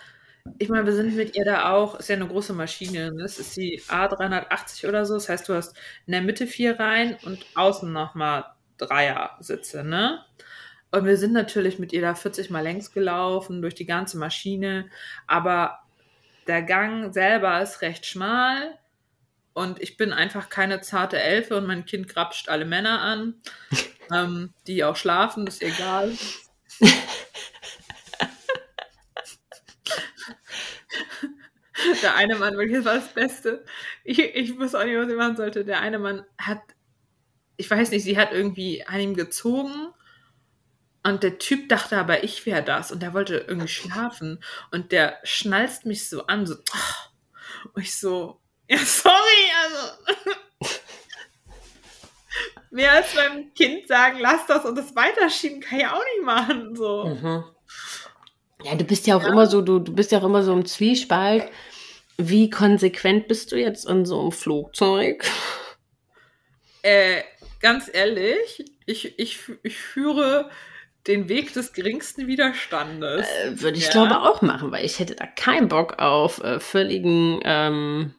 ich 0.60 0.70
meine, 0.70 0.86
wir 0.86 0.94
sind 0.94 1.16
mit 1.16 1.36
ihr 1.36 1.46
da 1.46 1.72
auch, 1.72 2.00
ist 2.00 2.10
ja 2.10 2.16
eine 2.16 2.28
große 2.28 2.54
Maschine, 2.54 3.12
ne? 3.12 3.24
Das 3.24 3.40
ist 3.40 3.56
die 3.56 3.82
A380 3.82 4.88
oder 4.88 5.06
so. 5.06 5.16
Das 5.16 5.30
heißt, 5.30 5.48
du 5.48 5.54
hast 5.54 5.76
in 6.06 6.12
der 6.12 6.22
Mitte 6.22 6.48
vier 6.48 6.80
Reihen 6.80 7.18
und 7.24 7.46
außen 7.56 7.92
nochmal 7.92 8.46
Dreier-Sitze, 8.78 9.84
ne? 9.84 10.24
Und 10.92 11.06
wir 11.06 11.18
sind 11.18 11.34
natürlich 11.34 11.80
mit 11.80 11.92
ihr 11.94 12.02
da 12.02 12.14
40 12.14 12.50
Mal 12.50 12.62
längs 12.62 12.92
gelaufen, 12.92 13.62
durch 13.62 13.74
die 13.76 13.86
ganze 13.86 14.18
Maschine. 14.18 14.90
Aber 15.28 15.80
der 16.48 16.62
Gang 16.62 17.14
selber 17.14 17.62
ist 17.62 17.82
recht 17.82 18.06
schmal 18.06 18.78
und 19.54 19.82
ich 19.82 19.98
bin 19.98 20.14
einfach 20.14 20.50
keine 20.50 20.82
zarte 20.82 21.20
Elfe 21.20 21.58
und 21.58 21.68
mein 21.68 21.86
Kind 21.86 22.08
grapscht 22.08 22.50
alle 22.50 22.66
Männer 22.66 23.02
an, 23.02 23.36
ähm, 24.14 24.54
die 24.68 24.84
auch 24.84 24.96
schlafen, 24.96 25.48
ist 25.48 25.64
egal. 25.64 26.12
der 32.04 32.16
eine 32.16 32.36
Mann, 32.36 32.58
wirklich, 32.58 32.78
das 32.78 32.86
war 32.86 32.96
das 32.96 33.14
Beste. 33.14 33.66
Ich, 34.04 34.20
ich 34.20 34.60
wusste 34.60 34.80
auch 34.80 34.84
nicht, 34.84 34.98
was 34.98 35.10
ich 35.10 35.16
machen 35.16 35.38
sollte. 35.38 35.66
Der 35.66 35.80
eine 35.80 36.00
Mann 36.00 36.26
hat, 36.38 36.62
ich 37.58 37.70
weiß 37.70 37.92
nicht, 37.92 38.04
sie 38.04 38.18
hat 38.18 38.32
irgendwie 38.32 38.86
an 38.86 39.00
ihm 39.00 39.16
gezogen 39.16 39.94
und 41.04 41.22
der 41.22 41.38
Typ 41.38 41.68
dachte 41.68 41.98
aber, 41.98 42.24
ich 42.24 42.46
wäre 42.46 42.64
das. 42.64 42.92
Und 42.92 43.02
der 43.02 43.14
wollte 43.14 43.46
irgendwie 43.48 43.68
schlafen. 43.68 44.42
Und 44.72 44.92
der 44.92 45.20
schnalzt 45.24 45.86
mich 45.86 46.10
so 46.10 46.28
an, 46.28 46.46
so. 46.46 46.56
Oh. 46.56 47.70
Und 47.74 47.84
ich 47.84 47.96
so, 47.96 48.40
ja, 48.70 48.78
sorry, 48.78 49.16
also. 49.64 50.72
Mehr 52.72 52.94
als 52.94 53.14
beim 53.14 53.54
Kind 53.54 53.88
sagen, 53.88 54.18
lass 54.20 54.48
das 54.48 54.66
und 54.66 54.76
das 54.76 54.96
weiterschieben, 54.96 55.60
kann 55.60 55.80
ich 55.80 55.88
auch 55.88 56.04
nicht 56.16 56.26
machen. 56.26 56.76
So. 56.76 57.06
Mhm. 57.06 57.44
Ja, 58.64 58.76
du 58.76 58.86
bist 58.86 59.06
ja 59.06 59.18
auch 59.18 59.24
ja. 59.24 59.30
immer 59.30 59.46
so, 59.46 59.62
du, 59.62 59.80
du 59.80 59.94
bist 59.94 60.12
ja 60.12 60.20
auch 60.20 60.24
immer 60.24 60.42
so 60.42 60.54
im 60.54 60.66
Zwiespalt. 60.66 61.52
Wie 62.18 62.50
konsequent 62.50 63.28
bist 63.28 63.52
du 63.52 63.56
jetzt 63.56 63.86
in 63.86 64.06
so 64.06 64.20
einem 64.20 64.32
Flugzeug? 64.32 65.26
Äh, 66.84 67.22
ganz 67.60 67.90
ehrlich, 67.92 68.64
ich, 68.86 69.18
ich, 69.18 69.40
ich 69.64 69.78
führe 69.78 70.50
den 71.08 71.28
Weg 71.30 71.54
des 71.54 71.74
geringsten 71.74 72.28
Widerstandes. 72.28 73.28
Äh, 73.28 73.62
würde 73.62 73.78
ich 73.78 73.86
ja. 73.86 73.92
glaube 73.92 74.22
auch 74.22 74.42
machen, 74.42 74.72
weil 74.72 74.86
ich 74.86 75.00
hätte 75.00 75.16
da 75.16 75.26
keinen 75.26 75.68
Bock 75.68 76.00
auf 76.00 76.42
äh, 76.44 76.60
völligen 76.60 77.40
ähm, 77.44 78.14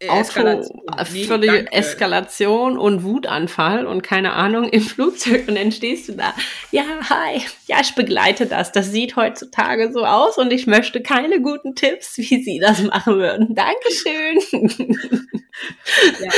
Eskalation. 0.00 0.80
Auto, 0.88 1.12
nee, 1.12 1.24
völlige 1.24 1.52
danke. 1.52 1.72
Eskalation 1.72 2.78
und 2.78 3.02
Wutanfall 3.02 3.86
und 3.86 4.02
keine 4.02 4.32
Ahnung 4.32 4.68
im 4.70 4.80
Flugzeug 4.80 5.46
und 5.46 5.56
dann 5.56 5.72
stehst 5.72 6.08
du 6.08 6.12
da. 6.14 6.34
Ja, 6.70 6.84
hi, 7.08 7.42
ja, 7.66 7.80
ich 7.80 7.94
begleite 7.94 8.46
das. 8.46 8.72
Das 8.72 8.90
sieht 8.90 9.16
heutzutage 9.16 9.92
so 9.92 10.06
aus 10.06 10.38
und 10.38 10.52
ich 10.52 10.66
möchte 10.66 11.02
keine 11.02 11.42
guten 11.42 11.74
Tipps, 11.74 12.16
wie 12.16 12.42
Sie 12.42 12.58
das 12.58 12.82
machen 12.82 13.16
würden. 13.16 13.54
Dankeschön. 13.54 14.40
ja, 16.20 16.32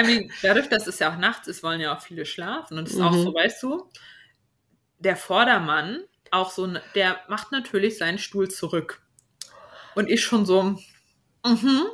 I 0.00 0.02
mean, 0.02 0.30
dadurch, 0.42 0.68
dass 0.68 0.88
es 0.88 0.98
ja 0.98 1.12
auch 1.12 1.18
nachts 1.18 1.46
ist, 1.46 1.62
wollen 1.62 1.80
ja 1.80 1.96
auch 1.96 2.02
viele 2.02 2.26
schlafen 2.26 2.78
und 2.78 2.88
es 2.88 2.94
ist 2.94 3.00
mhm. 3.00 3.06
auch 3.06 3.14
so, 3.14 3.32
weißt 3.32 3.62
du, 3.62 3.88
der 4.98 5.16
Vordermann 5.16 6.00
auch 6.32 6.50
so, 6.50 6.68
der 6.96 7.20
macht 7.28 7.52
natürlich 7.52 7.96
seinen 7.96 8.18
Stuhl 8.18 8.50
zurück. 8.50 9.02
Und 9.94 10.10
ich 10.10 10.24
schon 10.24 10.44
so, 10.44 10.76
mhm. 11.44 11.86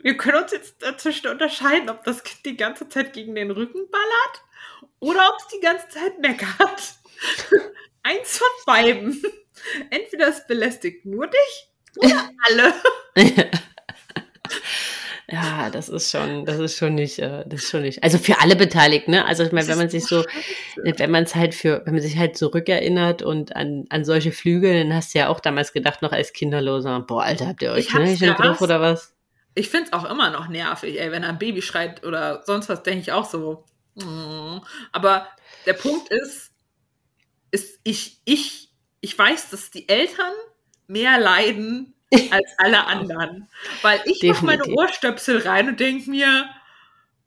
Wir 0.00 0.16
können 0.16 0.42
uns 0.42 0.52
jetzt 0.52 0.82
dazwischen 0.82 1.28
unterscheiden, 1.28 1.88
ob 1.88 2.04
das 2.04 2.22
Kind 2.22 2.44
die 2.44 2.56
ganze 2.56 2.88
Zeit 2.88 3.12
gegen 3.12 3.34
den 3.34 3.50
Rücken 3.50 3.88
ballert 3.90 4.44
oder 5.00 5.30
ob 5.30 5.36
es 5.40 5.48
die 5.48 5.60
ganze 5.60 5.88
Zeit 5.88 6.18
meckert. 6.20 6.94
Eins 8.02 8.38
von 8.38 8.48
beiden. 8.66 9.22
Entweder 9.90 10.28
es 10.28 10.46
belästigt 10.46 11.06
nur 11.06 11.26
dich 11.26 11.68
oder 11.96 12.30
alle. 12.48 12.74
Ja, 15.28 15.70
das 15.70 15.88
ist 15.88 16.12
schon, 16.12 16.44
das 16.44 16.60
ist 16.60 16.76
schon 16.76 16.94
nicht, 16.94 17.18
äh, 17.18 17.42
das 17.48 17.64
ist 17.64 17.70
schon 17.70 17.82
nicht. 17.82 18.04
Also 18.04 18.16
für 18.16 18.38
alle 18.38 18.54
Beteiligten, 18.54 19.10
ne? 19.10 19.24
Also 19.24 19.42
ich 19.42 19.50
meine, 19.50 19.66
wenn 19.66 19.76
man 19.76 19.88
sich 19.88 20.04
so, 20.04 20.24
wenn 20.76 21.10
man 21.10 21.24
es 21.24 21.34
halt 21.34 21.52
für, 21.52 21.82
wenn 21.84 21.94
man 21.94 22.02
sich 22.02 22.16
halt 22.16 22.36
zurückerinnert 22.36 23.22
und 23.22 23.56
an, 23.56 23.86
an 23.90 24.04
solche 24.04 24.30
Flüge, 24.30 24.72
dann 24.72 24.94
hast 24.94 25.14
du 25.14 25.18
ja 25.18 25.28
auch 25.28 25.40
damals 25.40 25.72
gedacht, 25.72 26.00
noch 26.00 26.12
als 26.12 26.32
Kinderloser, 26.32 27.00
boah, 27.00 27.24
Alter, 27.24 27.48
habt 27.48 27.62
ihr 27.62 27.72
euch 27.72 27.92
nicht 27.92 28.22
im 28.22 28.34
Griff 28.34 28.60
oder 28.60 28.80
was? 28.80 29.15
Ich 29.58 29.70
find's 29.70 29.92
auch 29.92 30.08
immer 30.08 30.30
noch 30.30 30.48
nervig, 30.48 31.00
ey, 31.00 31.10
wenn 31.10 31.24
ein 31.24 31.38
Baby 31.38 31.62
schreit 31.62 32.04
oder 32.04 32.42
sonst 32.44 32.68
was, 32.68 32.82
denke 32.82 33.00
ich 33.00 33.12
auch 33.12 33.28
so. 33.28 33.64
Mm. 33.94 34.58
Aber 34.92 35.26
der 35.64 35.72
Punkt 35.72 36.10
ist, 36.10 36.52
ist 37.50 37.80
ich, 37.82 38.20
ich, 38.26 38.70
ich 39.00 39.18
weiß, 39.18 39.50
dass 39.50 39.70
die 39.70 39.88
Eltern 39.88 40.32
mehr 40.86 41.18
leiden 41.18 41.94
als 42.30 42.54
alle 42.58 42.86
anderen. 42.86 43.48
Weil 43.80 44.00
ich 44.04 44.22
mache 44.22 44.44
meine 44.44 44.66
Ohrstöpsel 44.66 45.38
rein 45.38 45.68
und 45.68 45.80
denke 45.80 46.10
mir, 46.10 46.48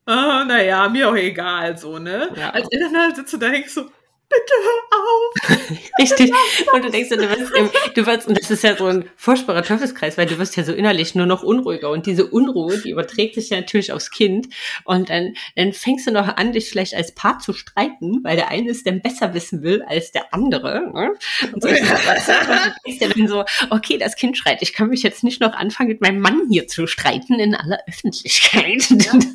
oh, 0.05 0.43
naja, 0.45 0.87
mir 0.87 1.09
auch 1.09 1.15
egal, 1.15 1.77
so, 1.77 1.97
ne? 1.97 2.31
Ja. 2.35 2.51
Als 2.51 2.67
Eltern 2.71 3.15
sitzt 3.15 3.33
du 3.33 3.37
da 3.37 3.49
denkst 3.49 3.73
so, 3.73 3.89
bitte 4.29 4.53
hör 4.63 4.99
auf! 4.99 5.79
Richtig. 5.99 6.31
Und 6.71 6.85
du 6.85 6.89
denkst, 6.89 7.09
du 7.09 7.17
wirst, 7.17 7.51
im, 7.55 7.69
du 7.95 8.05
wirst, 8.05 8.27
und 8.27 8.39
das 8.39 8.51
ist 8.51 8.63
ja 8.63 8.77
so 8.77 8.85
ein 8.85 9.09
furchtbarer 9.15 9.63
Teufelskreis, 9.63 10.17
weil 10.17 10.27
du 10.27 10.37
wirst 10.37 10.55
ja 10.55 10.63
so 10.63 10.73
innerlich 10.73 11.15
nur 11.15 11.25
noch 11.25 11.43
unruhiger. 11.43 11.89
Und 11.89 12.05
diese 12.05 12.27
Unruhe, 12.27 12.77
die 12.77 12.91
überträgt 12.91 13.35
sich 13.35 13.49
ja 13.49 13.57
natürlich 13.57 13.91
aufs 13.91 14.11
Kind. 14.11 14.47
Und 14.85 15.09
dann, 15.09 15.33
dann 15.55 15.73
fängst 15.73 16.07
du 16.07 16.11
noch 16.11 16.37
an, 16.37 16.53
dich 16.53 16.69
vielleicht 16.69 16.93
als 16.93 17.13
Paar 17.13 17.39
zu 17.39 17.53
streiten, 17.53 18.23
weil 18.23 18.35
der 18.35 18.49
eine 18.49 18.69
es 18.69 18.83
dann 18.83 19.01
besser 19.01 19.33
wissen 19.33 19.63
will 19.63 19.81
als 19.83 20.11
der 20.11 20.33
andere. 20.33 20.91
Ne? 20.93 21.11
Und, 21.53 21.61
so, 21.61 21.69
und 21.69 21.79
du 21.79 22.73
denkst 22.85 23.01
ja 23.01 23.09
dann 23.09 23.27
so, 23.27 23.45
okay, 23.71 23.97
das 23.97 24.15
Kind 24.15 24.37
schreit, 24.37 24.61
ich 24.61 24.73
kann 24.73 24.89
mich 24.89 25.03
jetzt 25.03 25.23
nicht 25.23 25.41
noch 25.41 25.53
anfangen, 25.53 25.89
mit 25.89 26.01
meinem 26.01 26.19
Mann 26.19 26.43
hier 26.49 26.67
zu 26.67 26.87
streiten 26.87 27.39
in 27.39 27.55
aller 27.55 27.79
Öffentlichkeit. 27.87 28.89
Ja. 28.89 29.13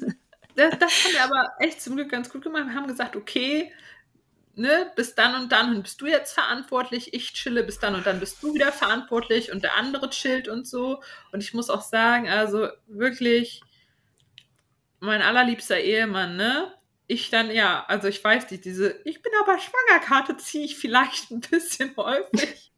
Das, 0.56 0.70
das 0.78 1.04
haben 1.04 1.12
wir 1.12 1.24
aber 1.24 1.48
echt 1.58 1.82
zum 1.82 1.96
Glück 1.96 2.10
ganz 2.12 2.30
gut 2.30 2.44
gemacht. 2.44 2.66
Wir 2.68 2.74
haben 2.76 2.86
gesagt, 2.86 3.16
okay, 3.16 3.72
ne, 4.56 4.90
bis 4.96 5.14
dann 5.14 5.40
und 5.40 5.52
dann 5.52 5.82
bist 5.82 6.00
du 6.00 6.06
jetzt 6.06 6.32
verantwortlich, 6.32 7.14
ich 7.14 7.32
chille, 7.32 7.64
bis 7.64 7.78
dann 7.78 7.94
und 7.94 8.06
dann 8.06 8.20
bist 8.20 8.42
du 8.42 8.54
wieder 8.54 8.72
verantwortlich 8.72 9.52
und 9.52 9.62
der 9.62 9.76
andere 9.76 10.10
chillt 10.10 10.48
und 10.48 10.66
so. 10.66 11.02
Und 11.32 11.42
ich 11.42 11.54
muss 11.54 11.70
auch 11.70 11.82
sagen, 11.82 12.28
also 12.28 12.68
wirklich, 12.86 13.62
mein 15.00 15.22
allerliebster 15.22 15.78
Ehemann, 15.80 16.36
ne? 16.36 16.72
Ich 17.06 17.28
dann, 17.30 17.50
ja, 17.50 17.84
also 17.86 18.08
ich 18.08 18.22
weiß 18.24 18.50
nicht, 18.50 18.64
diese 18.64 18.98
Ich 19.04 19.20
bin 19.20 19.32
aber 19.42 19.58
schwanger 19.58 20.00
Karte 20.00 20.36
ziehe 20.38 20.64
ich 20.64 20.76
vielleicht 20.76 21.30
ein 21.30 21.40
bisschen 21.40 21.94
häufig. 21.96 22.72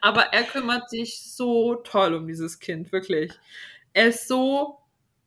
aber 0.00 0.32
er 0.32 0.42
kümmert 0.44 0.90
sich 0.90 1.22
so 1.22 1.76
toll 1.76 2.14
um 2.14 2.26
dieses 2.26 2.58
Kind, 2.58 2.92
wirklich. 2.92 3.32
Er 3.92 4.08
ist 4.08 4.28
so 4.28 4.78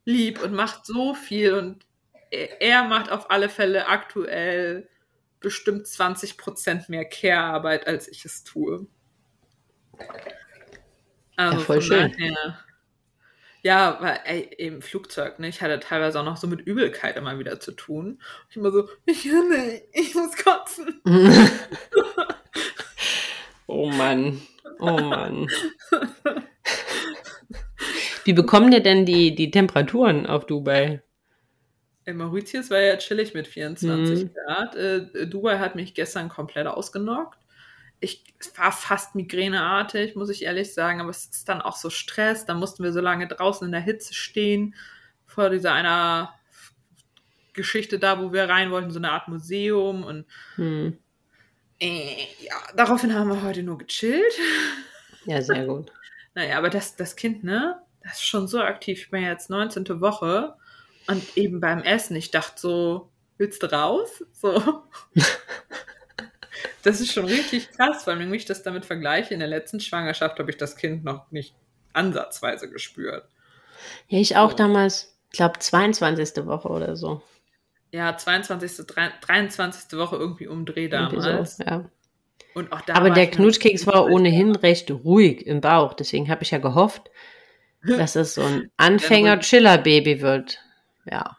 lieb 0.06 0.42
und 0.42 0.54
macht 0.54 0.86
so 0.86 1.14
viel 1.14 1.54
und 1.54 1.86
er 2.32 2.84
macht 2.84 3.12
auf 3.12 3.32
alle 3.32 3.50
Fälle 3.50 3.88
aktuell 3.88 4.90
bestimmt 5.40 5.88
20 5.88 6.38
Prozent 6.38 6.90
mehr 6.90 7.06
Care-Arbeit, 7.06 7.88
als 7.88 8.08
ich 8.08 8.26
es 8.26 8.44
tue. 8.44 8.88
Also 11.36 11.58
Ja, 11.58 11.64
voll 11.64 11.82
schön. 11.82 12.12
daher- 12.18 12.60
Ja, 13.62 13.98
weil 14.00 14.20
ey, 14.26 14.42
im 14.58 14.82
Flugzeug, 14.82 15.40
ne, 15.40 15.50
ich 15.50 15.62
hatte 15.62 15.80
teilweise 15.82 16.20
auch 16.20 16.26
noch 16.26 16.38
so 16.38 16.48
mit 16.48 16.62
Übelkeit 16.62 17.18
immer 17.18 17.40
wieder 17.40 17.60
zu 17.60 17.74
tun. 17.74 18.22
Ich 18.50 18.56
immer 18.56 18.72
so, 18.72 18.88
ich 19.06 19.24
kann 19.30 19.50
nicht, 19.50 19.84
ich 19.92 20.16
muss 20.16 20.36
kotzen. 20.38 21.02
oh 23.68 23.90
Mann. 23.90 24.42
Oh 24.80 24.98
Mann. 24.98 25.48
Wie 28.24 28.34
bekommen 28.34 28.72
dir 28.72 28.82
denn 28.82 29.06
die, 29.06 29.36
die 29.36 29.52
Temperaturen 29.52 30.26
auf 30.26 30.46
Dubai? 30.46 31.02
Mauritius 32.14 32.70
war 32.70 32.80
ja 32.80 32.98
chillig 32.98 33.34
mit 33.34 33.48
24 33.48 34.26
Mhm. 34.26 34.34
Grad. 34.34 34.76
Äh, 34.76 35.28
Dubai 35.28 35.60
hat 35.60 35.76
mich 35.76 35.94
gestern 35.94 36.30
komplett 36.30 36.68
ausgenockt. 36.68 37.38
Ich, 38.02 38.24
war 38.56 38.72
fast 38.72 39.16
migräneartig, 39.16 40.16
muss 40.16 40.30
ich 40.30 40.44
ehrlich 40.44 40.74
sagen, 40.74 41.02
aber 41.02 41.10
es 41.10 41.26
ist 41.26 41.50
dann 41.50 41.62
auch 41.62 41.76
so 41.76 41.90
Stress. 41.90 42.46
Da 42.46 42.54
mussten 42.54 42.84
wir 42.84 42.94
so 42.94 43.02
lange 43.02 43.28
draußen 43.28 43.66
in 43.66 43.72
der 43.74 43.82
Hitze 43.82 44.14
stehen, 44.14 44.74
vor 45.26 45.50
dieser 45.50 45.74
einer 45.74 46.34
Geschichte 47.54 48.00
da, 48.00 48.22
wo 48.22 48.32
wir 48.32 48.48
rein 48.48 48.72
wollten, 48.72 48.92
so 48.92 49.00
eine 49.00 49.12
Art 49.12 49.28
Museum. 49.28 50.04
Und 50.04 50.26
Hm. 50.56 50.98
äh, 51.82 52.26
ja, 52.42 52.56
daraufhin 52.76 53.14
haben 53.14 53.30
wir 53.30 53.44
heute 53.44 53.64
nur 53.64 53.78
gechillt. 53.78 54.34
Ja, 55.26 55.42
sehr 55.42 55.66
gut. 55.66 55.92
Naja, 56.36 56.58
aber 56.60 56.70
das, 56.70 56.96
das 56.96 57.16
Kind, 57.16 57.44
ne, 57.44 57.82
das 58.04 58.14
ist 58.14 58.26
schon 58.26 58.48
so 58.48 58.62
aktiv. 58.62 59.00
Ich 59.02 59.10
bin 59.12 59.24
ja 59.24 59.30
jetzt 59.30 59.50
19. 59.50 60.00
Woche 60.00 60.54
und 61.10 61.38
eben 61.38 61.60
beim 61.60 61.82
Essen, 61.82 62.16
ich 62.16 62.32
dachte 62.32 62.60
so, 62.62 63.10
willst 63.38 63.62
du 63.64 63.72
raus? 63.72 64.24
So. 64.34 64.84
Das 66.84 67.00
ist 67.02 67.12
schon 67.12 67.26
richtig 67.26 67.72
krass, 67.72 68.08
weil 68.08 68.20
wenn 68.20 68.34
ich 68.34 68.46
das 68.46 68.64
damit 68.64 68.86
vergleiche, 68.86 69.34
in 69.34 69.40
der 69.40 69.50
letzten 69.50 69.80
Schwangerschaft 69.80 70.40
habe 70.40 70.50
ich 70.50 70.58
das 70.58 70.76
Kind 70.78 71.04
noch 71.04 71.30
nicht 71.32 71.54
ansatzweise 71.94 72.70
gespürt. 72.70 73.26
Ja, 74.08 74.20
ich 74.20 74.36
auch 74.38 74.52
So. 74.52 74.58
damals, 74.58 75.14
ich 75.32 75.38
glaube, 75.38 75.60
22. 75.60 76.46
Woche 76.46 76.70
oder 76.70 76.96
so. 76.96 77.22
Ja, 77.92 78.16
22., 78.16 78.86
drei- 78.88 79.12
23. 79.22 79.98
Woche 79.98 80.16
irgendwie 80.18 80.48
umdreh 80.48 80.88
damals. 80.88 81.58
So, 81.58 81.64
ja. 81.64 81.90
Und 82.54 82.72
auch 82.72 82.82
da 82.82 82.94
Aber 82.96 83.10
der 83.10 83.30
Knutschkeks 83.30 83.86
war 83.88 84.06
ohnehin 84.08 84.56
recht 84.56 84.90
ruhig 84.92 85.46
im 85.46 85.62
Bauch. 85.62 85.94
Deswegen 85.94 86.30
habe 86.30 86.44
ich 86.44 86.52
ja 86.52 86.58
gehofft, 86.60 87.10
dass 87.84 88.16
es 88.16 88.36
so 88.36 88.42
ein 88.42 88.70
Anfänger-Chiller-Baby 88.78 90.22
wird. 90.22 90.60
Ja, 91.12 91.38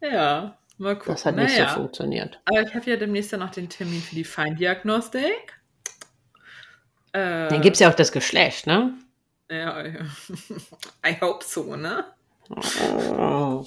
Ja, 0.00 0.58
mal 0.78 0.96
gucken. 0.96 1.14
das 1.14 1.24
hat 1.26 1.36
nicht 1.36 1.56
naja. 1.56 1.68
so 1.70 1.74
funktioniert. 1.80 2.40
Aber 2.46 2.62
ich 2.62 2.74
habe 2.74 2.90
ja 2.90 2.96
demnächst 2.96 3.32
ja 3.32 3.38
noch 3.38 3.50
den 3.50 3.68
Termin 3.68 4.00
für 4.00 4.14
die 4.14 4.24
Feindiagnostik. 4.24 5.60
Äh, 7.12 7.48
Dann 7.48 7.60
gibt 7.60 7.74
es 7.74 7.80
ja 7.80 7.90
auch 7.90 7.94
das 7.94 8.12
Geschlecht, 8.12 8.66
ne? 8.66 8.94
Ja, 9.50 9.86
ja. 9.86 10.00
I 11.06 11.20
hope 11.20 11.44
so, 11.44 11.76
ne? 11.76 12.04
Oh, 13.18 13.64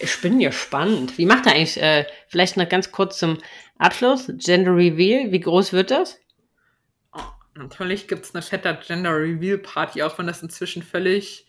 ich 0.00 0.20
bin 0.20 0.38
gespannt. 0.38 1.16
Wie 1.18 1.26
macht 1.26 1.46
er 1.46 1.52
eigentlich, 1.52 1.80
äh, 1.80 2.06
vielleicht 2.28 2.56
noch 2.56 2.68
ganz 2.68 2.90
kurz 2.92 3.18
zum 3.18 3.38
Abschluss, 3.78 4.30
Gender 4.36 4.74
Reveal, 4.74 5.30
wie 5.32 5.40
groß 5.40 5.72
wird 5.72 5.90
das? 5.90 6.18
Oh, 7.12 7.20
natürlich 7.54 8.08
gibt 8.08 8.24
es 8.24 8.34
eine 8.34 8.42
fette 8.42 8.78
Gender 8.86 9.14
Reveal 9.14 9.58
Party, 9.58 10.02
auch 10.02 10.18
wenn 10.18 10.26
das 10.26 10.42
inzwischen 10.42 10.82
völlig 10.82 11.46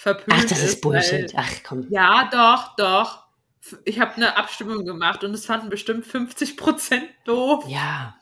verpönt 0.00 0.38
Ach, 0.40 0.44
das 0.48 0.62
ist 0.62 0.80
Bullshit. 0.80 1.34
weil- 1.34 1.44
Ach 1.44 1.50
komm. 1.62 1.86
Ja, 1.90 2.28
doch, 2.32 2.74
doch. 2.76 3.24
Ich 3.84 4.00
habe 4.00 4.16
eine 4.16 4.36
Abstimmung 4.36 4.84
gemacht 4.86 5.22
und 5.22 5.34
es 5.34 5.44
fanden 5.44 5.68
bestimmt 5.68 6.06
50 6.06 6.56
Prozent 6.56 7.04
doof. 7.24 7.64
Ja. 7.68 8.16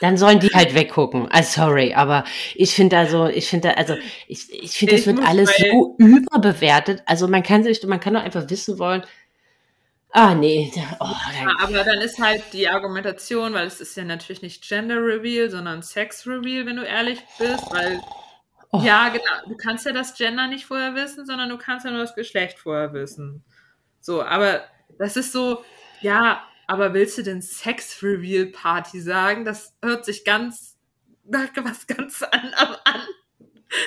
Dann 0.00 0.16
sollen 0.16 0.38
die 0.38 0.48
halt 0.50 0.74
weggucken. 0.74 1.26
Ah, 1.30 1.42
sorry, 1.42 1.94
aber 1.94 2.24
ich 2.54 2.72
finde 2.74 2.98
also, 2.98 3.26
ich 3.26 3.48
finde, 3.48 3.76
also, 3.78 3.96
ich, 4.28 4.52
ich 4.52 4.72
finde, 4.72 4.94
das 4.94 5.06
wird 5.06 5.18
alles 5.26 5.50
so 5.56 5.96
überbewertet. 5.98 7.02
Also 7.06 7.26
man 7.26 7.42
kann 7.42 7.64
sich, 7.64 7.82
man 7.84 7.98
kann 7.98 8.14
doch 8.14 8.22
einfach 8.22 8.48
wissen 8.48 8.78
wollen. 8.78 9.02
Ah, 10.12 10.34
nee. 10.34 10.70
Oh, 11.00 11.04
Ja, 11.40 11.48
aber 11.60 11.82
dann 11.82 11.98
ist 12.00 12.18
halt 12.20 12.42
die 12.52 12.68
Argumentation, 12.68 13.54
weil 13.54 13.66
es 13.66 13.80
ist 13.80 13.96
ja 13.96 14.04
natürlich 14.04 14.40
nicht 14.42 14.62
Gender 14.68 14.96
Reveal, 14.96 15.50
sondern 15.50 15.82
Sex 15.82 16.26
Reveal, 16.26 16.66
wenn 16.66 16.76
du 16.76 16.82
ehrlich 16.84 17.18
bist, 17.38 17.64
weil 17.70 18.00
Oh. 18.80 18.84
ja, 18.84 19.08
genau, 19.08 19.48
du 19.48 19.56
kannst 19.56 19.86
ja 19.86 19.92
das 19.92 20.14
Gender 20.14 20.46
nicht 20.46 20.66
vorher 20.66 20.94
wissen, 20.94 21.26
sondern 21.26 21.48
du 21.48 21.58
kannst 21.58 21.84
ja 21.84 21.90
nur 21.90 22.00
das 22.00 22.14
Geschlecht 22.14 22.58
vorher 22.58 22.92
wissen. 22.92 23.44
So, 24.00 24.22
aber 24.22 24.62
das 24.98 25.16
ist 25.16 25.32
so, 25.32 25.64
ja, 26.00 26.42
aber 26.66 26.94
willst 26.94 27.18
du 27.18 27.22
denn 27.22 27.42
Sex 27.42 28.02
Reveal 28.02 28.46
Party 28.46 29.00
sagen? 29.00 29.44
Das 29.44 29.74
hört 29.82 30.04
sich 30.04 30.24
ganz 30.24 30.76
nach 31.28 31.48
was 31.56 31.86
ganz 31.86 32.22
anderem 32.22 32.76
an. 32.84 33.00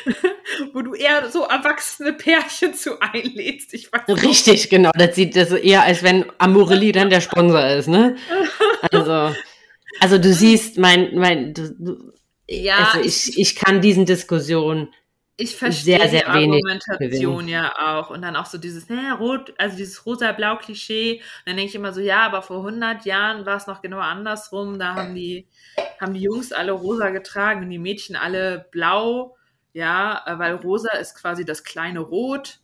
Wo 0.74 0.82
du 0.82 0.94
eher 0.94 1.30
so 1.30 1.44
erwachsene 1.44 2.14
Pärchen 2.14 2.74
zu 2.74 3.00
einlädst. 3.00 3.74
Ich 3.74 3.92
weiß 3.92 4.08
nicht. 4.08 4.24
Richtig, 4.24 4.70
genau. 4.70 4.92
Das 4.94 5.16
sieht 5.16 5.36
das 5.36 5.52
eher, 5.52 5.84
als 5.84 6.04
wenn 6.04 6.26
Amorelli 6.38 6.92
dann 6.92 7.10
der 7.10 7.22
Sponsor 7.22 7.66
ist, 7.66 7.88
ne? 7.88 8.18
Also, 8.92 9.34
also 10.02 10.18
du 10.18 10.34
siehst, 10.34 10.78
mein, 10.78 11.16
mein, 11.16 11.54
du, 11.54 11.74
du, 11.80 12.14
Ja, 12.50 12.90
also 12.94 13.08
ich, 13.08 13.38
ich 13.38 13.56
kann 13.56 13.80
diesen 13.80 14.06
Diskussionen 14.06 14.90
Ich 15.38 15.56
verstehe 15.56 16.00
sehr, 16.00 16.10
sehr 16.10 16.34
die 16.34 16.40
wenig 16.40 16.64
Argumentation 16.66 17.48
ja 17.48 17.74
auch. 17.78 18.10
Und 18.10 18.24
dann 18.24 18.36
auch 18.36 18.48
so 18.48 18.58
dieses, 18.58 18.90
ne, 18.90 19.16
rot, 19.20 19.54
also 19.58 19.78
dieses 19.78 20.06
rosa-blau-Klischee. 20.06 21.22
Dann 21.46 21.58
denke 21.58 21.70
ich 21.70 21.76
immer 21.76 21.94
so, 21.94 22.02
ja, 22.02 22.26
aber 22.26 22.42
vor 22.42 22.58
100 22.58 23.06
Jahren 23.06 23.46
war 23.46 23.58
es 23.58 23.68
noch 23.68 23.82
genau 23.82 24.00
andersrum. 24.00 24.80
Da 24.80 24.96
haben 24.96 25.14
die, 25.16 25.48
haben 26.02 26.14
die 26.14 26.22
Jungs 26.22 26.52
alle 26.52 26.72
rosa 26.72 27.12
getragen 27.12 27.64
und 27.64 27.70
die 27.70 27.78
Mädchen 27.80 28.16
alle 28.16 28.68
blau. 28.72 29.38
Ja, 29.74 30.24
weil 30.38 30.56
rosa 30.56 30.98
ist 30.98 31.16
quasi 31.16 31.46
das 31.46 31.64
kleine 31.64 32.00
Rot 32.00 32.60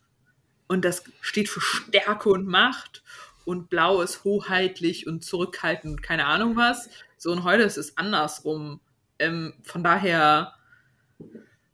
und 0.67 0.83
das 0.83 1.03
steht 1.21 1.47
für 1.47 1.61
Stärke 1.61 2.29
und 2.29 2.47
Macht. 2.47 3.03
Und 3.45 3.69
blau 3.69 4.01
ist 4.01 4.23
hoheitlich 4.23 5.05
und 5.05 5.23
zurückhaltend 5.23 5.97
und 5.97 6.01
keine 6.01 6.25
Ahnung 6.25 6.55
was. 6.57 6.89
So, 7.17 7.31
und 7.31 7.43
heute 7.43 7.61
ist 7.63 7.77
es 7.77 7.97
andersrum. 7.97 8.79
Ähm, 9.19 9.53
von 9.63 9.83
daher, 9.83 10.55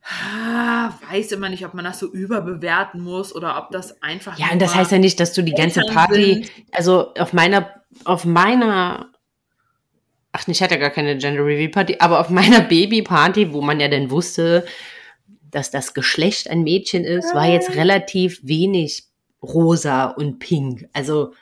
Ah, 0.03 0.93
weiß 1.11 1.31
immer 1.33 1.49
nicht, 1.49 1.63
ob 1.65 1.75
man 1.75 1.85
das 1.85 1.99
so 1.99 2.11
überbewerten 2.11 3.01
muss 3.01 3.35
oder 3.35 3.57
ob 3.57 3.69
das 3.69 4.01
einfach. 4.01 4.37
Ja, 4.39 4.47
und 4.51 4.59
das 4.59 4.73
heißt 4.73 4.91
ja 4.91 4.97
nicht, 4.97 5.19
dass 5.19 5.33
du 5.33 5.43
die 5.43 5.53
ganze 5.53 5.81
Party, 5.81 6.33
sind. 6.33 6.51
also 6.71 7.13
auf 7.13 7.33
meiner, 7.33 7.69
auf 8.03 8.25
meiner, 8.25 9.11
ach, 10.31 10.47
ich 10.47 10.61
hatte 10.63 10.79
gar 10.79 10.89
keine 10.89 11.17
Gender 11.17 11.45
Reveal 11.45 11.69
Party, 11.69 11.97
aber 11.99 12.19
auf 12.19 12.29
meiner 12.29 12.61
Baby-Party, 12.61 13.53
wo 13.53 13.61
man 13.61 13.79
ja 13.79 13.89
dann 13.89 14.09
wusste, 14.09 14.65
dass 15.51 15.69
das 15.69 15.93
Geschlecht 15.93 16.49
ein 16.49 16.63
Mädchen 16.63 17.03
ist, 17.03 17.35
war 17.35 17.47
jetzt 17.47 17.75
relativ 17.75 18.39
wenig 18.41 19.03
rosa 19.43 20.05
und 20.05 20.39
pink. 20.39 20.89
Also, 20.93 21.33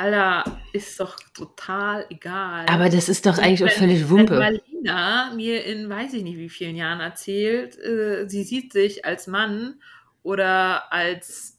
Alter, 0.00 0.60
ist 0.72 0.98
doch 0.98 1.16
total 1.34 2.06
egal. 2.10 2.66
aber 2.68 2.88
das 2.88 3.08
ist 3.08 3.26
doch 3.26 3.38
eigentlich 3.38 3.62
auch 3.64 3.68
Wenn- 3.68 3.88
völlig 3.88 4.00
Wenn 4.02 4.10
Wumpe. 4.10 4.38
Marlina 4.38 5.32
mir 5.34 5.64
in 5.64 5.88
weiß 5.90 6.14
ich 6.14 6.22
nicht 6.22 6.38
wie 6.38 6.48
vielen 6.48 6.76
Jahren 6.76 7.00
erzählt, 7.00 7.78
äh, 7.78 8.26
sie 8.28 8.42
sieht 8.44 8.72
sich 8.72 9.04
als 9.04 9.26
Mann 9.26 9.80
oder 10.22 10.92
als, 10.92 11.58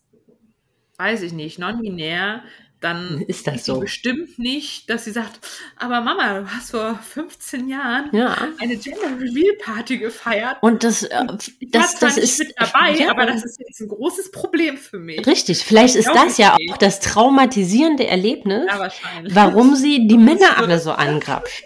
weiß 0.98 1.22
ich 1.24 1.34
nicht, 1.34 1.60
non-binär, 1.60 2.44
dann 2.82 3.22
ist 3.28 3.48
das 3.48 3.64
so. 3.66 3.80
bestimmt 3.80 4.38
nicht, 4.38 4.90
dass 4.90 5.06
sie 5.06 5.12
sagt, 5.12 5.40
aber 5.78 6.02
Mama, 6.02 6.40
du 6.42 6.48
hast 6.48 6.72
vor 6.72 7.00
15 7.02 7.70
Jahren 7.70 8.10
Ja. 8.12 8.36
eine 8.60 8.76
Gender 8.76 9.08
Reveal 9.20 9.56
Party 9.64 9.98
gefeiert. 10.00 10.58
Und 10.62 10.84
das, 10.84 11.04
äh, 11.04 11.26
das, 11.70 11.96
das 12.00 12.18
ist 12.18 12.40
mit 12.40 12.54
dabei, 12.58 12.96
ja, 12.96 13.12
aber 13.12 13.26
das 13.28 13.46
ist 13.46 13.60
jetzt 13.60 13.80
ein 13.80 13.88
großes 13.88 14.32
Problem 14.32 14.78
für 14.78 14.98
mich. 15.00 15.26
richtig. 15.26 15.64
Vielleicht 15.64 15.96
ist 15.96 16.10
das 16.14 16.38
ja 16.38 16.56
auch 16.56 16.78
das 16.78 17.00
traumatisierende 17.00 18.08
Erlebnis, 18.08 18.66
Ja, 18.68 18.90
warum 19.30 19.76
sie 19.76 20.08
die 20.08 20.18
Männer 20.18 20.58
alle 20.58 20.80
so 20.80 20.92
angrapscht. 20.92 21.64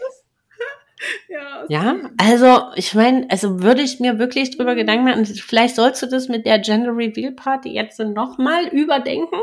Ja, 1.29 1.65
Ja, 1.69 1.95
also 2.17 2.71
ich 2.75 2.93
meine, 2.95 3.27
also 3.29 3.61
würde 3.61 3.81
ich 3.81 3.99
mir 3.99 4.17
wirklich 4.17 4.55
drüber 4.57 4.75
Gedanken 4.75 5.05
machen, 5.05 5.25
vielleicht 5.25 5.75
sollst 5.75 6.01
du 6.01 6.07
das 6.07 6.29
mit 6.29 6.45
der 6.45 6.59
Gender 6.59 6.95
Reveal 6.95 7.31
Party 7.31 7.69
jetzt 7.69 7.99
nochmal 7.99 8.67
überdenken. 8.67 9.37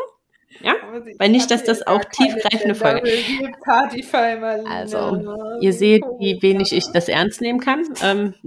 Ja, 0.60 0.74
weil 1.18 1.30
nicht, 1.30 1.50
dass 1.50 1.64
das 1.64 1.86
auch 1.86 2.04
tiefgreifende 2.04 2.74
Folge- 2.74 3.08
feiern, 4.04 4.66
Also, 4.66 5.58
ihr 5.60 5.72
seht, 5.72 6.02
wie 6.18 6.40
wenig 6.42 6.72
ich 6.72 6.84
das 6.92 7.08
ernst 7.08 7.40
nehmen 7.40 7.60
kann. 7.60 7.84
Ähm 8.02 8.34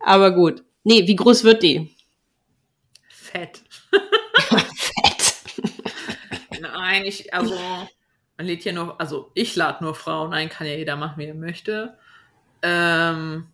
Aber 0.00 0.32
gut. 0.32 0.62
Nee, 0.84 1.06
wie 1.06 1.16
groß 1.16 1.44
wird 1.44 1.62
die? 1.62 1.94
Fett. 3.08 3.60
Fett. 4.76 5.44
Nein, 6.60 7.04
ich, 7.04 7.34
also, 7.34 7.54
man 8.36 8.46
lädt 8.46 8.62
hier 8.62 8.72
nur, 8.72 9.00
also 9.00 9.30
ich 9.34 9.56
lade 9.56 9.82
nur 9.82 9.94
Frauen 9.94 10.32
ein, 10.32 10.48
kann 10.48 10.66
ja 10.66 10.74
jeder 10.74 10.96
machen, 10.96 11.18
wie 11.18 11.26
er 11.26 11.34
möchte. 11.34 11.98
Ähm, 12.62 13.48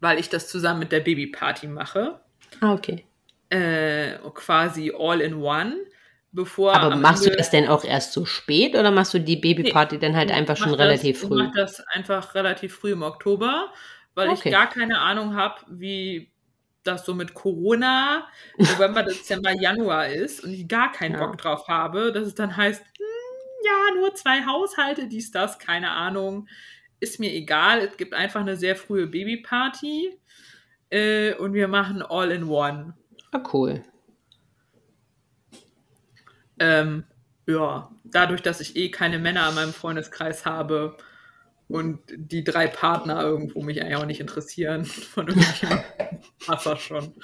weil 0.00 0.18
ich 0.18 0.28
das 0.30 0.48
zusammen 0.48 0.80
mit 0.80 0.92
der 0.92 1.00
Babyparty 1.00 1.66
mache. 1.66 2.20
Ah, 2.60 2.72
okay. 2.72 3.04
Äh, 3.50 4.18
quasi 4.34 4.92
all 4.96 5.20
in 5.20 5.34
one. 5.34 5.76
Bevor 6.30 6.74
Aber 6.74 6.94
machst 6.96 7.22
du 7.24 7.30
Ende- 7.30 7.38
das 7.38 7.50
denn 7.50 7.68
auch 7.68 7.84
erst 7.84 8.12
so 8.12 8.26
spät 8.26 8.74
oder 8.76 8.90
machst 8.90 9.14
du 9.14 9.18
die 9.18 9.36
Babyparty 9.36 9.98
dann 9.98 10.14
halt 10.14 10.28
Ich 10.30 10.36
einfach 10.36 10.56
schon 10.58 10.72
das, 10.72 10.78
relativ 10.78 11.22
Ich 11.22 11.26
früh? 11.28 11.36
mache 11.38 11.52
das 11.56 11.80
einfach 11.88 12.34
relativ 12.34 12.74
früh 12.74 12.92
im 12.92 13.02
Oktober, 13.02 13.72
weil 14.14 14.28
Okay. 14.28 14.48
ich 14.50 14.52
gar 14.52 14.68
keine 14.68 14.98
Ahnung 15.00 15.34
habe, 15.34 15.62
wie 15.68 16.30
das 16.84 17.06
so 17.06 17.14
mit 17.14 17.32
Corona, 17.32 18.28
November, 18.58 19.02
Dezember, 19.04 19.52
Januar 19.58 20.08
ist 20.08 20.44
und 20.44 20.52
ich 20.52 20.68
gar 20.68 20.92
keinen 20.92 21.14
Ja. 21.14 21.24
Bock 21.26 21.38
drauf 21.38 21.66
habe, 21.68 22.12
dass 22.12 22.26
es 22.26 22.34
dann 22.34 22.54
heißt, 22.54 22.82
hm, 22.82 23.64
ja, 23.64 23.94
nur 24.00 24.14
zwei 24.14 24.44
Haushalte, 24.44 25.08
dies, 25.08 25.30
das, 25.30 25.58
keine 25.58 25.90
Ahnung. 25.92 26.46
Ist 27.00 27.18
mir 27.20 27.32
egal, 27.32 27.78
es 27.80 27.96
gibt 27.96 28.12
einfach 28.12 28.40
eine 28.42 28.56
sehr 28.56 28.76
frühe 28.76 29.06
Babyparty 29.06 30.18
äh, 30.90 31.32
und 31.34 31.54
wir 31.54 31.68
machen 31.68 32.02
all 32.02 32.30
in 32.30 32.44
one. 32.44 32.94
Ah, 33.32 33.42
cool. 33.52 33.82
Ähm, 36.58 37.04
ja, 37.46 37.90
dadurch, 38.04 38.42
dass 38.42 38.60
ich 38.60 38.76
eh 38.76 38.90
keine 38.90 39.18
Männer 39.18 39.48
in 39.48 39.54
meinem 39.54 39.72
Freundeskreis 39.72 40.44
habe 40.44 40.96
und 41.68 42.00
die 42.14 42.44
drei 42.44 42.66
Partner 42.66 43.20
irgendwo 43.22 43.62
mich 43.62 43.80
eigentlich 43.80 43.96
auch 43.96 44.06
nicht 44.06 44.20
interessieren, 44.20 44.84
von 45.14 45.28
irgendwelchen 45.28 45.80
Wasser 46.46 46.76
schon. 46.76 47.14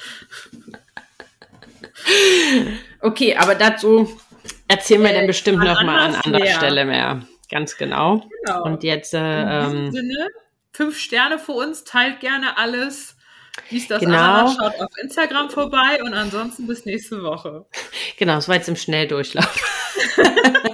Okay, 3.00 3.36
aber 3.36 3.54
dazu 3.54 4.20
erzählen 4.68 5.02
wir 5.02 5.10
Äh, 5.10 5.14
dann 5.14 5.26
bestimmt 5.26 5.58
wann 5.58 5.66
noch 5.68 5.82
mal 5.82 5.98
an 5.98 6.14
anderer 6.14 6.44
mehr. 6.44 6.56
Stelle 6.56 6.84
mehr. 6.84 7.22
Ganz 7.50 7.76
genau. 7.76 8.28
Genau. 8.44 8.64
Und 8.64 8.82
jetzt, 8.82 9.14
äh, 9.14 9.18
In 9.42 9.48
diesem 9.60 9.84
ähm, 9.86 9.92
Sinne, 9.92 10.28
fünf 10.72 10.98
Sterne 10.98 11.38
für 11.38 11.52
uns, 11.52 11.84
teilt 11.84 12.20
gerne 12.20 12.56
alles. 12.56 13.13
Dies, 13.70 13.88
das, 13.88 14.00
Genau. 14.00 14.14
Ananas, 14.16 14.56
schaut 14.56 14.80
auf 14.80 14.98
Instagram 15.00 15.50
vorbei 15.50 16.02
und 16.02 16.14
ansonsten 16.14 16.66
bis 16.66 16.84
nächste 16.84 17.22
Woche. 17.22 17.66
genau, 18.16 18.34
das 18.34 18.48
war 18.48 18.56
jetzt 18.56 18.68
im 18.68 18.76
Schnelldurchlauf. 18.76 19.62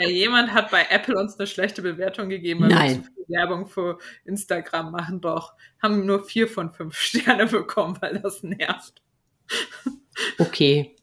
Ja, 0.00 0.08
jemand 0.08 0.54
hat 0.54 0.70
bei 0.70 0.86
Apple 0.88 1.14
uns 1.14 1.38
eine 1.38 1.46
schlechte 1.46 1.82
Bewertung 1.82 2.30
gegeben, 2.30 2.62
weil 2.62 2.68
Nein. 2.70 2.90
wir 2.90 3.02
zu 3.04 3.12
viel 3.12 3.36
Werbung 3.36 3.66
für 3.66 3.98
Instagram 4.24 4.92
machen. 4.92 5.20
Doch, 5.20 5.52
haben 5.82 6.06
nur 6.06 6.24
vier 6.24 6.48
von 6.48 6.72
fünf 6.72 6.96
Sterne 6.98 7.46
bekommen, 7.46 7.98
weil 8.00 8.18
das 8.18 8.42
nervt. 8.42 9.02
Okay. 10.38 10.96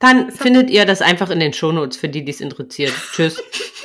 Dann 0.00 0.30
findet 0.32 0.68
ihr 0.68 0.84
das 0.84 1.00
einfach 1.00 1.30
in 1.30 1.40
den 1.40 1.54
Shownotes 1.54 1.96
für 1.96 2.10
die, 2.10 2.22
die 2.26 2.30
es 2.32 2.42
interessiert. 2.42 2.92
Tschüss. 3.12 3.42